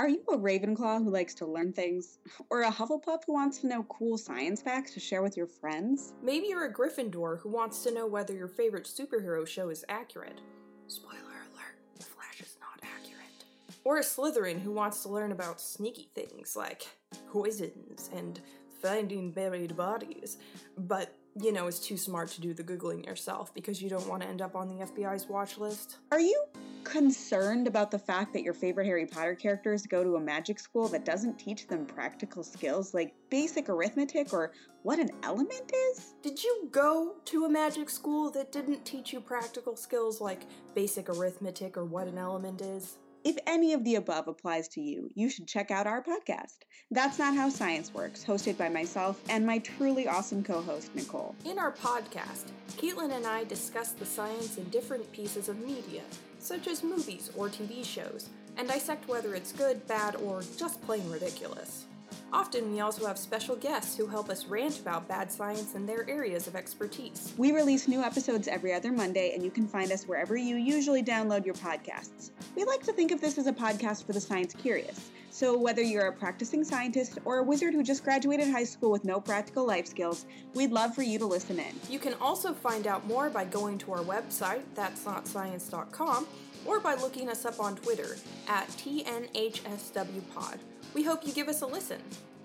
[0.00, 2.20] Are you a Ravenclaw who likes to learn things?
[2.48, 6.14] Or a Hufflepuff who wants to know cool science facts to share with your friends?
[6.22, 10.40] Maybe you're a Gryffindor who wants to know whether your favorite superhero show is accurate.
[10.86, 13.44] Spoiler alert, The Flash is not accurate.
[13.84, 16.86] Or a Slytherin who wants to learn about sneaky things like
[17.30, 18.40] poisons and
[18.80, 20.38] finding buried bodies,
[20.78, 24.22] but, you know, is too smart to do the Googling yourself because you don't want
[24.22, 25.98] to end up on the FBI's watch list.
[26.10, 26.44] Are you
[26.84, 30.88] concerned about the fact that your favorite Harry Potter characters go to a magic school
[30.88, 34.52] that doesn't teach them practical skills like basic arithmetic or
[34.82, 36.14] what an element is?
[36.22, 41.08] Did you go to a magic school that didn't teach you practical skills like basic
[41.08, 42.96] arithmetic or what an element is?
[43.22, 46.60] If any of the above applies to you, you should check out our podcast.
[46.90, 51.34] That's Not How Science Works, hosted by myself and my truly awesome co host, Nicole.
[51.44, 52.44] In our podcast,
[52.78, 56.02] Caitlin and I discuss the science in different pieces of media,
[56.38, 61.08] such as movies or TV shows, and dissect whether it's good, bad, or just plain
[61.10, 61.84] ridiculous.
[62.32, 66.08] Often, we also have special guests who help us rant about bad science and their
[66.08, 67.34] areas of expertise.
[67.36, 71.02] We release new episodes every other Monday, and you can find us wherever you usually
[71.02, 72.30] download your podcasts.
[72.54, 75.10] We like to think of this as a podcast for the science curious.
[75.30, 79.04] So, whether you're a practicing scientist or a wizard who just graduated high school with
[79.04, 81.74] no practical life skills, we'd love for you to listen in.
[81.88, 86.26] You can also find out more by going to our website, that's not science.com,
[86.64, 88.16] or by looking us up on Twitter
[88.48, 90.58] at TNHSWPod.
[90.92, 92.00] We hope you give us a listen.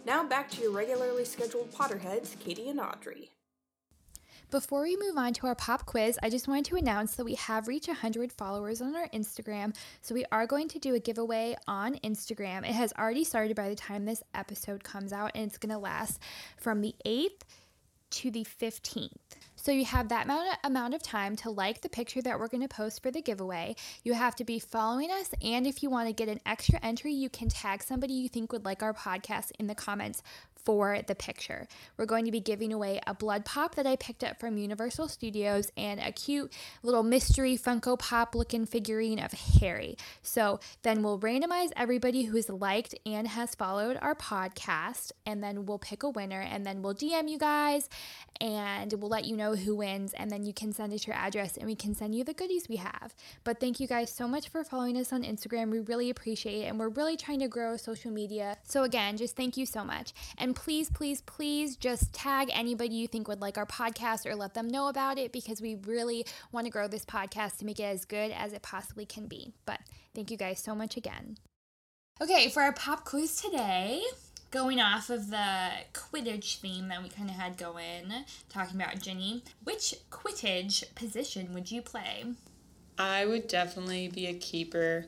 [0.06, 3.32] Now back to your regularly scheduled Potterheads, Katie and Audrey.
[4.52, 7.34] Before we move on to our pop quiz, I just wanted to announce that we
[7.34, 9.76] have reached 100 followers on our Instagram.
[10.02, 12.60] So we are going to do a giveaway on Instagram.
[12.60, 15.80] It has already started by the time this episode comes out, and it's going to
[15.80, 16.22] last
[16.58, 17.42] from the 8th
[18.12, 19.10] to the 15th.
[19.66, 22.50] So you have that amount of, amount of time to like the picture that we're
[22.50, 23.76] going to post for the giveaway.
[24.04, 27.14] You have to be following us, and if you want to get an extra entry,
[27.14, 30.22] you can tag somebody you think would like our podcast in the comments
[30.66, 31.68] for the picture.
[31.98, 35.08] We're going to be giving away a blood pop that I picked up from Universal
[35.10, 36.52] Studios and a cute
[36.84, 39.98] little mystery Funko Pop looking figurine of Harry.
[40.22, 45.80] So then we'll randomize everybody who's liked and has followed our podcast, and then we'll
[45.80, 47.90] pick a winner, and then we'll DM you guys
[48.42, 51.58] and we'll let you know who wins, and then you can send us your address
[51.58, 53.16] and we can send you the goodies we have.
[53.44, 55.72] But thank you guys so much for following us on Instagram.
[55.72, 58.58] We really appreciate it, and we're really trying to grow social media.
[58.64, 60.14] So, again, just thank you so much.
[60.38, 64.54] And please, please, please just tag anybody you think would like our podcast or let
[64.54, 67.84] them know about it because we really want to grow this podcast to make it
[67.84, 69.54] as good as it possibly can be.
[69.66, 69.80] But
[70.14, 71.38] thank you guys so much again.
[72.22, 74.02] Okay, for our pop quiz today,
[74.52, 78.14] going off of the Quidditch theme that we kind of had going,
[78.50, 82.24] talking about Ginny, which Quidditch position would you play?
[82.98, 85.06] I would definitely be a keeper.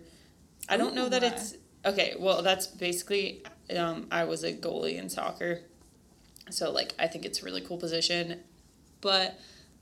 [0.68, 1.56] I don't know that it's
[1.86, 2.16] okay.
[2.20, 3.44] Well, that's basically
[3.76, 5.62] um, I was a goalie in soccer,
[6.50, 8.42] so like I think it's a really cool position,
[9.00, 9.40] but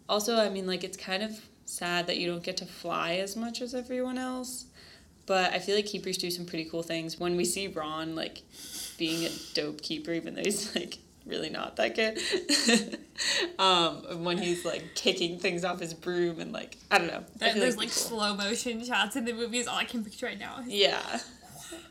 [0.08, 3.36] also I mean like it's kind of sad that you don't get to fly as
[3.36, 4.66] much as everyone else.
[5.26, 7.20] But I feel like keepers do some pretty cool things.
[7.20, 8.44] When we see Ron like
[8.98, 12.20] being a dope keeper, even though he's like really not that good,
[13.60, 17.24] um, when he's like kicking things off his broom and like I don't know.
[17.42, 18.20] I There's like like cool.
[18.20, 20.64] slow motion shots in the movie is all I can picture right now.
[20.68, 21.20] Yeah.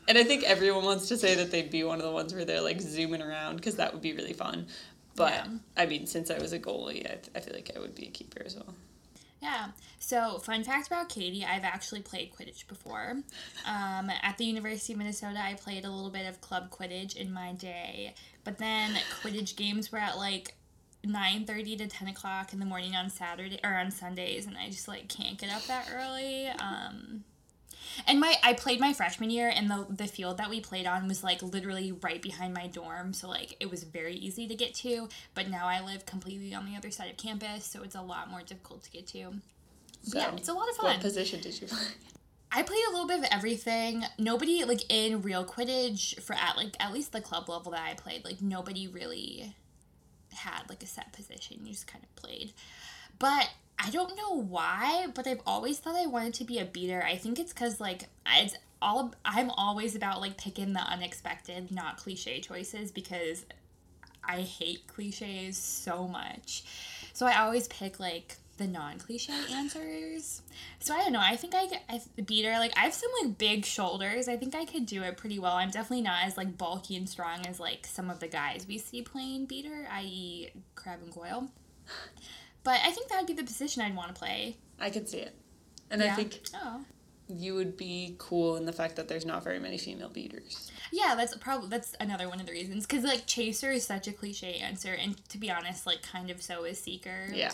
[0.07, 2.45] And I think everyone wants to say that they'd be one of the ones where
[2.45, 4.67] they're like zooming around because that would be really fun.
[5.15, 5.47] But Yeah.
[5.75, 8.11] I mean, since I was a goalie, I, I feel like I would be a
[8.11, 8.73] keeper as well.
[9.45, 9.67] Yeah.
[9.99, 13.21] So, fun fact about Katie, I've actually played Quidditch before.
[13.67, 17.31] Um, at the University of Minnesota, I played a little bit of club Quidditch in
[17.31, 20.55] my day, but then Quidditch games were at like
[21.05, 24.87] 9.30 to 10 o'clock in the morning on Saturday or on Sundays, and I just
[24.87, 26.47] like can't get up that early.
[26.47, 27.23] Um,
[28.07, 31.07] and my I played my freshman year, and the the field that we played on
[31.07, 34.73] was like literally right behind my dorm, so like it was very easy to get
[34.75, 35.09] to.
[35.33, 38.29] But now I live completely on the other side of campus, so it's a lot
[38.29, 39.33] more difficult to get to.
[40.11, 40.85] But yeah, it's a lot of fun.
[40.85, 41.79] What position did you play?
[42.51, 44.05] I played a little bit of everything.
[44.17, 47.95] Nobody like in real Quidditch for at like at least the club level that I
[47.95, 49.55] played, like nobody really
[50.33, 51.65] had like a set position.
[51.65, 52.53] You just kind of played.
[53.19, 57.03] But I don't know why, but I've always thought I wanted to be a beater.
[57.03, 61.97] I think it's cuz like it's all I'm always about like picking the unexpected, not
[61.97, 63.45] cliche choices because
[64.23, 66.63] I hate cliches so much.
[67.13, 70.41] So I always pick like the non-cliche answers.
[70.79, 71.21] So I don't know.
[71.21, 74.27] I think I, I beater like I have some like big shoulders.
[74.27, 75.55] I think I could do it pretty well.
[75.55, 78.77] I'm definitely not as like bulky and strong as like some of the guys we
[78.77, 80.51] see playing beater, i.e.
[80.75, 81.49] Crabbe and Goyle.
[82.65, 84.57] But I think that would be the position I'd want to play.
[84.79, 85.33] I could see it.
[85.89, 86.83] And I think Oh.
[87.29, 90.71] you would be cool in the fact that there's not very many female beaters.
[90.91, 94.11] Yeah, that's probably that's another one of the reasons because like chaser is such a
[94.11, 97.29] cliche answer, and to be honest, like kind of so is seeker.
[97.31, 97.53] Yeah.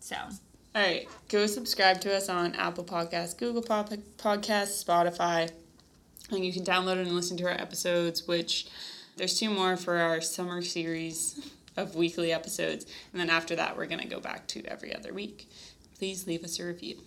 [0.00, 0.16] So
[0.74, 5.50] All right, go subscribe to us on Apple Podcasts, Google Pod- Podcasts, Spotify,
[6.30, 8.26] and you can download and listen to our episodes.
[8.26, 8.66] Which
[9.16, 11.40] there's two more for our summer series
[11.78, 15.48] of weekly episodes, and then after that, we're gonna go back to every other week.
[15.98, 17.02] Please leave us a review.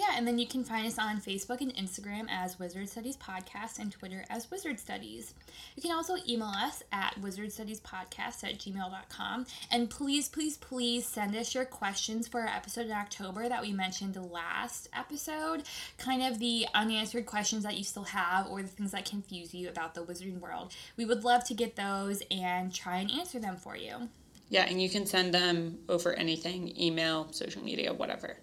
[0.00, 3.78] Yeah, and then you can find us on Facebook and Instagram as Wizard Studies Podcast
[3.78, 5.34] and Twitter as Wizard Studies.
[5.76, 9.46] You can also email us at wizardstudiespodcast at gmail.com.
[9.70, 13.72] And please, please, please send us your questions for our episode in October that we
[13.72, 15.64] mentioned last episode.
[15.98, 19.68] Kind of the unanswered questions that you still have or the things that confuse you
[19.68, 20.72] about the wizarding world.
[20.96, 24.08] We would love to get those and try and answer them for you.
[24.48, 28.38] Yeah, and you can send them over anything email, social media, whatever.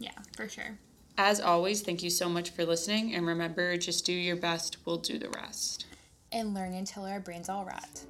[0.00, 0.76] Yeah, for sure.
[1.18, 4.98] As always, thank you so much for listening, and remember just do your best, we'll
[4.98, 5.86] do the rest.
[6.32, 8.00] and learn until our brains all rot.